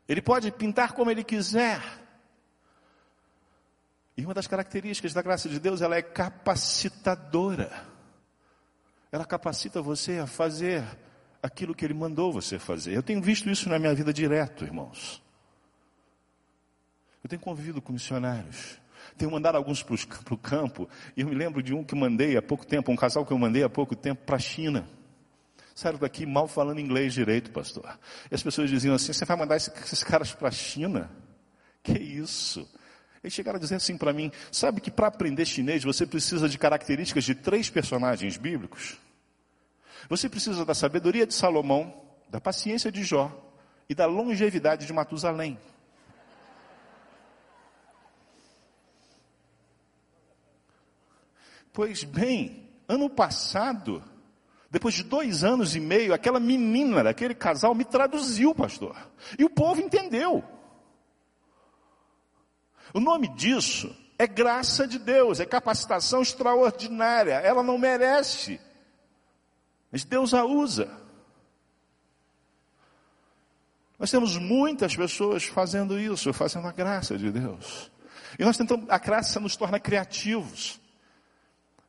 Ele 0.07 0.21
pode 0.21 0.51
pintar 0.51 0.93
como 0.93 1.11
ele 1.11 1.23
quiser. 1.23 1.81
E 4.15 4.23
uma 4.23 4.33
das 4.33 4.47
características 4.47 5.13
da 5.13 5.21
graça 5.21 5.47
de 5.47 5.59
Deus, 5.59 5.81
ela 5.81 5.95
é 5.95 6.01
capacitadora. 6.01 7.85
Ela 9.11 9.25
capacita 9.25 9.81
você 9.81 10.19
a 10.19 10.27
fazer 10.27 10.83
aquilo 11.41 11.75
que 11.75 11.85
ele 11.85 11.93
mandou 11.93 12.31
você 12.31 12.57
fazer. 12.57 12.93
Eu 12.93 13.03
tenho 13.03 13.21
visto 13.21 13.49
isso 13.49 13.69
na 13.69 13.77
minha 13.77 13.93
vida 13.93 14.11
direto, 14.11 14.63
irmãos. 14.63 15.21
Eu 17.23 17.29
tenho 17.29 17.41
convivido 17.41 17.81
com 17.81 17.93
missionários. 17.93 18.79
Tenho 19.17 19.31
mandado 19.31 19.55
alguns 19.55 19.83
para 19.83 20.33
o 20.33 20.37
campo. 20.37 20.89
E 21.15 21.21
eu 21.21 21.27
me 21.27 21.35
lembro 21.35 21.61
de 21.61 21.73
um 21.73 21.83
que 21.83 21.95
mandei 21.95 22.37
há 22.37 22.41
pouco 22.41 22.65
tempo, 22.65 22.91
um 22.91 22.95
casal 22.95 23.25
que 23.25 23.31
eu 23.31 23.37
mandei 23.37 23.63
há 23.63 23.69
pouco 23.69 23.95
tempo 23.95 24.23
para 24.25 24.37
a 24.37 24.39
China. 24.39 24.87
Saíram 25.77 25.99
daqui 25.99 26.25
mal 26.25 26.47
falando 26.47 26.79
inglês 26.79 27.13
direito, 27.13 27.51
pastor. 27.51 27.99
E 28.31 28.33
as 28.33 28.41
pessoas 28.41 28.67
diziam 28.67 28.95
assim: 28.95 29.13
você 29.13 29.23
vai 29.25 29.37
mandar 29.37 29.57
esses 29.57 30.03
caras 30.03 30.33
para 30.33 30.47
a 30.47 30.51
China? 30.51 31.07
Que 31.83 31.99
isso? 31.99 32.67
Eles 33.23 33.31
chegaram 33.31 33.57
a 33.57 33.59
dizer 33.59 33.75
assim 33.75 33.95
para 33.95 34.11
mim: 34.11 34.31
sabe 34.51 34.81
que 34.81 34.89
para 34.89 35.05
aprender 35.05 35.45
chinês 35.45 35.83
você 35.83 36.03
precisa 36.07 36.49
de 36.49 36.57
características 36.57 37.23
de 37.23 37.35
três 37.35 37.69
personagens 37.69 38.37
bíblicos? 38.37 38.97
Você 40.09 40.27
precisa 40.27 40.65
da 40.65 40.73
sabedoria 40.73 41.27
de 41.27 41.35
Salomão, 41.35 41.93
da 42.27 42.41
paciência 42.41 42.91
de 42.91 43.03
Jó 43.03 43.31
e 43.87 43.93
da 43.93 44.07
longevidade 44.07 44.87
de 44.87 44.91
Matusalém. 44.91 45.59
Pois 51.71 52.03
bem, 52.03 52.67
ano 52.87 53.11
passado, 53.11 54.03
depois 54.77 54.93
de 54.93 55.01
dois 55.01 55.43
anos 55.43 55.75
e 55.75 55.79
meio, 55.79 56.13
aquela 56.13 56.39
menina 56.39 57.03
daquele 57.03 57.33
casal 57.33 57.73
me 57.73 57.83
traduziu, 57.83 58.53
pastor. 58.53 58.95
E 59.37 59.43
o 59.43 59.49
povo 59.49 59.81
entendeu. 59.81 60.43
O 62.93 62.99
nome 62.99 63.27
disso 63.29 63.93
é 64.19 64.27
graça 64.27 64.87
de 64.87 64.99
Deus, 64.99 65.39
é 65.39 65.47
capacitação 65.47 66.21
extraordinária. 66.21 67.33
Ela 67.33 67.63
não 67.63 67.75
merece, 67.79 68.61
mas 69.91 70.05
Deus 70.05 70.31
a 70.35 70.45
usa. 70.45 70.87
Nós 73.97 74.11
temos 74.11 74.37
muitas 74.37 74.95
pessoas 74.95 75.43
fazendo 75.43 75.99
isso, 75.99 76.31
fazendo 76.31 76.67
a 76.67 76.71
graça 76.71 77.17
de 77.17 77.31
Deus. 77.31 77.91
E 78.37 78.45
nós 78.45 78.55
tentamos, 78.55 78.87
a 78.91 78.99
graça 78.99 79.39
nos 79.39 79.55
torna 79.55 79.79
criativos. 79.79 80.79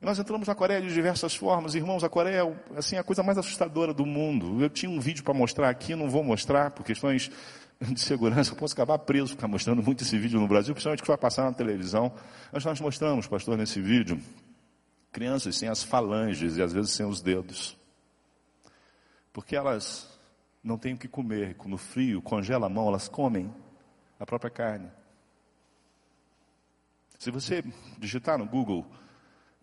Nós 0.00 0.18
entramos 0.18 0.46
na 0.46 0.54
Coreia 0.54 0.80
de 0.80 0.94
diversas 0.94 1.34
formas, 1.34 1.74
irmãos. 1.74 2.04
A 2.04 2.08
Coreia 2.08 2.44
é 2.44 2.78
assim, 2.78 2.96
a 2.96 3.02
coisa 3.02 3.22
mais 3.22 3.36
assustadora 3.36 3.92
do 3.92 4.06
mundo. 4.06 4.62
Eu 4.62 4.70
tinha 4.70 4.88
um 4.88 5.00
vídeo 5.00 5.24
para 5.24 5.34
mostrar 5.34 5.68
aqui, 5.68 5.96
não 5.96 6.08
vou 6.08 6.22
mostrar 6.22 6.70
por 6.70 6.84
questões 6.84 7.30
de 7.80 8.00
segurança. 8.00 8.52
Eu 8.52 8.56
posso 8.56 8.74
acabar 8.74 8.96
preso 9.00 9.30
ficar 9.30 9.48
mostrando 9.48 9.82
muito 9.82 10.04
esse 10.04 10.16
vídeo 10.16 10.38
no 10.38 10.46
Brasil, 10.46 10.72
principalmente 10.72 11.02
que 11.02 11.08
vai 11.08 11.18
passar 11.18 11.44
na 11.44 11.52
televisão. 11.52 12.12
Mas 12.52 12.64
nós 12.64 12.80
mostramos, 12.80 13.26
pastor, 13.26 13.58
nesse 13.58 13.80
vídeo, 13.80 14.20
crianças 15.10 15.56
sem 15.56 15.68
as 15.68 15.82
falanges 15.82 16.56
e 16.56 16.62
às 16.62 16.72
vezes 16.72 16.92
sem 16.92 17.04
os 17.04 17.20
dedos. 17.20 17.76
Porque 19.32 19.56
elas 19.56 20.08
não 20.62 20.78
têm 20.78 20.94
o 20.94 20.98
que 20.98 21.08
comer. 21.08 21.56
No 21.66 21.76
frio, 21.76 22.22
congela 22.22 22.66
a 22.66 22.70
mão, 22.70 22.86
elas 22.86 23.08
comem 23.08 23.52
a 24.18 24.24
própria 24.24 24.50
carne. 24.50 24.88
Se 27.18 27.32
você 27.32 27.64
digitar 27.98 28.38
no 28.38 28.46
Google 28.46 28.86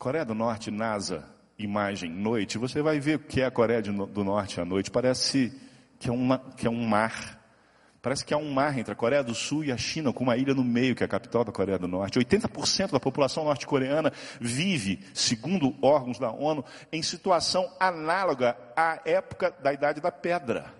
Coreia 0.05 0.23
do 0.23 0.35
Norte, 0.35 0.69
NASA, 0.69 1.25
imagem, 1.57 2.11
noite, 2.11 2.59
você 2.59 2.79
vai 2.79 2.99
ver 2.99 3.15
o 3.15 3.19
que 3.21 3.41
é 3.41 3.45
a 3.45 3.49
Coreia 3.49 3.81
do 3.81 4.23
Norte 4.23 4.61
à 4.61 4.63
noite. 4.63 4.91
Parece 4.91 5.51
que 5.97 6.07
é, 6.07 6.11
uma, 6.11 6.37
que 6.37 6.67
é 6.67 6.69
um 6.69 6.85
mar. 6.85 7.43
Parece 8.03 8.23
que 8.23 8.31
há 8.31 8.37
um 8.37 8.53
mar 8.53 8.77
entre 8.77 8.93
a 8.93 8.95
Coreia 8.95 9.23
do 9.23 9.33
Sul 9.33 9.63
e 9.63 9.71
a 9.71 9.77
China, 9.77 10.13
com 10.13 10.23
uma 10.23 10.37
ilha 10.37 10.53
no 10.53 10.63
meio, 10.63 10.93
que 10.93 11.01
é 11.01 11.07
a 11.07 11.09
capital 11.09 11.43
da 11.43 11.51
Coreia 11.51 11.79
do 11.79 11.87
Norte. 11.87 12.19
80% 12.19 12.91
da 12.91 12.99
população 12.99 13.45
norte-coreana 13.45 14.13
vive, 14.39 14.99
segundo 15.11 15.75
órgãos 15.81 16.19
da 16.19 16.29
ONU, 16.29 16.63
em 16.91 17.01
situação 17.01 17.67
análoga 17.79 18.55
à 18.77 19.01
época 19.05 19.55
da 19.59 19.73
Idade 19.73 20.01
da 20.01 20.11
Pedra. 20.11 20.71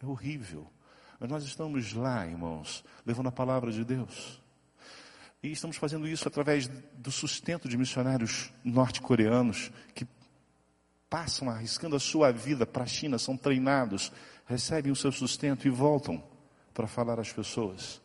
É 0.00 0.06
horrível. 0.06 0.70
Mas 1.18 1.28
nós 1.28 1.42
estamos 1.42 1.92
lá, 1.92 2.24
irmãos, 2.24 2.84
levando 3.04 3.30
a 3.30 3.32
palavra 3.32 3.72
de 3.72 3.84
Deus. 3.84 4.40
E 5.42 5.52
estamos 5.52 5.76
fazendo 5.76 6.08
isso 6.08 6.26
através 6.26 6.68
do 6.94 7.12
sustento 7.12 7.68
de 7.68 7.76
missionários 7.76 8.50
norte-coreanos 8.64 9.70
que 9.94 10.06
passam 11.08 11.48
arriscando 11.48 11.96
a 11.96 12.00
sua 12.00 12.32
vida 12.32 12.66
para 12.66 12.84
a 12.84 12.86
China, 12.86 13.18
são 13.18 13.36
treinados, 13.36 14.12
recebem 14.46 14.92
o 14.92 14.96
seu 14.96 15.12
sustento 15.12 15.66
e 15.66 15.70
voltam 15.70 16.22
para 16.74 16.86
falar 16.86 17.18
às 17.20 17.32
pessoas. 17.32 18.00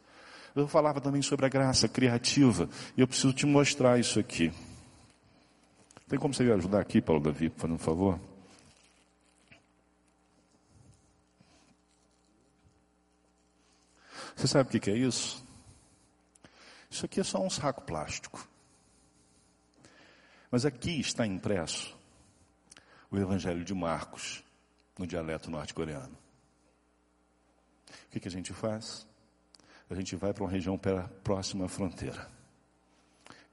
Eu 0.56 0.68
falava 0.68 1.02
também 1.02 1.22
sobre 1.22 1.46
a 1.46 1.50
graça 1.50 1.88
criativa 1.88 2.70
e 2.96 3.02
eu 3.02 3.08
preciso 3.08 3.34
te 3.34 3.46
mostrar 3.46 4.00
isso 4.00 4.20
aqui. 4.20 4.54
Tem 6.08 6.20
como 6.20 6.34
você 6.34 6.44
me 6.44 6.52
ajudar 6.52 6.80
aqui, 6.80 7.02
Paulo 7.02 7.22
Davi, 7.22 7.50
por 7.50 7.70
um 7.72 7.78
favor? 7.78 8.20
Você 14.36 14.48
sabe 14.48 14.78
o 14.78 14.80
que 14.80 14.92
é 14.92 14.96
isso? 14.96 15.43
Isso 16.94 17.08
aqui 17.08 17.20
é 17.20 17.24
só 17.24 17.42
um 17.42 17.50
saco 17.50 17.82
plástico. 17.82 18.48
Mas 20.52 20.64
aqui 20.64 21.00
está 21.00 21.26
impresso 21.26 21.98
o 23.10 23.18
Evangelho 23.18 23.66
de 23.66 23.74
Marcos 23.74 24.44
no 25.00 25.08
dialeto 25.08 25.50
norte-coreano. 25.50 26.16
O 27.90 28.10
que, 28.12 28.20
que 28.20 28.28
a 28.28 28.32
gente 28.32 28.54
faz? 28.54 29.08
A 29.90 29.96
gente 29.96 30.16
vai 30.16 30.34
para 30.34 30.44
uma 30.44 30.52
região 30.52 30.80
próxima 31.24 31.66
à 31.66 31.68
fronteira, 31.68 32.30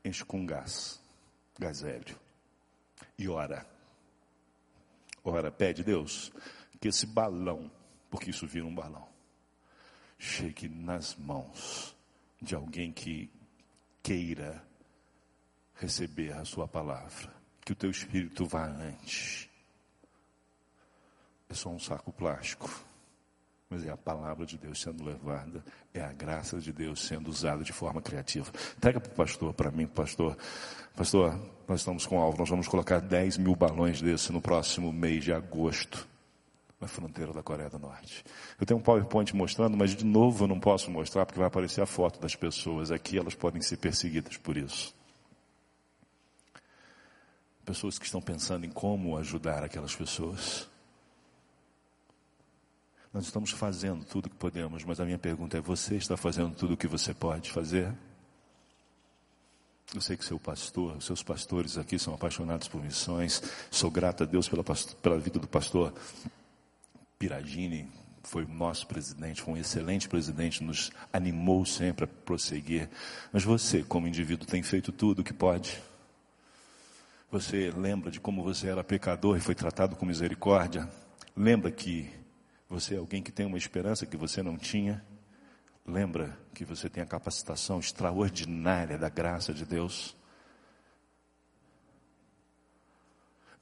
enche 0.05 0.23
com 0.23 0.45
gás, 0.45 1.01
gás 1.59 1.83
hélio, 1.83 2.21
e 3.17 3.27
ora. 3.27 3.67
Ora, 5.25 5.51
pede 5.51 5.83
Deus 5.83 6.31
que 6.79 6.89
esse 6.89 7.07
balão, 7.07 7.71
porque 8.11 8.29
isso 8.29 8.47
vira 8.47 8.67
um 8.67 8.75
balão, 8.75 9.09
chegue 10.19 10.69
nas 10.69 11.15
mãos 11.17 11.99
de 12.41 12.55
alguém 12.55 12.93
que 12.93 13.31
queira 14.03 14.63
receber 15.75 16.33
a 16.33 16.45
sua 16.45 16.67
palavra. 16.67 17.33
Que 17.65 17.73
o 17.73 17.77
teu 17.77 17.91
espírito 17.91 18.47
vá 18.47 18.67
antes. 18.67 19.49
É 21.49 21.55
só 21.55 21.69
um 21.69 21.79
saco 21.79 22.13
plástico. 22.13 22.71
Mas 23.69 23.87
é 23.87 23.91
a 23.91 23.97
palavra 23.97 24.45
de 24.45 24.59
Deus 24.59 24.81
sendo 24.81 25.05
levada, 25.05 25.65
é 25.95 26.01
a 26.01 26.13
graça 26.13 26.59
de 26.59 26.73
Deus 26.73 27.07
sendo 27.07 27.29
usada 27.29 27.63
de 27.63 27.73
forma 27.73 28.03
criativa. 28.03 28.51
Entrega 28.77 28.99
para 28.99 29.13
o 29.13 29.15
pastor, 29.15 29.55
para 29.55 29.71
mim, 29.71 29.87
pastor. 29.87 30.37
Pastor, 30.97 31.39
nós 31.69 31.81
estamos 31.81 32.05
com 32.05 32.19
alvo, 32.19 32.37
nós 32.37 32.49
vamos 32.49 32.67
colocar 32.67 32.99
10 32.99 33.39
mil 33.39 33.55
balões 33.55 34.03
desse 34.03 34.33
no 34.33 34.41
próximo 34.41 34.93
mês 34.93 35.23
de 35.23 35.33
agosto 35.33 36.09
na 36.81 36.89
fronteira 36.89 37.33
da 37.33 37.43
Coreia 37.43 37.69
do 37.69 37.79
Norte. 37.79 38.25
Eu 38.59 38.67
tenho 38.67 38.81
um 38.81 38.83
PowerPoint 38.83 39.37
mostrando, 39.37 39.77
mas 39.77 39.95
de 39.95 40.05
novo 40.05 40.45
eu 40.45 40.49
não 40.49 40.59
posso 40.59 40.91
mostrar 40.91 41.27
porque 41.27 41.39
vai 41.39 41.47
aparecer 41.47 41.83
a 41.83 41.87
foto 41.87 42.19
das 42.19 42.35
pessoas 42.35 42.91
aqui, 42.91 43.19
elas 43.19 43.35
podem 43.35 43.61
ser 43.61 43.77
perseguidas 43.77 44.39
por 44.39 44.57
isso. 44.57 44.95
Pessoas 47.67 47.99
que 47.99 48.07
estão 48.07 48.23
pensando 48.23 48.65
em 48.65 48.71
como 48.71 49.17
ajudar 49.19 49.63
aquelas 49.63 49.95
pessoas. 49.95 50.69
Nós 53.13 53.25
estamos 53.25 53.51
fazendo 53.51 54.05
tudo 54.05 54.27
o 54.27 54.31
que 54.31 54.37
podemos, 54.37 54.83
mas 54.83 54.99
a 55.01 55.05
minha 55.05 55.19
pergunta 55.19 55.59
é: 55.59 55.61
você 55.61 55.97
está 55.97 56.17
fazendo 56.17 56.55
tudo 56.55 56.75
o 56.75 56.77
que 56.77 56.87
você 56.87 57.13
pode 57.13 57.51
fazer? 57.51 57.93
Eu 59.95 60.01
sei 60.01 60.17
que 60.17 60.25
seu 60.25 60.39
pastor, 60.39 60.97
os 60.97 61.05
seus 61.05 61.23
pastores 61.23 61.77
aqui 61.77 61.99
são 61.99 62.15
apaixonados 62.15 62.69
por 62.69 62.83
missões. 62.83 63.43
Sou 63.71 63.91
grato 63.91 64.23
a 64.23 64.27
Deus 64.27 64.49
pela, 64.49 64.65
pela 65.03 65.19
vida 65.19 65.39
do 65.39 65.49
pastor 65.49 65.93
Piragini 67.21 67.87
foi 68.23 68.47
nosso 68.47 68.87
presidente, 68.87 69.43
foi 69.43 69.53
um 69.53 69.57
excelente 69.59 70.09
presidente, 70.09 70.65
nos 70.65 70.91
animou 71.13 71.67
sempre 71.67 72.07
a 72.07 72.09
prosseguir. 72.09 72.89
Mas 73.31 73.45
você, 73.45 73.83
como 73.83 74.09
indivíduo, 74.09 74.47
tem 74.47 74.63
feito 74.63 74.91
tudo 74.91 75.19
o 75.19 75.25
que 75.25 75.35
pode? 75.35 75.79
Você 77.31 77.71
lembra 77.77 78.11
de 78.11 78.19
como 78.19 78.43
você 78.43 78.69
era 78.69 78.83
pecador 78.83 79.37
e 79.37 79.41
foi 79.41 79.55
tratado 79.55 79.97
com 79.97 80.07
misericórdia? 80.07 80.89
Lembra 81.37 81.71
que 81.71 82.09
você 82.71 82.95
é 82.95 82.99
alguém 82.99 83.23
que 83.23 83.31
tem 83.31 83.45
uma 83.45 83.59
esperança 83.59 84.07
que 84.07 84.17
você 84.17 84.43
não 84.43 84.57
tinha? 84.57 85.05
Lembra 85.87 86.39
que 86.55 86.65
você 86.65 86.89
tem 86.89 87.03
a 87.03 87.07
capacitação 87.07 87.81
extraordinária 87.81 88.97
da 88.97 89.11
graça 89.11 89.53
de 89.53 89.67
Deus? 89.67 90.17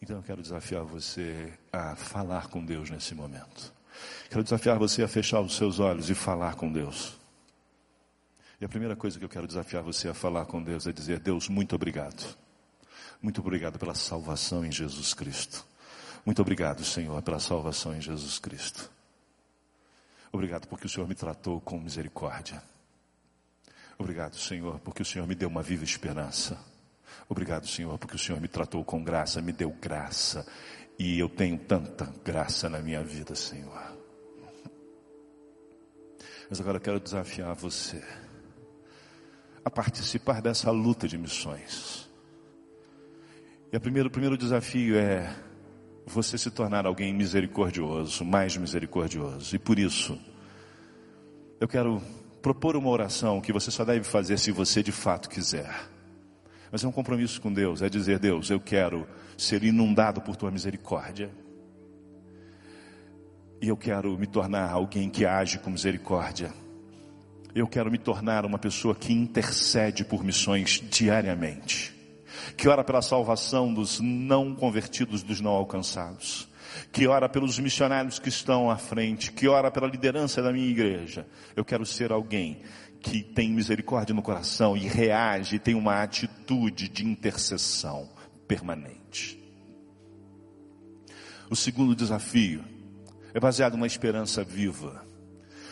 Então 0.00 0.16
eu 0.16 0.22
quero 0.22 0.40
desafiar 0.40 0.84
você 0.84 1.52
a 1.72 1.96
falar 1.96 2.48
com 2.48 2.64
Deus 2.64 2.90
nesse 2.90 3.14
momento. 3.14 3.72
Quero 4.30 4.44
desafiar 4.44 4.78
você 4.78 5.02
a 5.02 5.08
fechar 5.08 5.40
os 5.40 5.56
seus 5.56 5.80
olhos 5.80 6.08
e 6.08 6.14
falar 6.14 6.54
com 6.54 6.70
Deus. 6.70 7.18
E 8.60 8.64
a 8.64 8.68
primeira 8.68 8.96
coisa 8.96 9.18
que 9.18 9.24
eu 9.24 9.28
quero 9.28 9.46
desafiar 9.46 9.82
você 9.82 10.08
a 10.08 10.14
falar 10.14 10.46
com 10.46 10.62
Deus 10.62 10.86
é 10.86 10.92
dizer: 10.92 11.20
Deus, 11.20 11.48
muito 11.48 11.74
obrigado. 11.74 12.36
Muito 13.20 13.40
obrigado 13.40 13.78
pela 13.78 13.94
salvação 13.94 14.64
em 14.64 14.70
Jesus 14.70 15.14
Cristo. 15.14 15.66
Muito 16.24 16.40
obrigado, 16.42 16.84
Senhor, 16.84 17.20
pela 17.22 17.40
salvação 17.40 17.94
em 17.94 18.00
Jesus 18.00 18.38
Cristo. 18.38 18.90
Obrigado 20.30 20.68
porque 20.68 20.86
o 20.86 20.88
Senhor 20.88 21.08
me 21.08 21.14
tratou 21.14 21.60
com 21.60 21.80
misericórdia. 21.80 22.62
Obrigado, 23.98 24.36
Senhor, 24.36 24.78
porque 24.80 25.02
o 25.02 25.04
Senhor 25.04 25.26
me 25.26 25.34
deu 25.34 25.48
uma 25.48 25.62
viva 25.62 25.84
esperança. 25.84 26.58
Obrigado, 27.28 27.66
Senhor, 27.66 27.98
porque 27.98 28.16
o 28.16 28.18
Senhor 28.18 28.40
me 28.40 28.48
tratou 28.48 28.84
com 28.84 29.02
graça, 29.02 29.42
me 29.42 29.52
deu 29.52 29.70
graça. 29.70 30.46
E 30.98 31.18
eu 31.18 31.28
tenho 31.28 31.58
tanta 31.58 32.12
graça 32.24 32.68
na 32.68 32.80
minha 32.80 33.02
vida, 33.02 33.34
Senhor. 33.34 33.96
Mas 36.48 36.60
agora 36.60 36.78
eu 36.78 36.80
quero 36.80 37.00
desafiar 37.00 37.54
você 37.54 38.02
a 39.64 39.70
participar 39.70 40.40
dessa 40.40 40.70
luta 40.70 41.06
de 41.06 41.18
missões. 41.18 42.08
E 43.70 43.78
primeiro, 43.78 44.08
o 44.08 44.10
primeiro 44.10 44.36
desafio 44.36 44.96
é 44.96 45.36
você 46.06 46.38
se 46.38 46.50
tornar 46.50 46.86
alguém 46.86 47.12
misericordioso, 47.12 48.24
mais 48.24 48.56
misericordioso. 48.56 49.54
E 49.54 49.58
por 49.58 49.78
isso, 49.78 50.18
eu 51.60 51.68
quero 51.68 52.00
propor 52.40 52.76
uma 52.76 52.88
oração 52.88 53.42
que 53.42 53.52
você 53.52 53.70
só 53.70 53.84
deve 53.84 54.04
fazer 54.04 54.38
se 54.38 54.50
você 54.50 54.82
de 54.82 54.90
fato 54.92 55.28
quiser. 55.28 55.70
Mas 56.70 56.84
é 56.84 56.88
um 56.88 56.92
compromisso 56.92 57.40
com 57.40 57.52
Deus, 57.52 57.82
é 57.82 57.88
dizer, 57.88 58.18
Deus, 58.18 58.50
eu 58.50 58.60
quero 58.60 59.06
ser 59.36 59.62
inundado 59.64 60.20
por 60.20 60.36
tua 60.36 60.50
misericórdia. 60.50 61.30
E 63.60 63.68
eu 63.68 63.76
quero 63.76 64.16
me 64.18 64.26
tornar 64.26 64.70
alguém 64.70 65.08
que 65.10 65.24
age 65.24 65.58
com 65.58 65.70
misericórdia. 65.70 66.52
Eu 67.54 67.66
quero 67.66 67.90
me 67.90 67.98
tornar 67.98 68.44
uma 68.44 68.58
pessoa 68.58 68.94
que 68.94 69.12
intercede 69.12 70.04
por 70.04 70.22
missões 70.22 70.82
diariamente. 70.90 71.94
Que 72.56 72.68
ora 72.68 72.84
pela 72.84 73.02
salvação 73.02 73.72
dos 73.72 73.98
não 74.00 74.54
convertidos, 74.54 75.22
dos 75.22 75.40
não 75.40 75.50
alcançados. 75.50 76.48
Que 76.92 77.08
ora 77.08 77.28
pelos 77.28 77.58
missionários 77.58 78.18
que 78.18 78.28
estão 78.28 78.70
à 78.70 78.76
frente. 78.76 79.32
Que 79.32 79.48
ora 79.48 79.70
pela 79.70 79.88
liderança 79.88 80.40
da 80.40 80.52
minha 80.52 80.68
igreja. 80.68 81.26
Eu 81.56 81.64
quero 81.64 81.84
ser 81.84 82.12
alguém 82.12 82.62
que 83.00 83.22
tem 83.22 83.50
misericórdia 83.50 84.14
no 84.14 84.22
coração 84.22 84.76
e 84.76 84.80
reage, 84.80 85.56
e 85.56 85.58
tem 85.58 85.74
uma 85.74 86.02
atitude 86.02 86.88
de 86.88 87.06
intercessão 87.06 88.08
permanente. 88.46 89.38
O 91.50 91.56
segundo 91.56 91.94
desafio 91.94 92.64
é 93.32 93.40
baseado 93.40 93.74
numa 93.74 93.86
esperança 93.86 94.42
viva. 94.42 95.06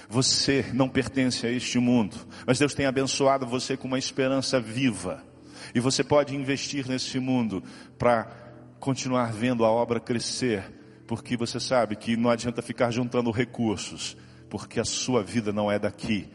Você 0.08 0.64
não 0.72 0.88
pertence 0.88 1.46
a 1.46 1.50
este 1.50 1.78
mundo, 1.78 2.16
mas 2.46 2.58
Deus 2.58 2.74
tem 2.74 2.86
abençoado 2.86 3.46
você 3.46 3.76
com 3.76 3.88
uma 3.88 3.98
esperança 3.98 4.60
viva. 4.60 5.22
E 5.74 5.80
você 5.80 6.04
pode 6.04 6.34
investir 6.34 6.86
nesse 6.88 7.18
mundo 7.18 7.62
para 7.98 8.24
continuar 8.78 9.32
vendo 9.32 9.64
a 9.64 9.70
obra 9.70 9.98
crescer, 9.98 10.72
porque 11.06 11.36
você 11.36 11.58
sabe 11.58 11.96
que 11.96 12.16
não 12.16 12.30
adianta 12.30 12.62
ficar 12.62 12.90
juntando 12.90 13.30
recursos, 13.30 14.16
porque 14.48 14.78
a 14.78 14.84
sua 14.84 15.22
vida 15.22 15.52
não 15.52 15.70
é 15.70 15.78
daqui, 15.78 16.28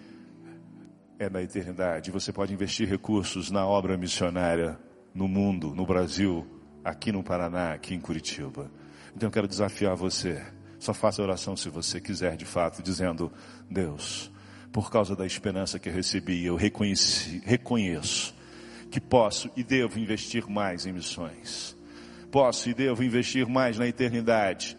é 1.22 1.30
na 1.30 1.44
eternidade. 1.44 2.10
Você 2.10 2.34
pode 2.34 2.52
investir 2.52 2.90
recursos 2.90 3.52
na 3.52 3.64
obra 3.64 3.96
missionária 3.96 4.80
no 5.14 5.28
mundo, 5.28 5.76
no 5.76 5.86
Brasil, 5.86 6.48
aqui 6.84 7.12
no 7.12 7.22
Paraná, 7.22 7.74
aqui 7.74 7.94
em 7.94 8.00
Curitiba. 8.00 8.72
Então 9.16 9.28
eu 9.28 9.32
quero 9.32 9.48
desafiar 9.48 9.96
você. 9.96 10.44
Só 10.80 10.96
faça 10.96 11.22
oração 11.22 11.56
se 11.56 11.70
você 11.70 12.02
quiser, 12.02 12.36
de 12.36 12.46
fato, 12.46 12.82
dizendo: 12.82 13.32
Deus, 13.70 14.32
por 14.72 14.90
causa 14.90 15.16
da 15.16 15.24
esperança 15.24 15.78
que 15.78 15.90
eu 15.90 15.94
recebi, 15.94 16.44
eu 16.44 16.56
reconheço 16.56 18.34
que 18.90 19.00
posso 19.00 19.48
e 19.56 19.64
devo 19.64 20.00
investir 20.00 20.50
mais 20.50 20.88
em 20.88 20.92
missões. 20.92 21.78
Posso 22.32 22.68
e 22.68 22.74
devo 22.74 23.04
investir 23.04 23.48
mais 23.48 23.78
na 23.78 23.88
eternidade, 23.88 24.76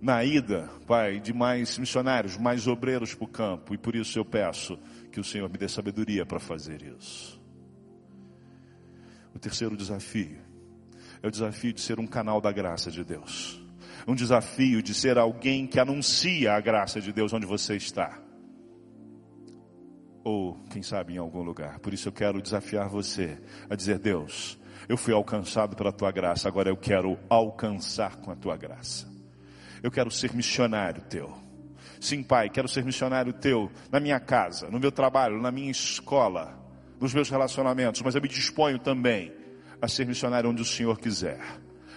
na 0.00 0.22
ida, 0.22 0.70
Pai, 0.86 1.18
de 1.18 1.32
mais 1.32 1.76
missionários, 1.78 2.36
mais 2.36 2.68
obreiros 2.68 3.12
para 3.12 3.24
o 3.24 3.28
campo. 3.28 3.74
E 3.74 3.78
por 3.78 3.96
isso 3.96 4.16
eu 4.20 4.24
peço 4.24 4.78
que 5.10 5.20
o 5.20 5.24
Senhor 5.24 5.48
me 5.50 5.58
dê 5.58 5.68
sabedoria 5.68 6.24
para 6.24 6.38
fazer 6.40 6.82
isso. 6.82 7.40
O 9.34 9.38
terceiro 9.38 9.76
desafio 9.76 10.38
é 11.22 11.28
o 11.28 11.30
desafio 11.30 11.72
de 11.72 11.80
ser 11.80 12.00
um 12.00 12.06
canal 12.06 12.40
da 12.40 12.50
graça 12.52 12.90
de 12.90 13.04
Deus. 13.04 13.62
Um 14.06 14.14
desafio 14.14 14.82
de 14.82 14.94
ser 14.94 15.18
alguém 15.18 15.66
que 15.66 15.78
anuncia 15.78 16.54
a 16.54 16.60
graça 16.60 17.00
de 17.00 17.12
Deus 17.12 17.32
onde 17.32 17.46
você 17.46 17.76
está. 17.76 18.20
ou 20.24 20.54
quem 20.70 20.82
sabe 20.82 21.14
em 21.14 21.18
algum 21.18 21.42
lugar. 21.42 21.78
Por 21.78 21.92
isso 21.94 22.08
eu 22.08 22.12
quero 22.12 22.42
desafiar 22.42 22.88
você 22.88 23.38
a 23.68 23.74
dizer: 23.74 23.98
Deus, 23.98 24.58
eu 24.88 24.96
fui 24.96 25.14
alcançado 25.14 25.76
pela 25.76 25.92
tua 25.92 26.10
graça, 26.10 26.48
agora 26.48 26.68
eu 26.68 26.76
quero 26.76 27.18
alcançar 27.28 28.16
com 28.16 28.30
a 28.30 28.36
tua 28.36 28.56
graça. 28.56 29.08
Eu 29.82 29.90
quero 29.90 30.10
ser 30.10 30.34
missionário 30.34 31.02
teu. 31.02 31.34
Sim, 32.00 32.22
Pai, 32.22 32.48
quero 32.48 32.66
ser 32.66 32.82
missionário 32.82 33.30
teu 33.30 33.70
na 33.92 34.00
minha 34.00 34.18
casa, 34.18 34.70
no 34.70 34.80
meu 34.80 34.90
trabalho, 34.90 35.40
na 35.40 35.52
minha 35.52 35.70
escola, 35.70 36.58
nos 36.98 37.12
meus 37.12 37.28
relacionamentos, 37.28 38.00
mas 38.00 38.14
eu 38.14 38.22
me 38.22 38.28
disponho 38.28 38.78
também 38.78 39.30
a 39.82 39.86
ser 39.86 40.06
missionário 40.06 40.48
onde 40.48 40.62
o 40.62 40.64
Senhor 40.64 40.98
quiser, 40.98 41.38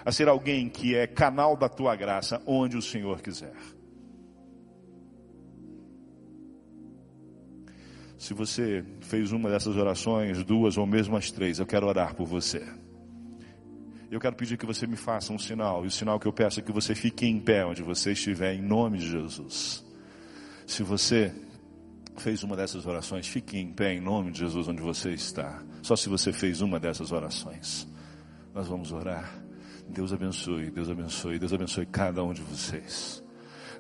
a 0.04 0.12
ser 0.12 0.28
alguém 0.28 0.68
que 0.68 0.94
é 0.94 1.08
canal 1.08 1.56
da 1.56 1.70
tua 1.70 1.96
graça 1.96 2.42
onde 2.46 2.76
o 2.76 2.82
Senhor 2.82 3.22
quiser. 3.22 3.56
Se 8.18 8.34
você 8.34 8.84
fez 9.00 9.32
uma 9.32 9.50
dessas 9.50 9.78
orações, 9.78 10.44
duas 10.44 10.78
ou 10.78 10.86
mesmo 10.86 11.16
as 11.16 11.32
três, 11.32 11.60
eu 11.60 11.66
quero 11.66 11.88
orar 11.88 12.14
por 12.14 12.26
você. 12.26 12.62
Eu 14.12 14.20
quero 14.20 14.36
pedir 14.36 14.58
que 14.58 14.66
você 14.66 14.86
me 14.86 14.98
faça 14.98 15.32
um 15.32 15.40
sinal, 15.40 15.86
e 15.86 15.88
o 15.88 15.92
sinal 15.92 16.20
que 16.20 16.28
eu 16.28 16.34
peço 16.34 16.60
é 16.60 16.64
que 16.64 16.72
você 16.74 16.94
fique 16.94 17.26
em 17.26 17.40
pé 17.40 17.66
onde 17.66 17.82
você 17.82 18.12
estiver, 18.12 18.54
em 18.54 18.62
nome 18.62 18.98
de 18.98 19.10
Jesus. 19.10 19.93
Se 20.66 20.84
você 20.84 21.34
fez 22.18 22.44
uma 22.44 22.56
dessas 22.56 22.86
orações, 22.86 23.28
fique 23.28 23.58
em 23.58 23.72
pé 23.72 23.94
em 23.94 24.02
nome 24.02 24.32
de 24.32 24.40
Jesus 24.40 24.68
onde 24.68 24.82
você 24.82 25.12
está. 25.12 25.64
Só 25.82 25.96
se 25.96 26.10
você 26.10 26.32
fez 26.32 26.62
uma 26.62 26.80
dessas 26.80 27.12
orações. 27.12 27.88
Nós 28.54 28.68
vamos 28.68 28.92
orar. 28.92 29.44
Deus 29.90 30.14
abençoe, 30.14 30.72
Deus 30.72 30.90
abençoe, 30.90 31.40
Deus 31.40 31.54
abençoe 31.54 31.86
cada 31.86 32.24
um 32.24 32.34
de 32.34 32.42
vocês. 32.42 33.24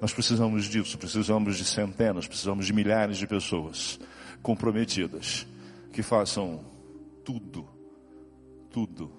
Nós 0.02 0.14
precisamos 0.14 0.66
disso, 0.66 0.98
precisamos 0.98 1.58
de 1.58 1.64
centenas, 1.64 2.28
precisamos 2.28 2.66
de 2.66 2.74
milhares 2.74 3.18
de 3.18 3.26
pessoas 3.26 4.00
comprometidas, 4.42 5.48
que 5.94 6.04
façam 6.04 6.66
tudo, 7.24 7.66
tudo, 8.70 9.10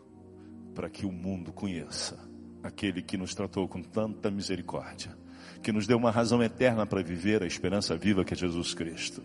para 0.74 0.90
que 0.90 1.06
o 1.06 1.12
mundo 1.12 1.52
conheça 1.52 2.18
aquele 2.62 3.02
que 3.02 3.16
nos 3.16 3.34
tratou 3.34 3.66
com 3.66 3.82
tanta 3.82 4.30
misericórdia, 4.30 5.16
que 5.64 5.72
nos 5.72 5.86
deu 5.86 5.96
uma 5.96 6.10
razão 6.10 6.42
eterna 6.42 6.84
para 6.84 7.02
viver 7.02 7.42
a 7.42 7.46
esperança 7.46 7.96
viva 7.96 8.22
que 8.22 8.34
é 8.34 8.36
Jesus 8.36 8.74
Cristo 8.74 9.22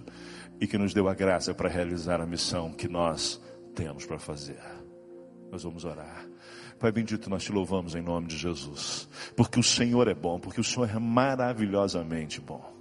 e 0.59 0.65
que 0.65 0.77
nos 0.77 0.93
deu 0.93 1.09
a 1.09 1.13
graça 1.13 1.53
para 1.53 1.67
realizar 1.67 2.21
a 2.21 2.25
missão 2.25 2.71
que 2.71 2.87
nós 2.87 3.41
temos 3.75 4.05
para 4.05 4.17
fazer. 4.17 4.59
Nós 5.51 5.63
vamos 5.63 5.83
orar. 5.83 6.25
Pai 6.79 6.93
bendito, 6.93 7.29
nós 7.29 7.43
te 7.43 7.51
louvamos 7.51 7.93
em 7.93 8.01
nome 8.01 8.27
de 8.27 8.37
Jesus, 8.37 9.09
porque 9.35 9.59
o 9.59 9.63
Senhor 9.63 10.07
é 10.07 10.13
bom, 10.13 10.39
porque 10.39 10.61
o 10.61 10.63
Senhor 10.63 10.89
é 10.89 10.97
maravilhosamente 10.97 12.39
bom. 12.39 12.79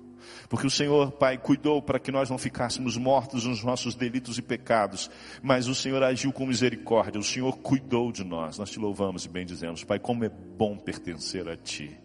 Porque 0.49 0.67
o 0.67 0.71
Senhor, 0.71 1.11
Pai, 1.11 1.37
cuidou 1.37 1.83
para 1.83 1.99
que 1.99 2.13
nós 2.13 2.31
não 2.31 2.39
ficássemos 2.39 2.97
mortos 2.97 3.45
nos 3.45 3.65
nossos 3.65 3.97
delitos 3.97 4.39
e 4.39 4.43
pecados, 4.43 5.11
mas 5.43 5.67
o 5.67 5.75
Senhor 5.75 6.01
agiu 6.03 6.33
com 6.33 6.47
misericórdia, 6.47 7.21
o 7.21 7.25
Senhor 7.25 7.59
cuidou 7.59 8.13
de 8.13 8.23
nós. 8.23 8.57
Nós 8.57 8.71
te 8.71 8.79
louvamos 8.79 9.25
e 9.25 9.29
bendizemos. 9.29 9.83
Pai, 9.83 9.99
como 9.99 10.25
é 10.25 10.29
bom 10.29 10.77
pertencer 10.77 11.49
a 11.49 11.57
Ti. 11.57 11.99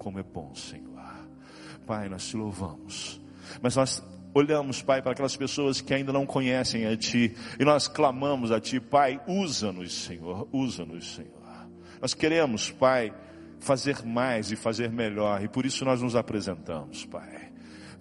Como 0.00 0.18
é 0.18 0.22
bom, 0.22 0.54
Senhor. 0.54 0.89
Pai, 1.86 2.08
nós 2.08 2.26
te 2.26 2.36
louvamos. 2.36 3.20
Mas 3.60 3.76
nós 3.76 4.02
olhamos, 4.34 4.82
Pai, 4.82 5.02
para 5.02 5.12
aquelas 5.12 5.36
pessoas 5.36 5.80
que 5.80 5.92
ainda 5.92 6.12
não 6.12 6.24
conhecem 6.26 6.86
a 6.86 6.96
Ti, 6.96 7.34
e 7.58 7.64
nós 7.64 7.88
clamamos 7.88 8.52
a 8.52 8.60
Ti, 8.60 8.80
Pai, 8.80 9.20
usa-nos, 9.26 9.92
Senhor, 9.92 10.48
usa-nos, 10.52 11.14
Senhor. 11.14 11.40
Nós 12.00 12.14
queremos, 12.14 12.70
Pai, 12.70 13.12
fazer 13.58 14.04
mais 14.04 14.50
e 14.50 14.56
fazer 14.56 14.90
melhor, 14.90 15.42
e 15.42 15.48
por 15.48 15.66
isso 15.66 15.84
nós 15.84 16.00
nos 16.00 16.16
apresentamos, 16.16 17.04
Pai. 17.04 17.50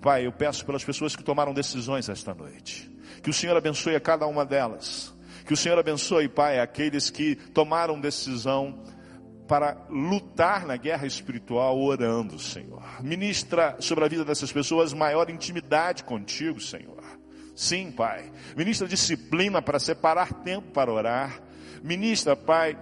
Pai, 0.02 0.26
eu 0.26 0.32
peço 0.32 0.66
pelas 0.66 0.84
pessoas 0.84 1.16
que 1.16 1.24
tomaram 1.24 1.54
decisões 1.54 2.08
esta 2.08 2.34
noite. 2.34 2.90
Que 3.22 3.30
o 3.30 3.34
Senhor 3.34 3.58
abençoe 3.58 3.96
a 3.96 4.00
cada 4.00 4.26
uma 4.28 4.46
delas. 4.46 5.14
Que 5.46 5.54
o 5.54 5.58
Senhor 5.58 5.78
abençoe, 5.78 6.30
Pai, 6.30 6.60
aqueles 6.60 7.10
que 7.10 7.36
tomaram 7.36 8.00
decisão 8.00 8.80
para 9.50 9.86
lutar 9.90 10.68
na 10.68 10.78
guerra 10.78 11.08
espiritual 11.08 11.78
orando, 11.82 12.38
Senhor. 12.38 12.84
Ministra 13.02 13.76
sobre 13.80 14.06
a 14.06 14.08
vida 14.08 14.24
dessas 14.24 14.54
pessoas 14.54 14.94
maior 14.94 15.30
intimidade 15.30 16.04
contigo, 16.04 16.62
Senhor. 16.62 17.04
Sim, 17.56 17.92
Pai. 17.92 18.32
Ministra 18.56 18.88
disciplina 18.88 19.60
para 19.62 19.80
separar 19.80 20.32
tempo 20.32 20.72
para 20.72 20.94
orar. 20.94 21.42
Ministra, 21.84 22.36
Pai, 22.36 22.78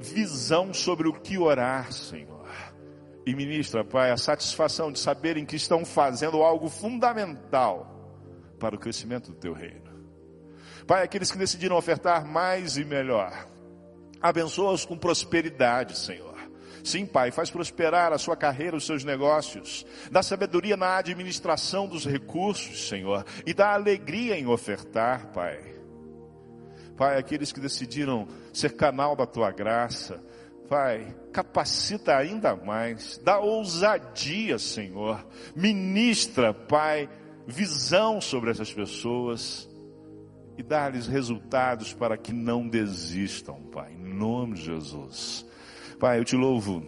visão 0.00 0.72
sobre 0.72 1.06
o 1.06 1.12
que 1.12 1.36
orar, 1.36 1.92
Senhor 1.92 2.34
e 3.26 3.34
ministra, 3.34 3.82
Pai, 3.82 4.10
a 4.10 4.16
satisfação 4.16 4.92
de 4.92 4.98
saberem 4.98 5.46
que 5.46 5.56
estão 5.56 5.84
fazendo 5.84 6.42
algo 6.42 6.68
fundamental 6.68 7.90
para 8.58 8.74
o 8.76 8.78
crescimento 8.78 9.30
do 9.32 9.36
teu 9.36 9.54
reino. 9.54 9.94
Pai, 10.86 11.02
aqueles 11.02 11.30
que 11.30 11.38
decidiram 11.38 11.76
ofertar 11.76 12.26
mais 12.26 12.76
e 12.76 12.84
melhor, 12.84 13.48
abençoa-os 14.24 14.86
com 14.86 14.96
prosperidade, 14.96 15.98
Senhor. 15.98 16.34
Sim, 16.82 17.04
Pai, 17.04 17.30
faz 17.30 17.50
prosperar 17.50 18.10
a 18.10 18.16
sua 18.16 18.34
carreira, 18.34 18.74
os 18.74 18.86
seus 18.86 19.04
negócios, 19.04 19.84
dá 20.10 20.22
sabedoria 20.22 20.78
na 20.78 20.96
administração 20.96 21.86
dos 21.86 22.06
recursos, 22.06 22.88
Senhor, 22.88 23.24
e 23.44 23.52
dá 23.52 23.74
alegria 23.74 24.38
em 24.38 24.46
ofertar, 24.46 25.26
Pai. 25.32 25.60
Pai, 26.96 27.18
aqueles 27.18 27.52
que 27.52 27.60
decidiram 27.60 28.26
ser 28.50 28.76
canal 28.76 29.14
da 29.14 29.26
tua 29.26 29.50
graça, 29.50 30.22
Pai, 30.70 31.14
capacita 31.30 32.16
ainda 32.16 32.56
mais, 32.56 33.18
dá 33.18 33.38
ousadia, 33.38 34.58
Senhor. 34.58 35.22
Ministra, 35.54 36.54
Pai, 36.54 37.10
visão 37.46 38.22
sobre 38.22 38.50
essas 38.50 38.72
pessoas 38.72 39.68
e 40.56 40.62
dá-lhes 40.62 41.06
resultados 41.06 41.92
para 41.92 42.16
que 42.16 42.32
não 42.32 42.68
desistam, 42.68 43.62
Pai, 43.72 43.92
em 43.92 44.14
nome 44.14 44.54
de 44.54 44.62
Jesus. 44.62 45.46
Pai, 45.98 46.18
eu 46.18 46.24
te 46.24 46.36
louvo 46.36 46.84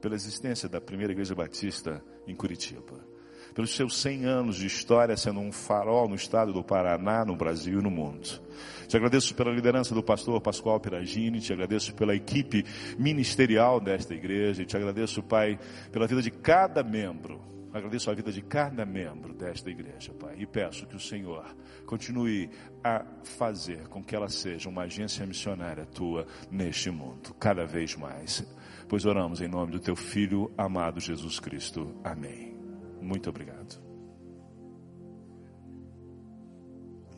pela 0.00 0.14
existência 0.14 0.68
da 0.68 0.80
primeira 0.80 1.12
igreja 1.12 1.34
batista 1.34 2.02
em 2.26 2.34
Curitiba 2.34 3.10
pelos 3.54 3.74
seus 3.74 3.96
100 3.98 4.24
anos 4.24 4.56
de 4.56 4.66
história, 4.66 5.16
sendo 5.16 5.40
um 5.40 5.52
farol 5.52 6.08
no 6.08 6.14
estado 6.14 6.52
do 6.52 6.62
Paraná, 6.62 7.24
no 7.24 7.36
Brasil 7.36 7.80
e 7.80 7.82
no 7.82 7.90
mundo. 7.90 8.40
Te 8.86 8.96
agradeço 8.96 9.34
pela 9.34 9.50
liderança 9.50 9.94
do 9.94 10.02
pastor 10.02 10.40
Pascoal 10.40 10.80
Piragini, 10.80 11.40
te 11.40 11.52
agradeço 11.52 11.94
pela 11.94 12.14
equipe 12.14 12.64
ministerial 12.98 13.80
desta 13.80 14.14
igreja, 14.14 14.64
te 14.64 14.76
agradeço, 14.76 15.22
Pai, 15.22 15.58
pela 15.92 16.06
vida 16.06 16.22
de 16.22 16.30
cada 16.30 16.82
membro. 16.82 17.40
Agradeço 17.72 18.10
a 18.10 18.14
vida 18.14 18.32
de 18.32 18.42
cada 18.42 18.84
membro 18.84 19.32
desta 19.32 19.70
igreja, 19.70 20.12
Pai, 20.12 20.34
e 20.38 20.46
peço 20.46 20.86
que 20.86 20.96
o 20.96 21.00
Senhor 21.00 21.44
continue 21.90 22.48
a 22.84 23.04
fazer 23.24 23.88
com 23.88 24.00
que 24.00 24.14
ela 24.14 24.28
seja 24.28 24.68
uma 24.68 24.82
agência 24.82 25.26
missionária 25.26 25.84
tua 25.84 26.24
neste 26.48 26.88
mundo, 26.88 27.34
cada 27.34 27.66
vez 27.66 27.96
mais. 27.96 28.46
Pois 28.88 29.04
oramos 29.04 29.40
em 29.40 29.48
nome 29.48 29.72
do 29.72 29.80
teu 29.80 29.96
Filho 29.96 30.52
amado 30.56 31.00
Jesus 31.00 31.40
Cristo. 31.40 31.92
Amém. 32.04 32.56
Muito 33.02 33.28
obrigado. 33.28 33.79